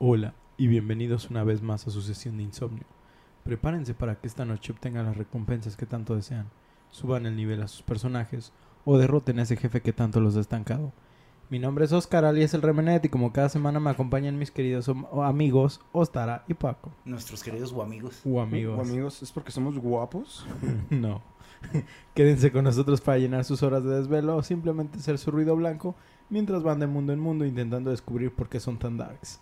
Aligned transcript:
Hola 0.00 0.32
y 0.56 0.68
bienvenidos 0.68 1.28
una 1.28 1.42
vez 1.42 1.60
más 1.60 1.88
a 1.88 1.90
su 1.90 2.02
sesión 2.02 2.36
de 2.36 2.44
insomnio. 2.44 2.84
Prepárense 3.42 3.94
para 3.94 4.14
que 4.20 4.28
esta 4.28 4.44
noche 4.44 4.70
obtengan 4.70 5.06
las 5.06 5.16
recompensas 5.16 5.76
que 5.76 5.86
tanto 5.86 6.14
desean, 6.14 6.46
suban 6.88 7.26
el 7.26 7.34
nivel 7.34 7.60
a 7.64 7.66
sus 7.66 7.82
personajes 7.82 8.52
o 8.84 8.96
derroten 8.96 9.40
a 9.40 9.42
ese 9.42 9.56
jefe 9.56 9.82
que 9.82 9.92
tanto 9.92 10.20
los 10.20 10.36
ha 10.36 10.40
estancado. 10.40 10.92
Mi 11.50 11.58
nombre 11.58 11.84
es 11.84 11.90
Oscar 11.90 12.24
alias 12.24 12.54
el 12.54 12.62
Remenet 12.62 13.06
y 13.06 13.08
como 13.08 13.32
cada 13.32 13.48
semana 13.48 13.80
me 13.80 13.90
acompañan 13.90 14.38
mis 14.38 14.52
queridos 14.52 14.88
amigos 15.24 15.80
Ostara 15.90 16.44
y 16.46 16.54
Paco. 16.54 16.92
Nuestros 17.04 17.42
queridos 17.42 17.72
o 17.72 17.82
amigos. 17.82 18.20
O 18.24 18.40
amigos. 18.40 18.78
O 18.78 18.82
amigos, 18.82 19.20
¿es 19.24 19.32
porque 19.32 19.50
somos 19.50 19.76
guapos? 19.80 20.46
no. 20.90 21.22
Quédense 22.14 22.52
con 22.52 22.62
nosotros 22.62 23.00
para 23.00 23.18
llenar 23.18 23.44
sus 23.44 23.64
horas 23.64 23.82
de 23.82 23.96
desvelo 23.96 24.36
o 24.36 24.44
simplemente 24.44 25.00
ser 25.00 25.18
su 25.18 25.32
ruido 25.32 25.56
blanco 25.56 25.96
mientras 26.30 26.62
van 26.62 26.78
de 26.78 26.86
mundo 26.86 27.12
en 27.12 27.18
mundo 27.18 27.44
intentando 27.44 27.90
descubrir 27.90 28.32
por 28.32 28.48
qué 28.48 28.60
son 28.60 28.78
tan 28.78 28.96
darks. 28.96 29.40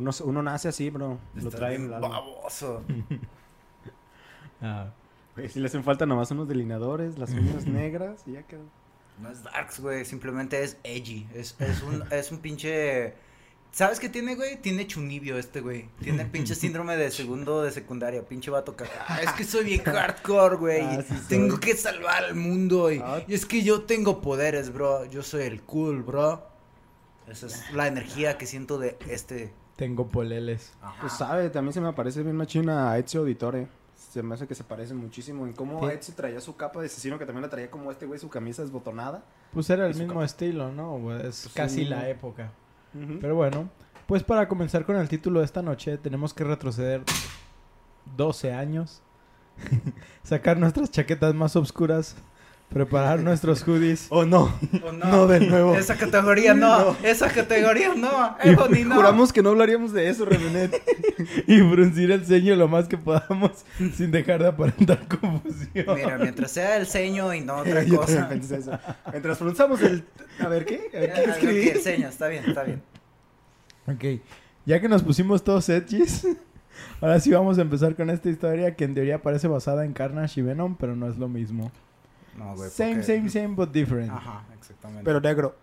Uno, 0.00 0.10
uno 0.24 0.42
nace 0.42 0.68
así, 0.68 0.90
bro. 0.90 1.18
Lo 1.34 1.42
Está 1.48 1.56
trae 1.58 1.74
en 1.76 1.82
bien 1.82 1.88
el 1.98 2.04
alma. 2.04 2.08
baboso. 2.20 2.82
Ah, 4.62 4.90
Si 5.50 5.58
le 5.58 5.66
hacen 5.66 5.84
falta 5.84 6.04
nomás 6.06 6.30
unos 6.32 6.48
delineadores, 6.48 7.18
las 7.18 7.30
uñas 7.30 7.66
negras 7.66 8.22
y 8.26 8.32
ya 8.32 8.42
quedó. 8.42 8.64
No 9.20 9.30
es 9.30 9.42
darks, 9.42 9.80
güey. 9.80 10.04
Simplemente 10.04 10.62
es 10.62 10.76
edgy. 10.84 11.26
Es, 11.34 11.56
es, 11.58 11.82
un, 11.82 12.04
es 12.12 12.30
un 12.30 12.38
pinche. 12.40 13.14
¿Sabes 13.72 14.00
qué 14.00 14.08
tiene, 14.08 14.34
güey? 14.34 14.60
Tiene 14.60 14.86
chunibio 14.86 15.38
este, 15.38 15.60
güey. 15.60 15.88
Tiene 16.02 16.24
pinche 16.26 16.54
síndrome 16.54 16.96
de 16.96 17.10
segundo 17.10 17.62
de 17.62 17.70
secundaria. 17.70 18.22
Pinche 18.26 18.50
vato 18.50 18.74
caca. 18.76 19.04
Ah, 19.06 19.22
es 19.22 19.32
que 19.32 19.44
soy 19.44 19.64
bien 19.64 19.82
hardcore, 19.84 20.56
güey. 20.56 20.80
Ah, 20.82 21.02
sí 21.08 21.14
tengo 21.28 21.52
soy. 21.52 21.60
que 21.60 21.76
salvar 21.76 22.24
al 22.24 22.34
mundo. 22.34 22.90
Y, 22.90 22.98
Ah. 22.98 23.22
y 23.28 23.32
es 23.34 23.46
que 23.46 23.62
yo 23.62 23.82
tengo 23.84 24.20
poderes, 24.20 24.72
bro. 24.72 25.04
Yo 25.06 25.22
soy 25.22 25.44
el 25.44 25.62
cool, 25.62 26.02
bro. 26.02 26.46
Esa 27.28 27.46
es 27.46 27.72
la 27.72 27.86
energía 27.86 28.36
que 28.36 28.46
siento 28.46 28.78
de 28.78 28.98
este. 29.08 29.52
Tengo 29.80 30.06
poleles. 30.08 30.74
Ajá. 30.82 31.00
Pues 31.00 31.14
sabe, 31.14 31.48
también 31.48 31.72
se 31.72 31.80
me 31.80 31.90
parece 31.94 32.22
bien 32.22 32.36
machina 32.36 32.90
a 32.92 32.98
Ezio 32.98 33.20
Auditore. 33.20 33.66
Se 33.96 34.22
me 34.22 34.34
hace 34.34 34.46
que 34.46 34.54
se 34.54 34.62
parecen 34.62 34.98
muchísimo 34.98 35.46
en 35.46 35.54
cómo 35.54 35.88
Sí. 35.88 35.94
Ezio 35.94 36.14
traía 36.14 36.38
su 36.42 36.54
capa 36.54 36.80
de 36.80 36.86
asesino, 36.86 37.18
que 37.18 37.24
también 37.24 37.40
la 37.42 37.48
traía 37.48 37.70
como 37.70 37.90
este 37.90 38.04
güey, 38.04 38.20
su 38.20 38.28
camisa 38.28 38.60
desbotonada. 38.60 39.22
Pues 39.54 39.70
era 39.70 39.86
el 39.86 39.94
mismo 39.94 40.12
capa. 40.14 40.26
estilo, 40.26 40.70
¿no? 40.70 41.16
Es 41.16 41.44
Pues 41.44 41.54
casi 41.54 41.86
la 41.86 42.10
época. 42.10 42.52
Pero 43.22 43.34
bueno, 43.36 43.70
pues 44.06 44.22
para 44.22 44.48
comenzar 44.48 44.84
con 44.84 44.96
el 44.96 45.08
título 45.08 45.38
de 45.38 45.46
esta 45.46 45.62
noche, 45.62 45.96
tenemos 45.96 46.34
que 46.34 46.44
retroceder 46.44 47.02
12 48.18 48.52
años, 48.52 49.00
sacar 50.24 50.58
nuestras 50.58 50.90
chaquetas 50.90 51.34
más 51.34 51.56
oscuras, 51.56 52.16
preparar 52.70 53.20
nuestros 53.20 53.62
hoodies. 53.64 54.06
Oh, 54.10 54.24
no. 54.24 54.54
Oh, 54.84 54.92
No, 54.92 55.26
de 55.26 55.40
nuevo. 55.40 55.74
Esa 55.76 55.96
categoría 55.96 56.54
no. 56.54 56.96
Esa 57.02 57.28
categoría 57.28 57.94
no. 57.94 58.36
Y 58.44 58.50
Ebony 58.50 58.84
no. 58.84 58.94
Juramos 58.94 59.32
que 59.32 59.42
no 59.42 59.50
hablaríamos 59.50 59.92
de 59.92 60.08
eso, 60.08 60.24
Remenet. 60.24 60.80
y 61.46 61.58
fruncir 61.60 62.10
el 62.12 62.24
ceño 62.24 62.54
lo 62.56 62.68
más 62.68 62.86
que 62.88 62.96
podamos 62.96 63.64
sin 63.96 64.10
dejar 64.10 64.40
de 64.42 64.48
aparentar 64.48 65.06
confusión. 65.08 65.86
Mira, 65.96 66.16
mientras 66.18 66.50
sea 66.52 66.76
el 66.76 66.86
ceño 66.86 67.34
y 67.34 67.40
no 67.40 67.56
otra 67.58 67.82
Yo 67.82 67.96
cosa. 67.96 68.20
también 68.20 68.40
pensé 68.40 68.56
eso. 68.58 68.78
Mientras 69.10 69.36
pronunciamos 69.36 69.82
el... 69.82 70.04
A 70.38 70.48
ver, 70.48 70.64
¿qué? 70.64 70.90
A 70.94 71.00
ver, 71.00 71.12
¿qué 71.12 71.20
Ah, 71.26 71.30
escribí? 71.32 71.68
ok, 71.68 71.74
el 71.76 71.80
ceño, 71.82 72.08
está 72.08 72.28
bien, 72.28 72.44
está 72.46 72.62
bien. 72.62 72.82
Ok, 73.86 74.20
ya 74.64 74.80
que 74.80 74.88
nos 74.88 75.02
pusimos 75.02 75.42
todos 75.42 75.68
edgys, 75.68 76.26
ahora 77.00 77.18
sí 77.18 77.30
vamos 77.32 77.58
a 77.58 77.62
empezar 77.62 77.96
con 77.96 78.08
esta 78.10 78.28
historia 78.30 78.76
que 78.76 78.84
en 78.84 78.94
teoría 78.94 79.20
parece 79.20 79.48
basada 79.48 79.84
en 79.84 79.92
Carnage 79.92 80.40
y 80.40 80.44
Venom, 80.44 80.76
pero 80.78 80.94
no 80.94 81.08
es 81.08 81.18
lo 81.18 81.28
mismo. 81.28 81.72
No, 82.36 82.54
güey. 82.56 82.70
Same, 82.70 82.96
porque- 82.96 83.06
same, 83.18 83.28
same, 83.30 83.48
but 83.54 83.70
different. 83.70 84.10
Ajá, 84.10 84.44
exactamente. 84.58 85.04
Pero 85.04 85.20
negro. 85.20 85.56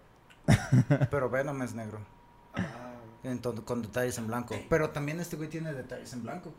Pero 1.11 1.29
Venom 1.29 1.61
es 1.61 1.73
negro. 1.73 1.99
En 3.23 3.39
to- 3.39 3.65
con 3.65 3.81
detalles 3.81 4.17
en 4.17 4.27
blanco. 4.27 4.55
Pero 4.69 4.89
también 4.91 5.19
este 5.19 5.35
güey 5.35 5.49
tiene 5.49 5.73
detalles 5.73 6.13
en 6.13 6.23
blanco. 6.23 6.53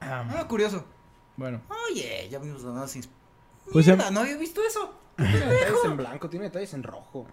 Ah, 0.00 0.24
Ah, 0.38 0.48
curioso. 0.48 0.84
bueno, 1.36 1.60
Oye, 1.90 2.28
ya 2.30 2.38
vimos 2.38 2.62
los 2.62 2.74
dos. 2.74 3.08
Pues 3.72 3.86
Mierda, 3.86 4.10
no 4.10 4.20
había 4.20 4.36
visto 4.38 4.60
eso. 4.66 4.94
Tiene 5.16 5.38
detalles 5.46 5.84
en 5.84 5.96
blanco, 5.98 6.30
tiene 6.30 6.44
detalles 6.46 6.72
en 6.74 6.82
rojo. 6.82 7.26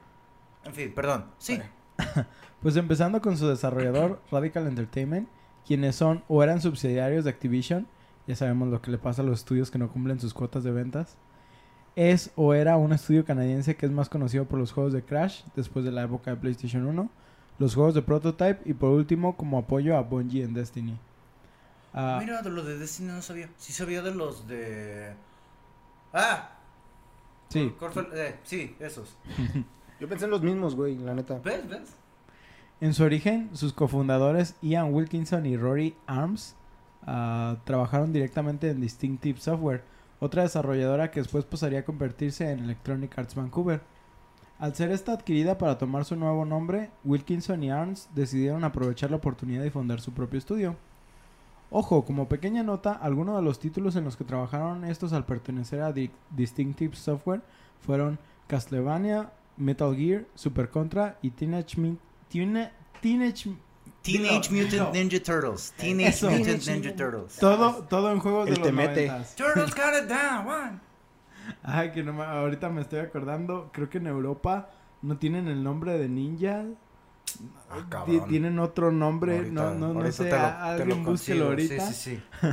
En 0.66 0.74
fin, 0.74 0.94
perdón. 0.94 1.25
Sí. 1.38 1.59
Pues 2.62 2.75
empezando 2.75 3.22
con 3.22 3.38
su 3.38 3.47
desarrollador 3.47 4.19
Radical 4.31 4.66
Entertainment, 4.66 5.29
quienes 5.66 5.95
son 5.95 6.24
o 6.28 6.41
eran 6.41 6.59
subsidiarios 6.59 7.24
de 7.24 7.29
Activision, 7.29 7.88
ya 8.25 8.35
sabemos 8.35 8.69
lo 8.69 8.81
que 8.81 8.89
le 8.89 8.97
pasa 8.97 9.22
a 9.22 9.25
los 9.25 9.39
estudios 9.39 9.69
que 9.69 9.78
no 9.78 9.89
cumplen 9.91 10.19
sus 10.19 10.34
cuotas 10.34 10.63
de 10.63 10.72
ventas, 10.72 11.18
es 11.97 12.29
o 12.35 12.53
era 12.53 12.77
un 12.77 12.93
estudio 12.93 13.25
canadiense 13.25 13.75
que 13.75 13.87
es 13.87 13.91
más 13.91 14.07
conocido 14.07 14.45
por 14.45 14.59
los 14.59 14.71
juegos 14.71 14.93
de 14.93 15.01
Crash 15.01 15.41
después 15.55 15.83
de 15.83 15.91
la 15.91 16.03
época 16.03 16.29
de 16.31 16.37
PlayStation 16.37 16.85
1, 16.85 17.09
los 17.57 17.73
juegos 17.73 17.95
de 17.95 18.03
Prototype 18.03 18.59
y 18.65 18.73
por 18.73 18.91
último 18.91 19.35
como 19.35 19.57
apoyo 19.57 19.97
a 19.97 20.01
Bungie 20.01 20.43
en 20.43 20.53
Destiny. 20.53 20.95
Ah, 21.93 22.19
Mira, 22.21 22.43
de 22.43 22.51
los 22.51 22.65
de 22.67 22.77
Destiny 22.77 23.09
no 23.09 23.21
sabía. 23.23 23.49
Sí 23.57 23.73
sabía 23.73 24.03
de 24.03 24.13
los 24.13 24.47
de. 24.47 25.13
Ah, 26.13 26.51
sí, 27.49 27.73
Corfel- 27.79 28.09
eh, 28.13 28.35
sí, 28.43 28.75
esos. 28.79 29.17
Yo 29.99 30.07
pensé 30.07 30.25
en 30.25 30.31
los 30.31 30.43
mismos, 30.43 30.75
güey, 30.75 30.95
la 30.97 31.15
neta. 31.15 31.39
¿Ves? 31.43 31.67
¿Ves? 31.67 31.95
En 32.79 32.93
su 32.93 33.03
origen, 33.03 33.49
sus 33.53 33.73
cofundadores 33.73 34.55
Ian 34.61 34.93
Wilkinson 34.93 35.47
y 35.47 35.57
Rory 35.57 35.95
Arms 36.05 36.55
ah, 37.07 37.57
trabajaron 37.63 38.13
directamente 38.13 38.69
en 38.69 38.79
Distinctive 38.81 39.39
Software, 39.39 39.83
otra 40.19 40.44
desarrolladora 40.44 41.11
que 41.11 41.19
después 41.19 41.45
pasaría 41.45 41.79
a 41.79 41.85
convertirse 41.85 42.51
en 42.51 42.59
Electronic 42.59 43.17
Arts 43.17 43.35
Vancouver. 43.35 43.81
Al 44.59 44.73
ser 44.73 44.89
esta 44.91 45.13
adquirida 45.13 45.57
para 45.59 45.78
tomar 45.78 46.03
su 46.05 46.16
nuevo 46.16 46.44
nombre, 46.44 46.89
Wilkinson 47.03 47.63
y 47.63 47.69
Arms 47.69 48.09
decidieron 48.16 48.63
aprovechar 48.63 49.11
la 49.11 49.17
oportunidad 49.17 49.63
y 49.63 49.69
fundar 49.69 50.01
su 50.01 50.13
propio 50.13 50.39
estudio. 50.39 50.75
Ojo, 51.69 52.06
como 52.06 52.27
pequeña 52.29 52.63
nota, 52.63 52.94
algunos 52.94 53.35
de 53.35 53.44
los 53.44 53.59
títulos 53.59 53.95
en 53.95 54.06
los 54.06 54.16
que 54.17 54.23
trabajaron 54.23 54.85
estos 54.85 55.13
al 55.13 55.25
pertenecer 55.25 55.81
a 55.81 55.91
Di- 55.91 56.11
Distinctive 56.31 56.95
Software 56.95 57.41
fueron 57.81 58.17
Castlevania, 58.47 59.31
Metal 59.57 59.95
Gear, 59.95 60.25
Super 60.33 60.69
Contra 60.69 61.17
y 61.22 61.31
Teenage 61.31 61.77
Mut- 61.77 62.00
Teenage, 63.01 63.51
Teenage 64.13 64.50
Mutant 64.51 64.81
no. 64.88 64.91
Ninja 64.94 65.19
Turtles. 65.23 65.73
Teenage 65.78 66.09
Eso. 66.09 66.29
Mutant 66.29 66.45
Teenage 66.45 66.72
Ninja 66.72 66.95
Turtles. 66.95 67.35
todo 67.38 67.84
todo 67.90 68.12
en 68.12 68.19
juegos 68.19 68.45
de 68.45 68.51
El 68.53 68.59
los 68.59 68.68
temete. 68.68 69.09
90s. 69.09 69.35
Turtles 69.35 69.75
got 69.75 69.94
it 70.03 70.07
down, 70.09 70.47
one. 70.47 70.79
Ay, 71.63 71.91
que 71.91 72.03
no 72.03 72.13
me- 72.13 72.23
ahorita 72.23 72.69
me 72.69 72.81
estoy 72.81 73.00
acordando, 73.00 73.69
creo 73.73 73.90
que 73.90 73.97
en 74.00 74.07
Europa 74.07 74.69
no 75.01 75.18
tienen 75.18 75.47
el 75.47 75.63
nombre 75.63 75.97
de 75.97 76.09
ninja. 76.09 76.66
Ah. 77.69 78.06
Tienen 78.28 78.57
otro 78.59 78.91
nombre, 78.91 79.38
Ahorita- 79.38 79.53
no, 79.53 79.73
no, 79.75 79.94
no 79.94 80.12
sé, 80.12 80.25
te 80.25 80.29
lo- 80.31 80.38
te 80.38 80.44
alguien 80.44 81.03
lo 81.03 81.12
búsquelo 81.12 81.45
ahorita. 81.47 81.91
Sí, 81.91 81.94
sí, 81.94 82.22
sí. 82.41 82.47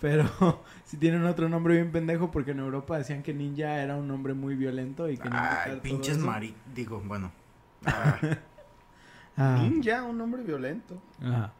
Pero 0.00 0.62
si 0.86 0.96
tienen 0.96 1.24
otro 1.26 1.48
nombre 1.50 1.74
bien 1.74 1.92
pendejo 1.92 2.30
porque 2.30 2.52
en 2.52 2.60
Europa 2.60 2.96
decían 2.96 3.22
que 3.22 3.34
ninja 3.34 3.82
era 3.82 3.96
un 3.96 4.08
nombre 4.08 4.32
muy 4.34 4.54
violento 4.54 5.08
y 5.10 5.18
que 5.18 5.28
no 5.28 5.36
Ay, 5.38 5.78
pinches 5.82 6.16
mari... 6.18 6.54
Digo, 6.74 7.02
bueno. 7.04 7.30
Ah, 7.84 8.16
Ninja, 9.36 10.02
un 10.02 10.20
hombre 10.20 10.42
violento. 10.42 11.00
ajá. 11.22 11.54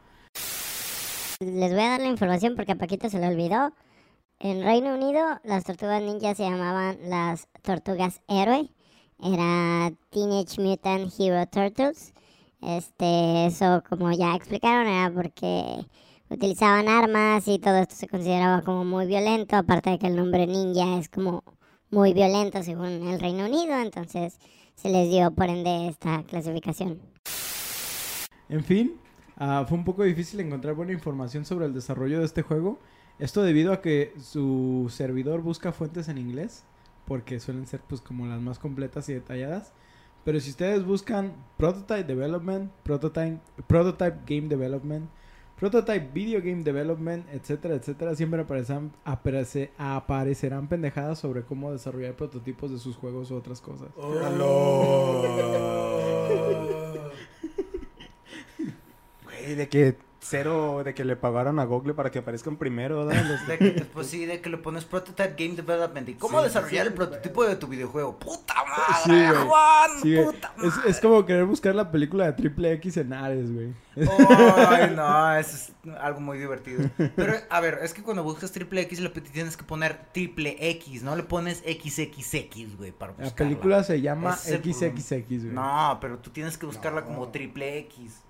Les 1.41 1.73
voy 1.73 1.81
a 1.81 1.91
dar 1.93 2.01
la 2.01 2.09
información 2.09 2.55
porque 2.55 2.73
a 2.73 2.77
Paquito 2.77 3.09
se 3.09 3.19
le 3.19 3.29
olvidó. 3.29 3.73
En 4.41 4.63
Reino 4.63 4.95
Unido, 4.95 5.23
las 5.43 5.65
tortugas 5.65 6.03
ninja 6.03 6.35
se 6.35 6.43
llamaban 6.43 6.99
las 7.09 7.49
tortugas 7.63 8.21
héroe. 8.29 8.69
Era 9.23 9.91
Teenage 10.11 10.61
Mutant 10.61 11.11
Hero 11.19 11.47
Turtles. 11.47 12.13
Este, 12.61 13.47
eso 13.47 13.83
como 13.89 14.13
ya 14.13 14.35
explicaron, 14.35 14.87
era 14.87 15.11
porque 15.11 15.87
utilizaban 16.29 16.89
armas 16.89 17.49
y 17.49 17.59
todo 17.59 17.77
esto 17.77 17.95
se 17.95 18.07
consideraba 18.07 18.61
como 18.61 18.85
muy 18.85 19.07
violento. 19.07 19.57
Aparte 19.57 19.91
de 19.91 19.99
que 19.99 20.09
el 20.09 20.17
nombre 20.17 20.47
ninja 20.47 20.99
es 20.99 21.09
como 21.09 21.43
muy 21.91 22.13
violento 22.13 22.63
según 22.63 23.09
el 23.09 23.19
Reino 23.19 23.47
Unido. 23.47 23.79
Entonces 23.79 24.39
se 24.75 24.91
les 24.91 25.09
dio 25.11 25.31
por 25.31 25.49
ende 25.49 25.89
esta 25.89 26.23
clasificación. 26.25 27.01
En 28.51 28.65
fin, 28.65 28.97
ah, 29.37 29.65
fue 29.69 29.79
un 29.79 29.85
poco 29.85 30.03
difícil 30.03 30.41
encontrar 30.41 30.75
buena 30.75 30.93
información 30.93 31.45
sobre 31.45 31.67
el 31.67 31.73
desarrollo 31.73 32.19
de 32.19 32.25
este 32.27 32.43
juego. 32.43 32.79
Esto 33.19 33.43
debido 33.43 33.73
a 33.73 33.81
que 33.81 34.13
su 34.21 34.87
servidor 34.91 35.41
busca 35.43 35.73
fuentes 35.73 36.09
en 36.09 36.19
inglés, 36.19 36.65
porque 37.07 37.39
suelen 37.41 37.67
ser 37.67 37.81
pues 37.81 38.01
como 38.01 38.27
las 38.27 38.41
más 38.41 38.59
completas 38.59 39.09
y 39.09 39.15
detalladas. 39.15 39.73
Pero 40.25 40.39
si 40.41 40.51
ustedes 40.51 40.85
buscan 40.85 41.33
Prototype 41.57 42.05
Development, 42.05 42.71
Prototype, 42.83 43.39
Prototype 43.67 44.19
Game 44.27 44.49
Development, 44.49 45.09
Prototype, 45.59 46.11
Video 46.15 46.41
Game 46.41 46.63
Development, 46.63 47.27
etcétera, 47.33 47.75
etcétera, 47.75 48.15
siempre 48.15 48.41
aparecerán, 48.43 48.93
aparece- 49.05 49.71
aparecerán 49.79 50.69
pendejadas 50.69 51.19
sobre 51.19 51.43
cómo 51.43 51.73
desarrollar 51.73 52.15
prototipos 52.17 52.71
de 52.71 52.79
sus 52.79 52.97
juegos 52.97 53.31
u 53.31 53.37
otras 53.37 53.61
cosas. 53.61 53.89
De 59.55 59.69
que 59.69 59.97
cero, 60.23 60.83
de 60.85 60.93
que 60.93 61.03
le 61.03 61.17
pagaron 61.17 61.59
a 61.61 61.65
Google 61.65 61.95
para 61.95 62.11
que 62.11 62.19
aparezcan 62.19 62.57
primero, 62.59 63.07
¿verdad? 63.07 63.25
De 63.49 63.57
que, 63.59 63.71
pues 63.87 64.07
sí, 64.09 64.27
de 64.27 64.43
que 64.43 64.51
le 64.51 64.59
pones 64.59 64.85
Prototype 64.85 65.35
Game 65.39 65.57
Development 65.57 66.07
y 66.11 66.15
cómo 66.15 66.39
Sí, 66.41 66.45
desarrollar 66.45 66.85
sí, 66.85 66.89
el 66.89 66.95
prototipo 66.95 67.45
de 67.45 67.57
tu 67.57 67.67
videojuego. 67.69 68.19
¡Puta 68.19 68.55
madre, 68.69 69.29
Sí. 69.33 69.47
Juan! 69.49 70.25
¡Puta 70.27 70.53
es, 70.59 70.77
madre! 70.77 70.91
es 70.91 71.01
como 71.01 71.25
querer 71.25 71.47
buscar 71.47 71.75
la 71.75 71.91
película 71.91 72.27
de 72.27 72.33
Triple 72.35 72.73
X 72.75 72.99
en 72.99 73.15
Ares, 73.15 73.51
güey. 73.51 73.73
Ay, 73.97 74.93
no, 74.95 75.35
eso 75.37 75.57
es 75.57 75.73
algo 76.01 76.21
muy 76.21 76.37
divertido. 76.37 76.91
Pero, 77.17 77.33
a 77.49 77.61
ver, 77.61 77.79
es 77.83 77.95
que 77.95 78.03
cuando 78.03 78.23
buscas 78.23 78.53
triple 78.53 78.83
X 78.83 79.01
le 79.01 79.09
tienes 79.09 79.57
que 79.57 79.65
poner 79.65 80.01
triple 80.13 80.57
X, 80.61 81.03
no 81.03 81.17
le 81.17 81.23
pones 81.23 81.63
XXX, 81.67 82.77
güey, 82.77 82.93
para 82.93 83.13
buscarla. 83.13 83.31
La 83.31 83.35
película 83.37 83.85
se 83.85 84.03
llama 84.03 84.35
es. 84.35 84.43
XXX, 84.43 85.29
güey. 85.45 85.55
No, 85.55 85.97
pero 85.99 86.19
tú 86.19 86.29
tienes 86.31 86.59
que 86.59 86.67
buscarla 86.67 87.01
No. 87.01 87.07
como 87.07 87.29
triple 87.31 87.79
X. 87.79 88.21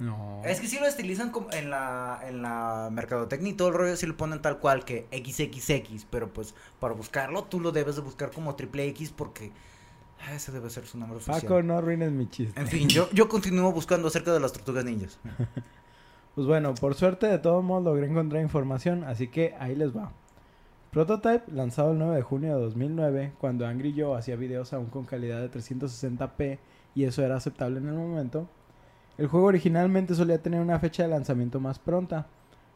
No. 0.00 0.40
Es 0.44 0.60
que 0.60 0.66
si 0.66 0.80
lo 0.80 0.86
estilizan 0.86 1.30
como 1.30 1.52
en 1.52 1.70
la, 1.70 2.20
en 2.26 2.40
la 2.40 2.88
mercadotecnia 2.90 3.52
y 3.52 3.54
todo 3.54 3.68
el 3.68 3.74
rollo, 3.74 3.96
sí 3.96 4.06
lo 4.06 4.16
ponen 4.16 4.40
tal 4.40 4.58
cual 4.58 4.84
que 4.84 5.06
XXX, 5.12 6.06
pero 6.10 6.32
pues 6.32 6.54
para 6.80 6.94
buscarlo 6.94 7.44
tú 7.44 7.60
lo 7.60 7.70
debes 7.70 7.96
de 7.96 8.02
buscar 8.02 8.30
como 8.30 8.56
triple 8.56 8.86
X 8.88 9.12
porque 9.14 9.52
ah, 10.26 10.34
ese 10.34 10.52
debe 10.52 10.70
ser 10.70 10.86
su 10.86 10.96
nombre 10.96 11.18
oficial. 11.18 11.42
Paco, 11.42 11.62
no 11.62 11.76
arruines 11.76 12.10
mi 12.10 12.28
chiste. 12.28 12.58
En 12.58 12.66
fin, 12.66 12.88
yo, 12.88 13.10
yo 13.12 13.28
continúo 13.28 13.70
buscando 13.72 14.08
acerca 14.08 14.32
de 14.32 14.40
las 14.40 14.52
tortugas 14.52 14.84
ninjas. 14.84 15.18
Pues 16.34 16.46
bueno, 16.46 16.74
por 16.74 16.94
suerte 16.94 17.26
de 17.26 17.38
todos 17.38 17.62
modos 17.62 17.84
logré 17.84 18.06
encontrar 18.06 18.40
información, 18.40 19.02
así 19.02 19.28
que 19.28 19.54
ahí 19.58 19.74
les 19.74 19.94
va. 19.94 20.12
Prototype, 20.92 21.50
lanzado 21.52 21.92
el 21.92 21.98
9 21.98 22.16
de 22.16 22.22
junio 22.22 22.56
de 22.56 22.62
2009, 22.62 23.32
cuando 23.38 23.66
Angry 23.66 23.94
Joe 23.96 24.16
hacía 24.16 24.36
videos 24.36 24.72
aún 24.72 24.86
con 24.86 25.04
calidad 25.04 25.40
de 25.40 25.50
360p 25.50 26.58
y 26.94 27.04
eso 27.04 27.24
era 27.24 27.36
aceptable 27.36 27.78
en 27.78 27.88
el 27.88 27.94
momento. 27.94 28.48
El 29.20 29.28
juego 29.28 29.46
originalmente 29.46 30.14
solía 30.14 30.42
tener 30.42 30.60
una 30.60 30.78
fecha 30.80 31.02
de 31.02 31.10
lanzamiento 31.10 31.60
más 31.60 31.78
pronta. 31.78 32.26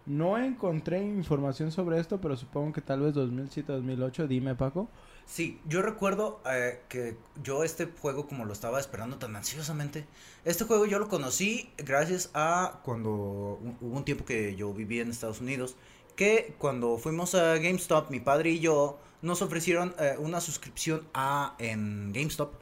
No 0.06 0.36
encontré 0.36 1.02
información 1.02 1.72
sobre 1.72 1.98
esto, 1.98 2.20
pero 2.20 2.36
supongo 2.36 2.72
que 2.74 2.82
tal 2.82 3.00
vez 3.00 3.14
2007-2008. 3.14 4.26
Dime, 4.28 4.54
Paco. 4.54 4.88
Sí, 5.24 5.58
yo 5.66 5.80
recuerdo 5.80 6.42
eh, 6.44 6.80
que 6.90 7.16
yo 7.42 7.64
este 7.64 7.86
juego 7.86 8.26
como 8.26 8.44
lo 8.44 8.52
estaba 8.52 8.78
esperando 8.78 9.16
tan 9.16 9.34
ansiosamente, 9.36 10.04
este 10.44 10.64
juego 10.64 10.84
yo 10.84 10.98
lo 10.98 11.08
conocí 11.08 11.70
gracias 11.78 12.30
a 12.34 12.80
cuando 12.84 13.58
hu- 13.64 13.76
hubo 13.80 13.96
un 13.96 14.04
tiempo 14.04 14.26
que 14.26 14.54
yo 14.54 14.74
vivía 14.74 15.00
en 15.00 15.08
Estados 15.08 15.40
Unidos, 15.40 15.76
que 16.14 16.54
cuando 16.58 16.98
fuimos 16.98 17.34
a 17.34 17.54
GameStop, 17.56 18.10
mi 18.10 18.20
padre 18.20 18.50
y 18.50 18.60
yo 18.60 18.98
nos 19.22 19.40
ofrecieron 19.40 19.94
eh, 19.98 20.16
una 20.18 20.42
suscripción 20.42 21.08
a 21.14 21.54
en 21.58 22.12
GameStop 22.12 22.52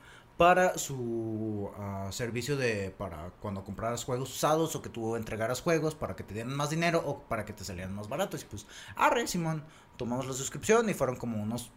para 0.42 0.76
su 0.76 1.70
ah, 1.78 2.08
servicio 2.10 2.56
de 2.56 2.90
para 2.90 3.30
cuando 3.40 3.62
compraras 3.64 4.04
juegos 4.04 4.30
usados 4.30 4.74
o 4.74 4.82
que 4.82 4.88
tú 4.88 5.14
entregaras 5.14 5.60
juegos 5.60 5.94
para 5.94 6.16
que 6.16 6.24
te 6.24 6.34
dieran 6.34 6.56
más 6.56 6.70
dinero 6.70 7.02
o 7.06 7.20
para 7.20 7.44
que 7.44 7.52
te 7.52 7.64
salieran 7.64 7.94
más 7.94 8.08
baratos 8.08 8.42
y 8.42 8.46
pues 8.46 8.66
arre 8.96 9.26
Simón 9.28 9.62
tomamos 9.96 10.26
la 10.26 10.32
suscripción 10.32 10.88
y 10.90 10.94
fueron 10.94 11.14
como 11.16 11.40
unos 11.40 11.70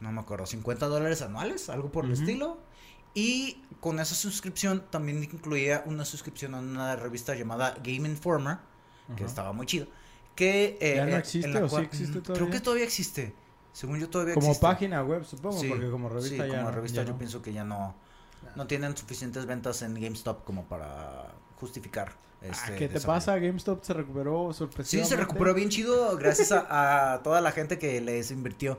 no 0.00 0.12
me 0.12 0.20
acuerdo, 0.20 0.46
50 0.46 0.86
dólares 0.86 1.22
anuales, 1.22 1.68
algo 1.68 1.90
por 1.90 2.04
el 2.04 2.12
estilo. 2.12 2.58
Y 3.14 3.62
con 3.80 3.98
esa 3.98 4.14
suscripción 4.14 4.84
también 4.90 5.22
incluía 5.24 5.82
una 5.86 6.04
suscripción 6.04 6.54
a 6.54 6.58
una 6.58 6.94
revista 6.96 7.34
llamada 7.34 7.74
Game 7.82 8.08
Informer, 8.08 8.58
que 9.16 9.24
estaba 9.24 9.52
muy 9.52 9.66
chido. 9.66 9.88
Que, 10.36 10.78
eh, 10.80 10.94
¿Ya 10.96 11.04
no 11.04 11.10
en 11.10 11.18
existe 11.18 11.48
la 11.48 11.64
o 11.64 11.68
sí 11.68 11.76
existe 11.82 12.18
Mm, 12.18 12.22
todavía? 12.22 12.46
Creo 12.46 12.50
que 12.50 12.60
todavía 12.60 12.84
existe. 12.84 13.34
Según 13.78 14.00
yo 14.00 14.10
todavía 14.10 14.34
Como 14.34 14.48
existe. 14.48 14.66
página 14.66 15.04
web, 15.04 15.24
supongo, 15.24 15.56
Sí, 15.56 15.68
porque 15.68 15.88
como 15.88 16.08
revista 16.08 16.44
sí, 16.44 16.50
ya 16.50 16.58
como 16.58 16.70
revista 16.72 16.96
ya 16.96 17.06
yo 17.06 17.12
no. 17.12 17.18
pienso 17.18 17.42
que 17.42 17.52
ya 17.52 17.62
no, 17.62 17.94
no 18.56 18.66
tienen 18.66 18.96
suficientes 18.96 19.46
ventas 19.46 19.82
en 19.82 19.94
GameStop 19.94 20.42
como 20.44 20.64
para 20.64 21.26
justificar. 21.60 22.12
Este 22.42 22.72
Ah, 22.72 22.76
¿Qué 22.76 22.88
te 22.88 23.00
pasa? 23.00 23.38
GameStop 23.38 23.84
se 23.84 23.92
recuperó 23.94 24.48
Sí, 24.52 24.58
sorpresivamente. 24.58 25.14
se 25.14 25.20
recuperó 25.20 25.54
bien 25.54 25.68
chido 25.68 26.16
gracias 26.16 26.50
a, 26.50 27.12
a 27.12 27.22
toda 27.22 27.40
la 27.40 27.52
gente 27.52 27.78
que 27.78 28.00
les 28.00 28.32
invirtió. 28.32 28.78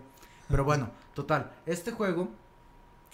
Pero 0.49 0.65
bueno, 0.65 0.89
total, 1.13 1.49
este 1.65 1.91
juego, 1.93 2.27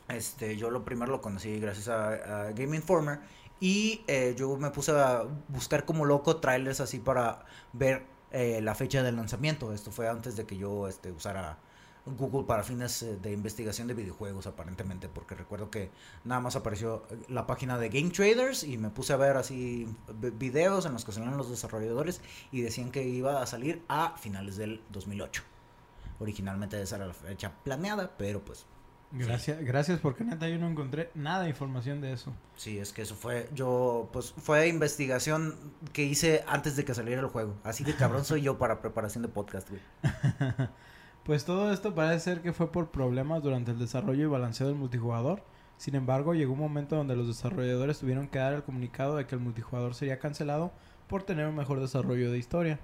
este, 0.08 0.58
yo 0.58 0.72
lo 0.72 0.84
primero 0.86 1.12
lo 1.12 1.22
conocí 1.22 1.60
gracias 1.60 1.88
a, 1.88 2.46
a 2.48 2.52
Game 2.54 2.76
Informer 2.76 3.20
y 3.60 4.02
eh, 4.08 4.34
yo 4.36 4.58
me 4.58 4.72
puse 4.72 4.92
a 4.92 5.24
buscar 5.50 5.86
como 5.86 6.04
loco 6.06 6.38
trailers 6.38 6.80
así 6.80 6.98
para 6.98 7.46
ver 7.74 8.04
eh, 8.32 8.60
la 8.62 8.74
fecha 8.74 9.04
del 9.04 9.16
lanzamiento. 9.18 9.72
Esto 9.74 9.92
fue 9.92 10.10
antes 10.10 10.36
de 10.36 10.46
que 10.46 10.58
yo 10.58 10.88
este, 10.88 11.12
usara 11.12 11.58
Google 12.06 12.46
para 12.46 12.64
fines 12.64 13.02
eh, 13.04 13.18
de 13.22 13.32
investigación 13.32 13.88
de 13.88 13.94
videojuegos 13.94 14.48
aparentemente, 14.48 15.10
porque 15.10 15.36
recuerdo 15.36 15.70
que 15.70 15.90
nada 16.24 16.42
más 16.42 16.56
apareció 16.56 17.04
eh, 17.10 17.18
la 17.30 17.48
página 17.48 17.78
de 17.78 17.90
Game 17.90 18.12
Traders 18.12 18.64
y 18.64 18.78
me 18.78 18.90
puse 18.90 19.14
a 19.14 19.18
ver 19.18 19.38
así 19.38 19.88
videos 20.38 20.86
en 20.86 20.94
los 20.94 21.06
que 21.06 21.12
salían 21.12 21.38
los 21.38 21.50
desarrolladores 21.50 22.22
y 22.52 22.62
decían 22.62 22.92
que 22.92 23.04
iba 23.04 23.42
a 23.42 23.46
salir 23.46 23.84
a 23.88 24.16
finales 24.18 24.58
del 24.58 24.82
2008. 24.92 25.44
Originalmente 26.20 26.82
esa 26.82 26.98
era 26.98 27.08
la 27.08 27.14
fecha 27.14 27.52
planeada, 27.64 28.16
pero 28.18 28.44
pues 28.44 28.66
Gracias, 29.12 29.62
gracias 29.62 30.00
porque 30.00 30.24
neta 30.24 30.50
yo 30.50 30.58
no 30.58 30.68
encontré 30.68 31.10
nada 31.14 31.44
de 31.44 31.50
información 31.50 32.02
de 32.02 32.12
eso. 32.12 32.34
sí, 32.58 32.80
es 32.80 32.92
que 32.92 33.04
eso 33.04 33.16
fue, 33.16 33.48
yo 33.54 34.10
pues 34.12 34.34
fue 34.38 34.68
investigación 34.68 35.56
que 35.94 36.04
hice 36.04 36.44
antes 36.48 36.76
de 36.76 36.84
que 36.84 36.94
saliera 36.94 37.22
el 37.22 37.28
juego. 37.28 37.56
Así 37.64 37.84
de 37.84 37.96
cabrón 37.96 38.26
soy 38.26 38.42
yo 38.42 38.58
para 38.58 38.82
preparación 38.82 39.22
de 39.22 39.30
podcast, 39.30 39.70
güey. 39.70 39.82
Pues 41.26 41.44
todo 41.44 41.74
esto 41.74 41.96
parece 41.96 42.20
ser 42.20 42.42
que 42.42 42.54
fue 42.54 42.72
por 42.72 42.92
problemas 42.92 43.42
durante 43.42 43.72
el 43.72 43.80
desarrollo 43.80 44.24
y 44.24 44.28
balanceo 44.28 44.68
del 44.68 44.76
multijugador. 44.76 45.42
Sin 45.78 45.96
embargo, 45.96 46.36
llegó 46.36 46.54
un 46.54 46.60
momento 46.60 46.96
donde 46.96 47.16
los 47.16 47.28
desarrolladores 47.28 47.98
tuvieron 48.00 48.28
que 48.28 48.38
dar 48.38 48.54
el 48.54 48.64
comunicado 48.64 49.16
de 49.16 49.26
que 49.26 49.34
el 49.34 49.42
multijugador 49.42 49.96
sería 49.96 50.20
cancelado 50.20 50.72
por 51.08 51.24
tener 51.24 51.48
un 51.48 51.56
mejor 51.56 51.80
desarrollo 51.80 52.32
de 52.32 52.38
historia. 52.38 52.80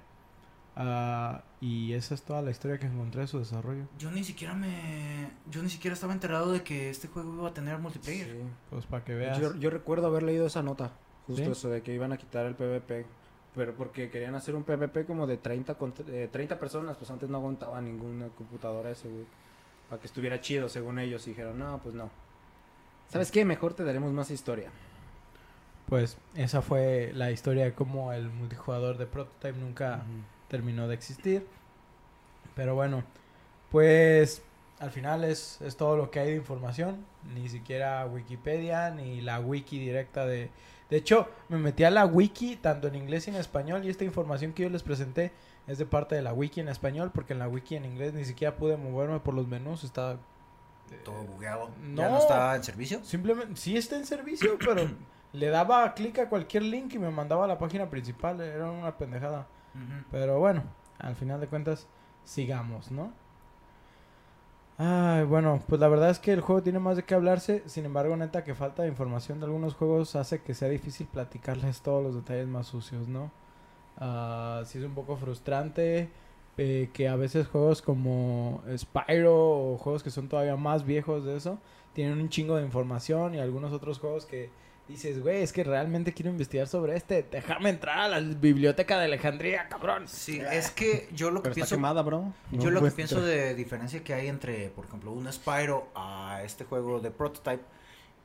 Ah, 0.74 1.44
y 1.60 1.92
esa 1.92 2.14
es 2.14 2.22
toda 2.22 2.42
la 2.42 2.50
historia 2.50 2.78
que 2.78 2.86
encontré 2.86 3.20
de 3.20 3.26
su 3.28 3.38
desarrollo. 3.38 3.84
Yo 3.98 4.10
ni 4.10 4.24
siquiera 4.24 4.54
me, 4.54 5.30
yo 5.48 5.62
ni 5.62 5.68
siquiera 5.68 5.94
estaba 5.94 6.12
enterado 6.12 6.50
de 6.50 6.64
que 6.64 6.90
este 6.90 7.06
juego 7.06 7.32
iba 7.34 7.48
a 7.48 7.54
tener 7.54 7.78
multiplayer. 7.78 8.26
Sí. 8.26 8.38
Pues 8.70 8.86
para 8.86 9.04
que 9.04 9.14
veas. 9.14 9.38
Yo, 9.38 9.54
yo 9.54 9.70
recuerdo 9.70 10.08
haber 10.08 10.24
leído 10.24 10.46
esa 10.46 10.64
nota, 10.64 10.92
justo 11.28 11.44
¿Sí? 11.44 11.50
eso 11.50 11.70
de 11.70 11.82
que 11.82 11.94
iban 11.94 12.12
a 12.12 12.16
quitar 12.16 12.46
el 12.46 12.56
PvP, 12.56 13.06
pero 13.54 13.74
porque 13.74 14.10
querían 14.10 14.34
hacer 14.34 14.54
un 14.54 14.64
PvP 14.64 15.04
como 15.04 15.26
de 15.26 15.36
30, 15.36 15.78
cont- 15.78 16.08
eh, 16.08 16.28
30 16.30 16.58
personas, 16.58 16.96
pues 16.96 17.10
antes 17.10 17.28
no 17.28 17.38
aguantaba 17.38 17.80
ninguna 17.80 18.28
computadora 18.28 18.90
ese, 18.90 19.08
güey, 19.08 19.24
para 19.88 20.00
que 20.00 20.06
estuviera 20.06 20.40
chido 20.40 20.68
según 20.68 20.98
ellos, 20.98 21.26
y 21.26 21.30
dijeron, 21.30 21.58
no, 21.58 21.78
pues 21.82 21.94
no. 21.94 22.10
¿Sabes 23.08 23.30
qué? 23.30 23.44
Mejor 23.44 23.74
te 23.74 23.84
daremos 23.84 24.12
más 24.12 24.30
historia. 24.30 24.70
Pues 25.86 26.16
esa 26.34 26.62
fue 26.62 27.12
la 27.14 27.30
historia 27.30 27.64
de 27.64 27.74
cómo 27.74 28.12
el 28.14 28.30
multijugador 28.30 28.96
de 28.96 29.04
Prototype 29.06 29.58
nunca 29.58 30.02
terminó 30.48 30.88
de 30.88 30.94
existir. 30.94 31.46
Pero 32.54 32.74
bueno, 32.74 33.04
pues 33.70 34.42
al 34.78 34.90
final 34.90 35.24
es, 35.24 35.60
es 35.60 35.76
todo 35.76 35.96
lo 35.98 36.10
que 36.10 36.20
hay 36.20 36.30
de 36.30 36.36
información. 36.36 37.04
Ni 37.34 37.48
siquiera 37.50 38.06
Wikipedia, 38.06 38.90
ni 38.90 39.20
la 39.20 39.40
wiki 39.40 39.78
directa 39.78 40.24
de... 40.26 40.50
De 40.92 40.98
hecho, 40.98 41.26
me 41.48 41.56
metí 41.56 41.84
a 41.84 41.90
la 41.90 42.04
wiki 42.04 42.56
tanto 42.56 42.86
en 42.86 42.96
inglés 42.96 43.26
y 43.26 43.30
en 43.30 43.36
español 43.36 43.82
y 43.82 43.88
esta 43.88 44.04
información 44.04 44.52
que 44.52 44.64
yo 44.64 44.68
les 44.68 44.82
presenté 44.82 45.32
es 45.66 45.78
de 45.78 45.86
parte 45.86 46.14
de 46.14 46.20
la 46.20 46.34
wiki 46.34 46.60
en 46.60 46.68
español 46.68 47.10
porque 47.14 47.32
en 47.32 47.38
la 47.38 47.48
wiki 47.48 47.76
en 47.76 47.86
inglés 47.86 48.12
ni 48.12 48.26
siquiera 48.26 48.56
pude 48.56 48.76
moverme 48.76 49.18
por 49.20 49.32
los 49.32 49.48
menús. 49.48 49.84
Está... 49.84 50.18
Todo 51.02 51.24
bugueado. 51.24 51.70
No. 51.80 52.02
¿Ya 52.02 52.10
no 52.10 52.18
está 52.18 52.54
en 52.54 52.62
servicio? 52.62 53.02
Simplemente, 53.04 53.56
sí 53.56 53.74
está 53.74 53.96
en 53.96 54.04
servicio, 54.04 54.58
pero 54.62 54.86
le 55.32 55.48
daba 55.48 55.94
clic 55.94 56.18
a 56.18 56.28
cualquier 56.28 56.64
link 56.64 56.92
y 56.92 56.98
me 56.98 57.10
mandaba 57.10 57.46
a 57.46 57.48
la 57.48 57.56
página 57.56 57.88
principal. 57.88 58.38
Era 58.42 58.70
una 58.70 58.98
pendejada. 58.98 59.46
Pero 60.10 60.40
bueno, 60.40 60.62
al 60.98 61.16
final 61.16 61.40
de 61.40 61.46
cuentas, 61.46 61.86
sigamos, 62.22 62.90
¿no? 62.90 63.14
Ay, 64.78 65.24
bueno, 65.24 65.60
pues 65.68 65.80
la 65.80 65.88
verdad 65.88 66.10
es 66.10 66.18
que 66.18 66.32
el 66.32 66.40
juego 66.40 66.62
tiene 66.62 66.78
más 66.78 66.96
de 66.96 67.04
qué 67.04 67.14
hablarse. 67.14 67.62
Sin 67.66 67.84
embargo, 67.84 68.16
neta, 68.16 68.42
que 68.44 68.54
falta 68.54 68.82
de 68.82 68.88
información 68.88 69.38
de 69.38 69.46
algunos 69.46 69.74
juegos 69.74 70.16
hace 70.16 70.40
que 70.42 70.54
sea 70.54 70.68
difícil 70.68 71.06
platicarles 71.06 71.82
todos 71.82 72.02
los 72.02 72.14
detalles 72.14 72.48
más 72.48 72.66
sucios, 72.66 73.06
¿no? 73.08 73.30
Ah, 73.98 74.62
sí 74.66 74.78
es 74.78 74.84
un 74.84 74.94
poco 74.94 75.16
frustrante 75.16 76.10
eh, 76.58 76.90
que 76.94 77.08
a 77.08 77.16
veces 77.16 77.48
juegos 77.48 77.82
como 77.82 78.62
Spyro 78.76 79.34
o 79.74 79.78
juegos 79.78 80.02
que 80.04 80.10
son 80.10 80.28
todavía 80.28 80.56
más 80.56 80.84
viejos 80.86 81.24
de 81.24 81.36
eso 81.36 81.58
tienen 81.92 82.20
un 82.20 82.28
chingo 82.28 82.56
de 82.56 82.64
información 82.64 83.34
y 83.34 83.38
algunos 83.38 83.72
otros 83.72 83.98
juegos 83.98 84.26
que 84.26 84.50
dices, 84.88 85.20
güey, 85.20 85.42
es 85.42 85.52
que 85.52 85.64
realmente 85.64 86.12
quiero 86.12 86.30
investigar 86.30 86.66
sobre 86.66 86.96
este. 86.96 87.22
Déjame 87.30 87.70
entrar 87.70 87.98
a 87.98 88.08
la 88.08 88.20
biblioteca 88.20 88.98
de 88.98 89.06
Alejandría, 89.06 89.68
cabrón. 89.68 90.08
Sí, 90.08 90.40
es 90.40 90.70
que 90.70 91.08
yo 91.12 91.30
lo 91.30 91.40
que 91.40 91.44
Pero 91.44 91.52
está 91.52 91.54
pienso 91.54 91.76
quemada, 91.76 92.02
bro. 92.02 92.32
Yo 92.50 92.70
lo 92.70 92.82
que 92.82 92.90
pienso 92.90 93.18
entrar. 93.18 93.34
de 93.34 93.54
diferencia 93.54 94.02
que 94.02 94.14
hay 94.14 94.28
entre, 94.28 94.68
por 94.70 94.84
ejemplo, 94.84 95.12
un 95.12 95.32
Spyro 95.32 95.88
a 95.94 96.42
este 96.44 96.64
juego 96.64 97.00
de 97.00 97.10
Prototype, 97.10 97.62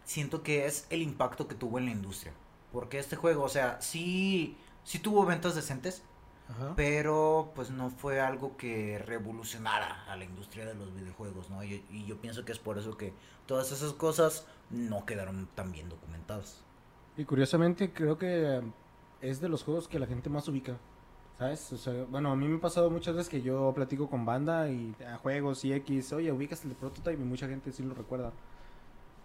siento 0.03 0.43
que 0.43 0.65
es 0.65 0.87
el 0.89 1.01
impacto 1.01 1.47
que 1.47 1.55
tuvo 1.55 1.77
en 1.77 1.85
la 1.85 1.91
industria. 1.91 2.33
Porque 2.71 2.99
este 2.99 3.15
juego, 3.15 3.43
o 3.43 3.49
sea, 3.49 3.81
sí, 3.81 4.57
sí 4.83 4.99
tuvo 4.99 5.25
ventas 5.25 5.55
decentes, 5.55 6.03
Ajá. 6.49 6.73
pero 6.75 7.51
pues 7.55 7.71
no 7.71 7.89
fue 7.89 8.21
algo 8.21 8.55
que 8.55 8.99
revolucionara 8.99 10.05
a 10.09 10.15
la 10.15 10.23
industria 10.23 10.65
de 10.65 10.75
los 10.75 10.93
videojuegos, 10.95 11.49
¿no? 11.49 11.63
Y, 11.63 11.83
y 11.89 12.05
yo 12.05 12.17
pienso 12.21 12.45
que 12.45 12.53
es 12.53 12.59
por 12.59 12.77
eso 12.77 12.97
que 12.97 13.13
todas 13.45 13.71
esas 13.71 13.93
cosas 13.93 14.45
no 14.69 15.05
quedaron 15.05 15.47
tan 15.55 15.71
bien 15.71 15.89
documentadas. 15.89 16.63
Y 17.17 17.25
curiosamente 17.25 17.91
creo 17.91 18.17
que 18.17 18.61
es 19.21 19.41
de 19.41 19.49
los 19.49 19.63
juegos 19.63 19.87
que 19.87 19.99
la 19.99 20.07
gente 20.07 20.29
más 20.29 20.47
ubica. 20.47 20.77
¿Sabes? 21.39 21.71
O 21.71 21.77
sea, 21.77 21.93
bueno, 22.09 22.31
a 22.31 22.35
mí 22.35 22.47
me 22.47 22.57
ha 22.57 22.61
pasado 22.61 22.89
muchas 22.89 23.15
veces 23.15 23.29
que 23.29 23.43
yo 23.43 23.71
platico 23.75 24.09
con 24.09 24.25
banda 24.25 24.69
y 24.69 24.95
a 25.07 25.17
juegos 25.17 25.63
y 25.65 25.73
X, 25.73 26.11
oye, 26.13 26.31
ubicas 26.31 26.63
el 26.63 26.69
de 26.69 26.75
Prototype 26.75 27.21
y 27.21 27.25
mucha 27.25 27.47
gente 27.47 27.71
sí 27.71 27.83
lo 27.83 27.93
recuerda. 27.93 28.31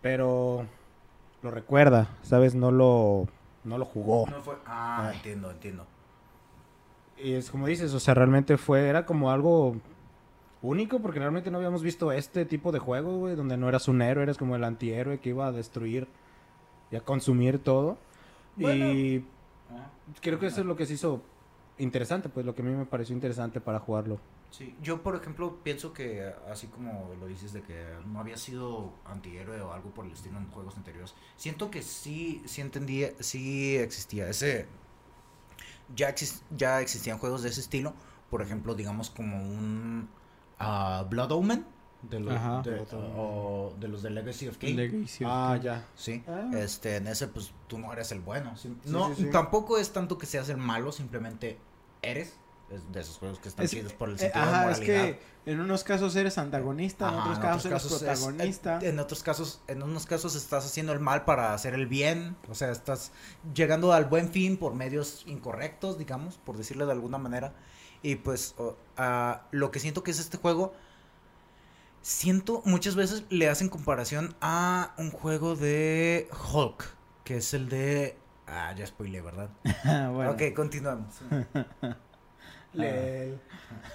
Pero 0.03 0.67
lo 1.43 1.51
recuerda, 1.51 2.09
¿sabes? 2.23 2.55
No 2.55 2.71
lo, 2.71 3.29
no 3.65 3.79
lo 3.79 3.85
jugó. 3.87 4.27
No 4.29 4.43
fue... 4.43 4.57
Ah, 4.67 5.09
Ay. 5.09 5.17
entiendo, 5.17 5.51
entiendo. 5.51 5.87
Y 7.23 7.35
es 7.35 7.51
como 7.51 7.67
dices, 7.67 7.95
o 7.95 8.01
sea, 8.01 8.15
realmente 8.15 8.57
fue, 8.57 8.89
era 8.89 9.07
como 9.07 9.31
algo 9.31 9.77
único 10.61 11.01
porque 11.01 11.19
realmente 11.19 11.51
no 11.51 11.59
habíamos 11.59 11.83
visto 11.83 12.11
este 12.13 12.45
tipo 12.45 12.73
de 12.73 12.79
juego, 12.79 13.19
güey, 13.19 13.37
donde 13.37 13.57
no 13.57 13.69
eras 13.69 13.89
un 13.89 14.03
héroe, 14.03 14.25
eres 14.25 14.39
como 14.39 14.57
el 14.57 14.65
antihéroe 14.65 15.19
que 15.19 15.31
iba 15.31 15.47
a 15.47 15.53
destruir 15.53 16.09
y 16.91 16.97
a 16.97 17.01
consumir 17.01 17.59
todo. 17.59 17.99
Y 18.57 19.25
creo 20.21 20.39
que 20.39 20.47
eso 20.47 20.61
es 20.61 20.67
lo 20.67 20.77
que 20.77 20.87
se 20.87 20.95
hizo 20.95 21.23
interesante, 21.79 22.29
pues 22.29 22.45
lo 22.45 22.55
que 22.55 22.63
a 22.63 22.65
mí 22.65 22.75
me 22.75 22.87
pareció 22.87 23.15
interesante 23.15 23.61
para 23.61 23.79
jugarlo. 23.79 24.19
Sí, 24.51 24.75
yo 24.83 25.03
por 25.03 25.17
ejemplo 25.17 25.61
pienso 25.63 25.95
que 25.95 26.31
así 26.51 26.67
como 26.67 27.15
lo 27.19 27.27
dices 27.27 27.55
de 27.55 27.63
que 27.63 27.85
no 28.07 28.21
había 28.21 28.37
sido 28.37 28.93
antihéroe 29.07 29.63
o 29.63 29.73
algo 29.73 29.91
por 29.91 30.05
el 30.05 30.13
estilo 30.13 30.37
en 30.39 30.47
juegos 30.51 30.77
anteriores, 30.77 31.15
siento 31.37 31.71
que 31.71 31.83
sí, 31.83 32.43
sí 32.45 32.61
entendía, 32.61 33.13
sí 33.21 33.79
existía 33.79 34.29
ese, 34.29 34.67
ya, 35.97 36.11
exis- 36.15 36.43
ya 36.57 36.81
existían 36.81 37.19
juegos 37.19 37.43
de 37.43 37.49
ese 37.51 37.61
estilo, 37.61 37.95
por 38.31 38.43
ejemplo 38.43 38.75
digamos 38.75 39.11
como 39.11 39.37
un 39.43 40.09
ah, 40.59 41.05
Blood 41.09 41.33
Omen 41.33 41.67
de 42.03 42.19
los 42.21 42.35
Ajá. 42.35 42.63
de, 42.63 42.85
o 43.17 43.73
de 43.79 43.87
los 43.89 44.03
de 44.03 44.11
Legacy 44.11 44.49
of 44.49 44.57
Kain. 44.59 44.77
Legacy 44.77 45.25
of 45.25 45.31
Ah, 45.33 45.57
ya. 45.63 45.87
Sí, 45.95 46.25
Ah. 46.27 46.51
este, 46.55 46.97
en 46.97 47.07
ese 47.07 47.29
pues 47.29 47.53
tú 47.69 47.79
no 47.79 47.93
eres 47.93 48.11
el 48.13 48.21
bueno. 48.21 48.57
Sí, 48.57 48.77
no, 48.87 49.15
sí, 49.15 49.25
sí. 49.25 49.31
tampoco 49.31 49.79
es 49.79 49.93
tanto 49.93 50.19
que 50.19 50.27
seas 50.27 50.49
el 50.49 50.57
malo, 50.57 50.91
simplemente 50.93 51.59
eres. 52.03 52.35
Es 52.75 52.91
de 52.91 53.01
esos 53.01 53.19
juegos 53.19 53.39
que 53.39 53.49
están 53.49 53.65
Es- 53.65 53.71
chidos 53.71 53.93
por 53.93 54.09
el 54.09 54.15
eh, 54.17 54.19
sentido 54.19 54.45
de 54.47 54.51
ajá, 54.51 54.71
es 54.71 54.79
moralidad. 54.81 55.05
que 55.05 55.21
en 55.53 55.61
unos 55.61 55.85
casos 55.85 56.17
eres 56.17 56.39
antagonista, 56.39 57.09
en 57.09 57.15
Ajá, 57.15 57.31
otros 57.31 57.39
casos 57.39 57.67
eres 57.67 57.85
es- 57.85 57.99
protagonista. 58.25 58.79
en 58.83 58.99
otros 58.99 59.23
casos, 59.23 59.61
en 59.69 59.83
unos 59.83 60.07
casos 60.07 60.35
estás 60.37 60.65
haciendo 60.65 60.93
el 60.93 61.01
mal 61.01 61.25
para 61.25 61.53
hacer 61.53 61.75
el 61.75 61.87
bien, 61.87 62.37
o 62.49 62.55
sea, 62.55 62.71
estás 62.71 63.13
llegando 63.55 63.93
al 63.93 64.07
buen 64.07 64.31
fin 64.31 64.57
por 64.57 64.75
medios 64.75 65.25
incorrectos, 65.27 65.99
digamos, 65.99 66.39
por 66.39 66.57
decirlo 66.57 66.87
de 66.87 66.93
alguna 66.93 67.19
manera. 67.19 67.53
Y 68.03 68.17
pues 68.17 68.55
ah, 68.97 69.43
lo 69.51 69.71
que 69.71 69.79
siento 69.79 70.03
que 70.03 70.11
es 70.13 70.19
este 70.19 70.39
juego, 70.39 70.73
siento 72.01 72.63
muchas 72.65 72.95
veces 72.95 73.25
le 73.29 73.49
hacen 73.49 73.69
comparación 73.69 74.35
a 74.41 74.95
un 74.99 75.11
juego 75.11 75.57
de 75.57 76.29
Hulk, 76.53 76.85
que 77.25 77.37
es 77.37 77.53
el 77.55 77.69
de... 77.69 78.17
Ah, 78.47 78.75
ya 78.77 78.87
spoilé, 78.87 79.21
¿verdad? 79.21 79.51
Bueno. 80.13 80.33
Ok, 80.33 80.43
continuamos. 80.55 81.15
Lel. 82.73 83.39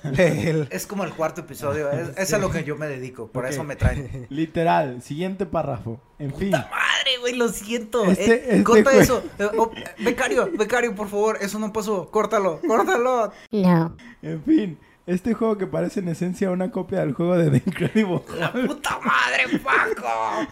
Lel. 0.03 0.67
Es 0.71 0.85
como 0.87 1.03
el 1.03 1.11
cuarto 1.13 1.41
episodio, 1.41 1.89
es, 1.91 2.09
es 2.17 2.33
a 2.33 2.37
lo 2.37 2.51
que 2.51 2.63
yo 2.63 2.75
me 2.77 2.87
dedico, 2.87 3.27
por 3.27 3.45
eso 3.45 3.63
me 3.63 3.75
traen. 3.75 4.27
Literal, 4.29 5.01
siguiente 5.01 5.45
párrafo. 5.45 5.99
En 6.19 6.33
fin. 6.33 6.51
Madre, 6.51 7.17
güey, 7.21 7.35
lo 7.35 7.49
siento. 7.49 8.05
Este- 8.05 8.33
Eh, 8.35 8.43
este 8.49 8.63
corta 8.63 8.91
eso. 8.93 9.23
Eh, 9.39 9.47
oh, 9.57 9.71
becario, 9.99 10.49
becario, 10.57 10.93
por 10.95 11.07
favor, 11.09 11.37
eso 11.41 11.57
no 11.59 11.73
pasó. 11.73 12.09
Córtalo, 12.11 12.59
córtalo. 12.67 13.31
No. 13.51 13.95
En 14.21 14.43
fin, 14.43 14.77
este 15.05 15.33
juego 15.33 15.57
que 15.57 15.67
parece 15.67 15.99
en 16.01 16.09
esencia 16.09 16.51
una 16.51 16.69
copia 16.71 16.99
del 16.99 17.13
juego 17.13 17.37
de 17.37 17.49
The 17.49 17.63
Incredible 17.65 18.21
¡La 18.37 18.51
puta 18.51 18.99
madre, 18.99 19.59
Paco! 19.63 20.47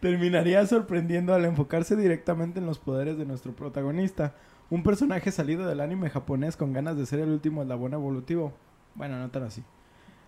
terminaría 0.00 0.66
sorprendiendo 0.66 1.34
al 1.34 1.44
enfocarse 1.44 1.96
directamente 1.96 2.58
en 2.58 2.66
los 2.66 2.78
poderes 2.78 3.16
de 3.18 3.24
nuestro 3.24 3.52
protagonista, 3.52 4.34
un 4.70 4.82
personaje 4.82 5.30
salido 5.32 5.66
del 5.66 5.80
anime 5.80 6.10
japonés 6.10 6.56
con 6.56 6.72
ganas 6.72 6.96
de 6.96 7.06
ser 7.06 7.20
el 7.20 7.30
último 7.30 7.62
eslabón 7.62 7.92
evolutivo. 7.94 8.52
Bueno, 8.94 9.18
no 9.18 9.30
tan 9.30 9.44
así. 9.44 9.62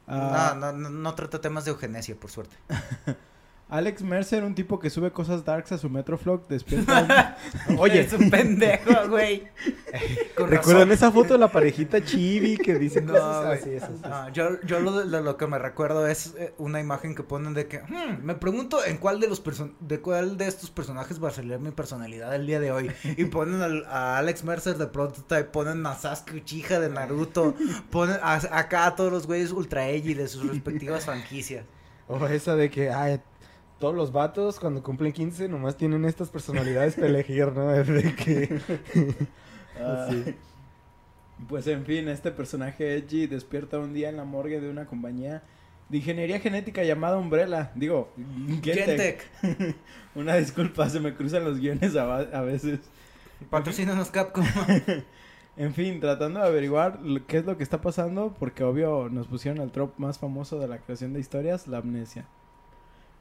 Ah, 0.06 0.54
No, 0.58 0.72
no, 0.72 0.78
no, 0.78 0.90
no 0.90 1.14
trata 1.14 1.40
temas 1.40 1.64
de 1.64 1.70
eugenesia, 1.72 2.14
por 2.14 2.30
suerte. 2.30 2.56
Alex 3.70 4.02
Mercer, 4.02 4.44
un 4.44 4.54
tipo 4.54 4.78
que 4.78 4.90
sube 4.90 5.10
cosas 5.10 5.44
darks 5.44 5.72
a 5.72 5.78
su 5.78 5.88
Metroflog, 5.88 6.46
despierta. 6.48 7.36
Oye, 7.78 8.00
es 8.02 8.12
un 8.12 8.30
pendejo, 8.30 9.08
güey. 9.08 9.48
¿Recuerdan 10.36 10.92
esa 10.92 11.10
foto 11.10 11.32
de 11.34 11.38
la 11.38 11.48
parejita 11.50 12.04
chibi 12.04 12.56
que 12.56 12.74
dice 12.74 13.00
No, 13.00 13.14
cosas 13.14 13.60
así? 13.60 13.70
Yo 14.32 14.60
yo 14.62 14.80
lo, 14.80 15.36
que 15.36 15.46
me 15.46 15.58
recuerdo 15.58 16.06
es 16.06 16.34
eh, 16.38 16.52
una 16.58 16.78
imagen 16.80 17.14
que 17.14 17.22
ponen 17.22 17.54
de 17.54 17.66
que 17.66 17.78
"Hmm, 17.80 18.22
me 18.22 18.34
pregunto 18.34 18.84
en 18.84 18.98
cuál 18.98 19.18
de 19.20 19.28
los 19.28 19.40
person 19.40 19.74
de 19.80 20.00
cuál 20.00 20.36
de 20.36 20.46
estos 20.46 20.70
personajes 20.70 21.22
va 21.22 21.28
a 21.28 21.32
salir 21.32 21.58
mi 21.58 21.70
personalidad 21.70 22.34
el 22.34 22.46
día 22.46 22.60
de 22.60 22.70
hoy 22.70 22.90
y 23.16 23.24
ponen 23.26 23.62
al- 23.62 23.84
a 23.86 24.18
Alex 24.18 24.44
Mercer 24.44 24.76
de 24.76 24.86
Prototype, 24.88 25.44
ponen 25.44 25.84
a 25.86 25.94
Sasuke 25.94 26.34
Uchiha 26.36 26.80
de 26.80 26.90
Naruto, 26.90 27.54
ponen 27.90 28.18
a- 28.22 28.40
acá 28.58 28.86
a 28.86 28.94
todos 28.96 29.10
los 29.12 29.26
güeyes 29.26 29.52
ultra 29.52 29.88
edgy 29.88 30.14
de 30.14 30.28
sus 30.28 30.46
respectivas 30.46 31.04
franquicias. 31.06 31.64
O 32.06 32.24
esa 32.26 32.54
de 32.54 32.68
que, 32.68 32.90
ay, 32.90 33.20
todos 33.78 33.94
los 33.94 34.12
vatos 34.12 34.58
cuando 34.60 34.82
cumplen 34.82 35.12
15 35.12 35.48
nomás 35.48 35.76
tienen 35.76 36.04
estas 36.04 36.30
personalidades 36.30 36.94
para 36.94 37.08
elegir, 37.08 37.52
¿no? 37.52 37.68
De 37.72 38.14
que... 38.14 38.60
Ah, 39.80 40.08
Pues 41.48 41.66
en 41.66 41.84
fin, 41.84 42.08
este 42.08 42.30
personaje 42.30 42.94
edgy 42.96 43.26
despierta 43.26 43.78
un 43.80 43.92
día 43.92 44.08
en 44.08 44.16
la 44.16 44.24
morgue 44.24 44.60
de 44.60 44.70
una 44.70 44.86
compañía 44.86 45.42
de 45.88 45.98
ingeniería 45.98 46.38
genética 46.38 46.84
llamada 46.84 47.18
Umbrella. 47.18 47.72
Digo, 47.74 48.08
Gentech. 48.62 49.28
Gentech, 49.40 49.76
Una 50.14 50.36
disculpa, 50.36 50.88
se 50.88 51.00
me 51.00 51.14
cruzan 51.14 51.44
los 51.44 51.58
guiones 51.58 51.96
a, 51.96 52.18
a 52.18 52.40
veces. 52.42 52.78
patrocínanos 53.50 54.10
Capcom. 54.12 54.44
En 55.56 55.74
fin, 55.74 55.98
tratando 56.00 56.40
de 56.40 56.46
averiguar 56.46 57.00
lo- 57.02 57.26
qué 57.26 57.38
es 57.38 57.44
lo 57.44 57.56
que 57.56 57.64
está 57.64 57.80
pasando, 57.80 58.34
porque 58.38 58.62
obvio 58.64 59.08
nos 59.10 59.26
pusieron 59.26 59.60
el 59.60 59.72
trope 59.72 60.00
más 60.00 60.18
famoso 60.20 60.58
de 60.60 60.68
la 60.68 60.78
creación 60.78 61.12
de 61.12 61.20
historias, 61.20 61.66
la 61.66 61.78
amnesia. 61.78 62.26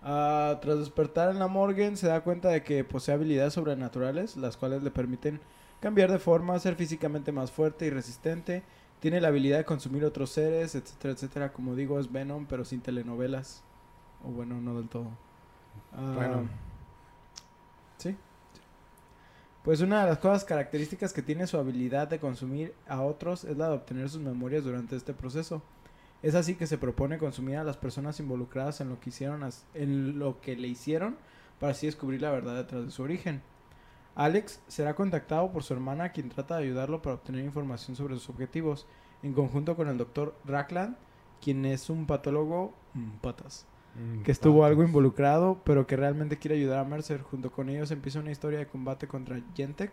Ah, 0.03 0.59
tras 0.61 0.79
despertar 0.79 1.31
en 1.31 1.39
la 1.39 1.47
morgue, 1.47 1.95
se 1.95 2.07
da 2.07 2.21
cuenta 2.21 2.49
de 2.49 2.61
que 2.63 2.83
posee 2.83 3.15
habilidades 3.15 3.53
sobrenaturales, 3.53 4.35
las 4.35 4.57
cuales 4.57 4.83
le 4.83 4.91
permiten 4.91 5.39
cambiar 5.79 6.11
de 6.11 6.19
forma, 6.19 6.59
ser 6.59 6.75
físicamente 6.75 7.31
más 7.31 7.51
fuerte 7.51 7.85
y 7.85 7.89
resistente. 7.89 8.63
Tiene 8.99 9.21
la 9.21 9.29
habilidad 9.29 9.57
de 9.57 9.65
consumir 9.65 10.03
otros 10.05 10.29
seres, 10.29 10.75
etcétera, 10.75 11.13
etcétera. 11.13 11.53
Como 11.53 11.75
digo, 11.75 11.99
es 11.99 12.11
Venom, 12.11 12.45
pero 12.45 12.65
sin 12.65 12.81
telenovelas. 12.81 13.63
O 14.25 14.29
bueno, 14.29 14.59
no 14.61 14.77
del 14.77 14.89
todo. 14.89 15.07
Ah, 15.93 16.13
Bueno. 16.15 16.49
Sí. 17.97 18.15
Pues 19.63 19.79
una 19.79 20.01
de 20.03 20.09
las 20.09 20.17
cosas 20.17 20.43
características 20.43 21.13
que 21.13 21.21
tiene 21.21 21.47
su 21.47 21.57
habilidad 21.57 22.09
de 22.09 22.19
consumir 22.19 22.73
a 22.87 23.01
otros 23.01 23.45
es 23.45 23.57
la 23.57 23.69
de 23.69 23.75
obtener 23.75 24.09
sus 24.09 24.21
memorias 24.21 24.65
durante 24.65 24.97
este 24.97 25.13
proceso. 25.13 25.61
Es 26.23 26.35
así 26.35 26.55
que 26.55 26.67
se 26.67 26.77
propone 26.77 27.17
consumir 27.17 27.57
a 27.57 27.65
las 27.65 27.77
personas 27.77 28.19
involucradas 28.19 28.79
en 28.79 28.89
lo 28.89 28.99
que 28.99 29.09
hicieron, 29.09 29.47
en 29.73 30.17
lo 30.17 30.39
que 30.39 30.55
le 30.55 30.69
hicieron, 30.69 31.17
para 31.59 31.73
así 31.73 31.85
descubrir 31.85 32.21
la 32.21 32.31
verdad 32.31 32.55
detrás 32.55 32.85
de 32.85 32.91
su 32.91 33.03
origen. 33.03 33.41
Alex 34.15 34.61
será 34.67 34.95
contactado 34.95 35.51
por 35.51 35.63
su 35.63 35.73
hermana, 35.73 36.13
quien 36.13 36.29
trata 36.29 36.55
de 36.55 36.63
ayudarlo 36.63 37.01
para 37.01 37.15
obtener 37.15 37.43
información 37.43 37.97
sobre 37.97 38.15
sus 38.15 38.29
objetivos, 38.29 38.87
en 39.21 39.33
conjunto 39.33 39.75
con 39.75 39.89
el 39.89 39.97
doctor 39.97 40.35
Rackland, 40.45 40.95
quien 41.41 41.65
es 41.65 41.89
un 41.89 42.05
patólogo 42.05 42.73
mm, 42.93 43.17
patas, 43.21 43.65
que 44.23 44.31
estuvo 44.31 44.65
algo 44.65 44.83
involucrado, 44.83 45.61
pero 45.63 45.85
que 45.85 45.95
realmente 45.95 46.39
quiere 46.39 46.55
ayudar 46.55 46.79
a 46.79 46.83
Mercer. 46.83 47.21
Junto 47.21 47.51
con 47.51 47.69
ellos 47.69 47.91
empieza 47.91 48.19
una 48.19 48.31
historia 48.31 48.59
de 48.59 48.65
combate 48.65 49.07
contra 49.07 49.39
Gentech 49.55 49.91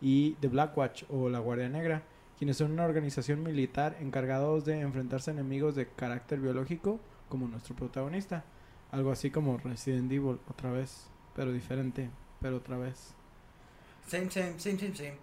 y 0.00 0.32
The 0.40 0.48
Black 0.48 0.76
Watch 0.76 1.04
o 1.08 1.28
la 1.28 1.38
Guardia 1.38 1.68
Negra, 1.68 2.02
quienes 2.38 2.56
son 2.56 2.72
una 2.72 2.84
organización 2.84 3.42
militar 3.42 3.96
encargados 4.00 4.64
de 4.64 4.80
enfrentarse 4.80 5.30
a 5.30 5.34
enemigos 5.34 5.74
de 5.74 5.88
carácter 5.88 6.38
biológico 6.40 7.00
como 7.28 7.48
nuestro 7.48 7.74
protagonista. 7.74 8.44
Algo 8.92 9.10
así 9.12 9.30
como 9.30 9.58
Resident 9.58 10.10
Evil 10.12 10.38
otra 10.48 10.70
vez, 10.70 11.08
pero 11.34 11.52
diferente, 11.52 12.10
pero 12.40 12.56
otra 12.56 12.78
vez. 12.78 13.14
Same, 14.06 14.30
same, 14.30 14.58
same, 14.58 14.78
same, 14.78 14.94
same, 14.96 15.16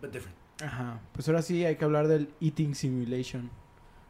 but 0.00 0.10
different. 0.10 0.36
Ajá, 0.62 1.00
pues 1.12 1.28
ahora 1.28 1.42
sí 1.42 1.64
hay 1.64 1.76
que 1.76 1.84
hablar 1.84 2.08
del 2.08 2.32
Eating 2.40 2.74
Simulation. 2.74 3.50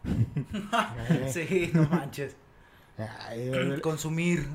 Sí, 1.28 1.70
no 1.74 1.88
manches. 1.90 2.36
Ay, 2.98 3.80
Consumir. 3.80 4.46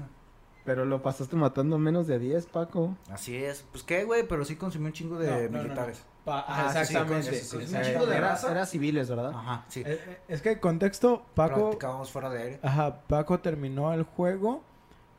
pero 0.65 0.85
lo 0.85 1.01
pasaste 1.01 1.35
matando 1.35 1.77
menos 1.77 2.07
de 2.07 2.19
10, 2.19 2.45
Paco. 2.47 2.95
Así 3.09 3.35
es. 3.35 3.65
Pues 3.71 3.83
qué, 3.83 4.03
güey, 4.03 4.27
pero 4.27 4.45
sí 4.45 4.55
consumió 4.55 4.87
un 4.87 4.93
chingo 4.93 5.17
de 5.17 5.27
No, 5.27 5.35
no, 5.37 5.49
no, 5.57 5.63
militares. 5.63 6.03
Ah, 6.27 6.67
exactamente. 6.81 7.31
sí, 7.31 7.39
sí, 7.39 7.45
sí, 7.45 7.63
Es 7.63 7.69
sí. 7.69 7.75
un 7.75 7.81
chingo 7.83 8.05
de 8.05 8.17
era, 8.17 8.65
civiles, 8.65 9.09
¿verdad? 9.09 9.31
Ajá, 9.33 9.65
sí. 9.69 9.81
Eh, 9.85 9.99
eh, 10.07 10.19
Es 10.27 10.41
que 10.41 10.59
contexto, 10.59 11.25
Paco, 11.35 11.61
Practicábamos 11.61 12.11
fuera 12.11 12.29
de 12.29 12.41
aire. 12.43 12.59
ajá, 12.61 13.01
Paco 13.07 13.39
terminó 13.39 13.93
el 13.93 14.03
juego 14.03 14.61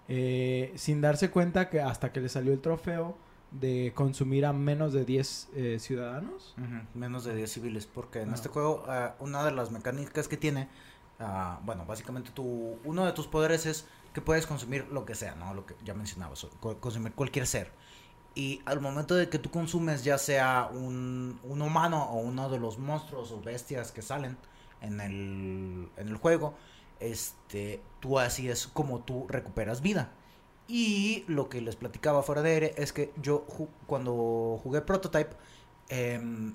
eh, 0.08 0.72
sin 0.76 1.00
darse 1.00 1.30
cuenta 1.30 1.68
que 1.68 1.80
hasta 1.80 2.12
que 2.12 2.20
le 2.20 2.28
salió 2.28 2.52
el 2.52 2.60
trofeo 2.60 3.16
de 3.50 3.92
consumir 3.94 4.44
a 4.46 4.52
menos 4.52 4.92
de 4.92 5.04
10 5.04 5.48
eh, 5.54 5.76
ciudadanos. 5.80 6.54
Menos 6.94 7.24
de 7.24 7.34
10 7.34 7.50
civiles, 7.50 7.86
porque 7.86 8.20
en 8.22 8.32
este 8.34 8.48
juego 8.48 8.84
una 9.20 9.44
de 9.44 9.52
las 9.52 9.70
mecánicas 9.70 10.28
que 10.28 10.36
tiene, 10.36 10.68
ah, 11.18 11.58
bueno, 11.64 11.84
básicamente 11.86 12.30
tu, 12.30 12.78
uno 12.84 13.06
de 13.06 13.12
tus 13.12 13.26
poderes 13.26 13.64
es 13.66 13.86
que 14.12 14.20
puedes 14.20 14.46
consumir 14.46 14.86
lo 14.90 15.04
que 15.06 15.14
sea, 15.14 15.34
¿no? 15.34 15.54
Lo 15.54 15.64
que 15.64 15.74
ya 15.84 15.94
mencionabas, 15.94 16.46
consumir 16.80 17.12
cualquier 17.12 17.46
ser. 17.46 17.70
Y 18.38 18.62
al 18.66 18.80
momento 18.80 19.16
de 19.16 19.28
que 19.28 19.40
tú 19.40 19.50
consumes 19.50 20.04
ya 20.04 20.16
sea 20.16 20.70
un, 20.72 21.40
un 21.42 21.60
humano 21.60 22.04
o 22.04 22.18
uno 22.18 22.48
de 22.48 22.60
los 22.60 22.78
monstruos 22.78 23.32
o 23.32 23.40
bestias 23.40 23.90
que 23.90 24.00
salen 24.00 24.36
en 24.80 25.00
el, 25.00 25.88
en 25.96 26.08
el 26.08 26.16
juego, 26.18 26.54
este, 27.00 27.82
tú 27.98 28.20
así 28.20 28.48
es 28.48 28.68
como 28.68 29.00
tú 29.00 29.26
recuperas 29.28 29.80
vida. 29.80 30.12
Y 30.68 31.24
lo 31.26 31.48
que 31.48 31.60
les 31.60 31.74
platicaba 31.74 32.22
fuera 32.22 32.42
de 32.42 32.52
aire 32.52 32.74
es 32.76 32.92
que 32.92 33.12
yo 33.20 33.44
cuando 33.88 34.60
jugué 34.62 34.82
Prototype, 34.82 35.34
em, 35.88 36.54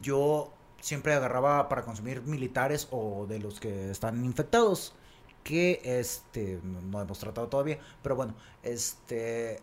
yo 0.00 0.52
siempre 0.80 1.14
agarraba 1.14 1.68
para 1.68 1.82
consumir 1.84 2.22
militares 2.22 2.86
o 2.92 3.26
de 3.26 3.40
los 3.40 3.58
que 3.58 3.90
están 3.90 4.24
infectados. 4.24 4.94
Que 5.42 5.80
este 5.82 6.60
no 6.62 7.00
hemos 7.00 7.18
tratado 7.18 7.48
todavía. 7.48 7.80
Pero 8.02 8.14
bueno, 8.14 8.34
este. 8.62 9.62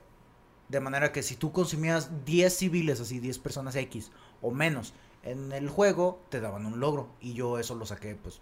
De 0.69 0.79
manera 0.79 1.11
que 1.11 1.23
si 1.23 1.35
tú 1.35 1.51
consumías 1.51 2.25
10 2.25 2.53
civiles, 2.53 2.99
así 2.99 3.19
10 3.19 3.39
personas 3.39 3.75
X 3.75 4.11
o 4.41 4.51
menos 4.51 4.93
en 5.23 5.51
el 5.51 5.69
juego, 5.69 6.21
te 6.29 6.39
daban 6.39 6.65
un 6.65 6.79
logro. 6.79 7.09
Y 7.21 7.33
yo 7.33 7.59
eso 7.59 7.75
lo 7.75 7.85
saqué, 7.85 8.15
pues, 8.15 8.41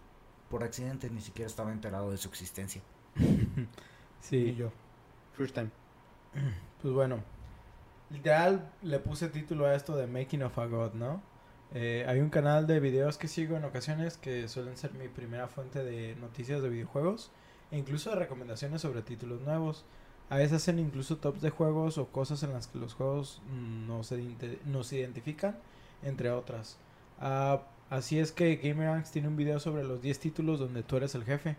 por 0.50 0.64
accidente, 0.64 1.10
ni 1.10 1.22
siquiera 1.22 1.48
estaba 1.48 1.72
enterado 1.72 2.12
de 2.12 2.18
su 2.18 2.30
existencia. 2.30 2.82
Sí. 4.22 4.38
Y 4.38 4.56
yo. 4.56 4.72
First 5.34 5.56
time. 5.56 5.70
Pues 6.82 6.94
bueno, 6.94 7.24
literal 8.10 8.70
le 8.82 9.00
puse 9.00 9.30
título 9.30 9.66
a 9.66 9.74
esto 9.74 9.96
de 9.96 10.06
Making 10.06 10.44
of 10.44 10.60
a 10.60 10.66
God, 10.66 10.94
¿no? 10.96 11.22
Eh, 11.74 12.06
hay 12.08 12.20
un 12.20 12.30
canal 12.30 12.68
de 12.68 12.80
videos 12.80 13.18
que 13.18 13.28
sigo 13.28 13.58
en 13.58 13.64
ocasiones 13.64 14.18
que 14.18 14.48
suelen 14.48 14.78
ser 14.78 14.94
mi 14.94 15.08
primera 15.08 15.48
fuente 15.48 15.84
de 15.84 16.16
noticias 16.18 16.62
de 16.62 16.70
videojuegos 16.70 17.32
e 17.72 17.78
incluso 17.78 18.10
de 18.10 18.18
recomendaciones 18.18 18.82
sobre 18.82 19.02
títulos 19.02 19.42
nuevos. 19.42 19.86
A 20.34 20.38
veces 20.38 20.54
hacen 20.54 20.80
incluso 20.80 21.18
tops 21.18 21.42
de 21.42 21.50
juegos 21.52 21.98
o 21.98 22.08
cosas 22.08 22.42
en 22.44 22.54
las 22.54 22.68
que 22.68 22.80
los 22.80 22.94
juegos 22.96 23.40
nos, 23.88 24.12
identi- 24.12 24.58
nos 24.66 24.92
identifican, 24.92 25.56
entre 26.02 26.32
otras. 26.32 26.78
Ah, 27.20 27.62
así 27.92 28.18
es 28.18 28.32
que 28.32 28.56
Gamerangs 28.56 29.12
tiene 29.12 29.28
un 29.28 29.36
video 29.36 29.60
sobre 29.60 29.84
los 29.84 30.02
10 30.02 30.20
títulos 30.20 30.60
donde 30.60 30.82
tú 30.82 30.98
eres 30.98 31.14
el 31.14 31.24
jefe. 31.24 31.56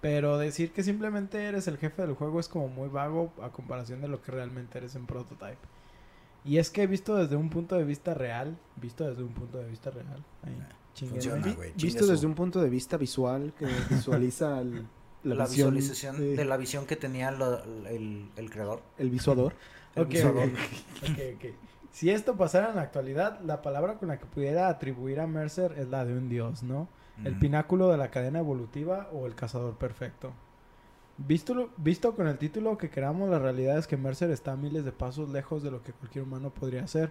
Pero 0.00 0.38
decir 0.38 0.72
que 0.72 0.82
simplemente 0.82 1.44
eres 1.44 1.66
el 1.68 1.76
jefe 1.76 2.02
del 2.02 2.14
juego 2.14 2.38
es 2.40 2.48
como 2.48 2.68
muy 2.68 2.88
vago 2.88 3.32
a 3.42 3.50
comparación 3.50 4.00
de 4.00 4.08
lo 4.08 4.22
que 4.22 4.30
realmente 4.32 4.78
eres 4.78 4.94
en 4.94 5.06
Prototype. 5.06 5.58
Y 6.44 6.58
es 6.58 6.70
que 6.70 6.86
visto 6.86 7.16
desde 7.16 7.36
un 7.36 7.50
punto 7.50 7.74
de 7.76 7.84
vista 7.84 8.14
real, 8.14 8.56
visto 8.76 9.06
desde 9.06 9.22
un 9.24 9.34
punto 9.34 9.58
de 9.58 9.66
vista 9.68 9.90
real, 9.90 10.24
ahí, 10.44 10.56
funciona. 11.10 11.42
Chingue 11.44 11.84
visto 11.86 12.06
desde 12.06 12.26
un 12.26 12.34
punto 12.34 12.60
de 12.62 12.70
vista 12.70 12.96
visual 12.96 13.52
que 13.58 13.66
visualiza 13.90 14.60
el- 14.62 14.86
la, 15.28 15.34
La, 15.36 15.44
visión 15.46 15.74
visualización 15.74 16.18
de- 16.18 16.36
de 16.36 16.44
la 16.44 16.56
visión 16.56 16.86
que 16.86 16.96
tenía 16.96 17.30
lo- 17.30 17.62
el, 17.86 18.28
el 18.36 18.50
creador. 18.50 18.82
el 18.98 19.10
visuador. 19.10 19.54
El. 19.94 20.06
Si 21.90 22.10
esto 22.10 22.36
pasara 22.36 22.70
en 22.70 22.76
la 22.76 22.82
actualidad, 22.82 23.40
la 23.40 23.62
palabra 23.62 23.94
con 23.98 24.08
la 24.08 24.18
que 24.18 24.26
pudiera 24.26 24.68
atribuir 24.68 25.20
a 25.20 25.26
Mercer 25.26 25.74
es 25.78 25.88
la 25.88 26.04
de 26.04 26.12
un 26.16 26.28
dios, 26.28 26.62
¿no? 26.62 26.88
El 27.24 27.36
pináculo 27.36 27.90
de 27.90 27.96
la 27.96 28.12
cadena 28.12 28.38
evolutiva 28.38 29.08
o 29.12 29.26
el 29.26 29.34
cazador 29.34 29.74
perfecto. 29.76 30.32
Visto, 31.16 31.70
visto 31.76 32.14
con 32.14 32.28
el 32.28 32.38
título 32.38 32.78
que 32.78 32.90
queramos, 32.90 33.28
la 33.28 33.40
realidad 33.40 33.76
es 33.76 33.88
que 33.88 33.96
Mercer 33.96 34.30
está 34.30 34.52
a 34.52 34.56
miles 34.56 34.84
de 34.84 34.92
pasos 34.92 35.28
lejos 35.30 35.64
de 35.64 35.72
lo 35.72 35.82
que 35.82 35.92
cualquier 35.92 36.22
humano 36.22 36.50
podría 36.50 36.84
hacer. 36.84 37.10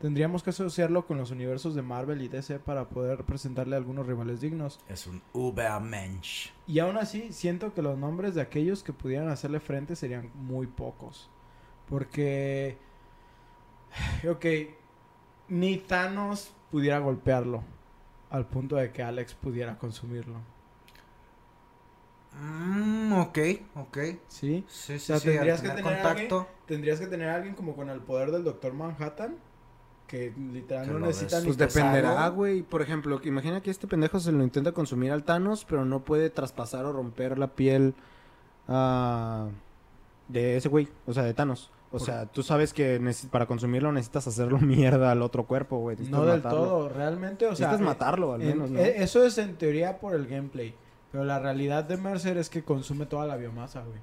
Tendríamos 0.00 0.42
que 0.42 0.50
asociarlo 0.50 1.06
con 1.06 1.16
los 1.16 1.30
universos 1.30 1.74
de 1.74 1.80
Marvel 1.80 2.20
y 2.20 2.28
DC 2.28 2.58
para 2.58 2.88
poder 2.90 3.24
presentarle 3.24 3.76
algunos 3.76 4.06
rivales 4.06 4.42
dignos. 4.42 4.78
Es 4.88 5.06
un 5.06 5.22
Ubermensch. 5.32 6.50
Y 6.66 6.80
aún 6.80 6.98
así, 6.98 7.32
siento 7.32 7.72
que 7.72 7.80
los 7.80 7.96
nombres 7.96 8.34
de 8.34 8.42
aquellos 8.42 8.82
que 8.82 8.92
pudieran 8.92 9.28
hacerle 9.28 9.58
frente 9.58 9.96
serían 9.96 10.30
muy 10.34 10.66
pocos. 10.66 11.30
Porque... 11.88 12.76
Ok, 14.28 14.44
ni 15.48 15.78
Thanos 15.78 16.52
pudiera 16.70 16.98
golpearlo 16.98 17.62
al 18.30 18.46
punto 18.46 18.76
de 18.76 18.92
que 18.92 19.02
Alex 19.02 19.34
pudiera 19.34 19.78
consumirlo. 19.78 20.40
Mm, 22.38 23.12
ok, 23.12 23.38
ok. 23.76 23.98
¿Sí? 24.28 24.64
Sí, 24.68 24.98
sí, 24.98 24.98
sea, 24.98 25.18
sí. 25.18 25.28
al 25.28 25.34
tendrías 25.34 25.62
que 25.62 25.68
tener 25.68 25.84
contacto. 25.84 26.48
Tendrías 26.66 27.00
que 27.00 27.06
tener 27.06 27.28
a 27.28 27.36
alguien 27.36 27.54
como 27.54 27.74
con 27.74 27.88
el 27.88 28.00
poder 28.00 28.30
del 28.30 28.44
Doctor 28.44 28.74
Manhattan. 28.74 29.36
Que 30.06 30.32
literal 30.52 30.86
Que 30.86 30.92
no 30.92 30.98
lo 31.00 31.06
necesita 31.06 31.36
des- 31.36 31.44
ni 31.46 31.48
Pues 31.54 31.58
dependerá, 31.58 32.28
güey. 32.28 32.62
Por 32.62 32.80
ejemplo, 32.82 33.20
que 33.20 33.28
imagina 33.28 33.60
que 33.60 33.70
este 33.70 33.86
pendejo 33.88 34.20
se 34.20 34.30
lo 34.32 34.42
intenta 34.44 34.72
consumir 34.72 35.10
al 35.12 35.24
Thanos, 35.24 35.64
pero 35.68 35.84
no 35.84 36.04
puede 36.04 36.30
traspasar 36.30 36.84
o 36.84 36.92
romper 36.92 37.38
la 37.38 37.48
piel 37.48 37.94
ah, 38.68 39.48
de 40.28 40.56
ese 40.56 40.68
güey, 40.68 40.88
o 41.06 41.12
sea, 41.12 41.22
de 41.24 41.34
Thanos. 41.34 41.70
O 41.92 41.98
sea, 41.98 42.26
tú 42.26 42.42
sabes 42.42 42.72
que 42.74 43.00
para 43.30 43.46
consumirlo 43.46 43.90
necesitas 43.90 44.26
hacerlo 44.26 44.58
mierda 44.60 45.12
al 45.12 45.22
otro 45.22 45.44
cuerpo, 45.46 45.78
güey. 45.78 45.96
No 46.10 46.24
del 46.26 46.36
matarlo. 46.42 46.58
todo, 46.58 46.88
realmente, 46.88 47.46
o 47.46 47.54
sea... 47.56 47.68
necesitas 47.68 47.80
eh, 47.80 47.84
matarlo, 47.84 48.32
al 48.34 48.42
en- 48.42 48.48
menos, 48.48 48.70
¿no? 48.70 48.78
eh, 48.80 49.02
Eso 49.02 49.24
es 49.24 49.38
en 49.38 49.56
teoría 49.56 49.98
por 49.98 50.14
el 50.14 50.26
gameplay. 50.26 50.74
Pero 51.12 51.24
la 51.24 51.38
realidad 51.38 51.84
de 51.84 51.96
Mercer 51.96 52.36
es 52.36 52.50
que 52.50 52.62
consume 52.62 53.06
toda 53.06 53.24
la 53.26 53.36
biomasa, 53.36 53.82
güey. 53.82 53.98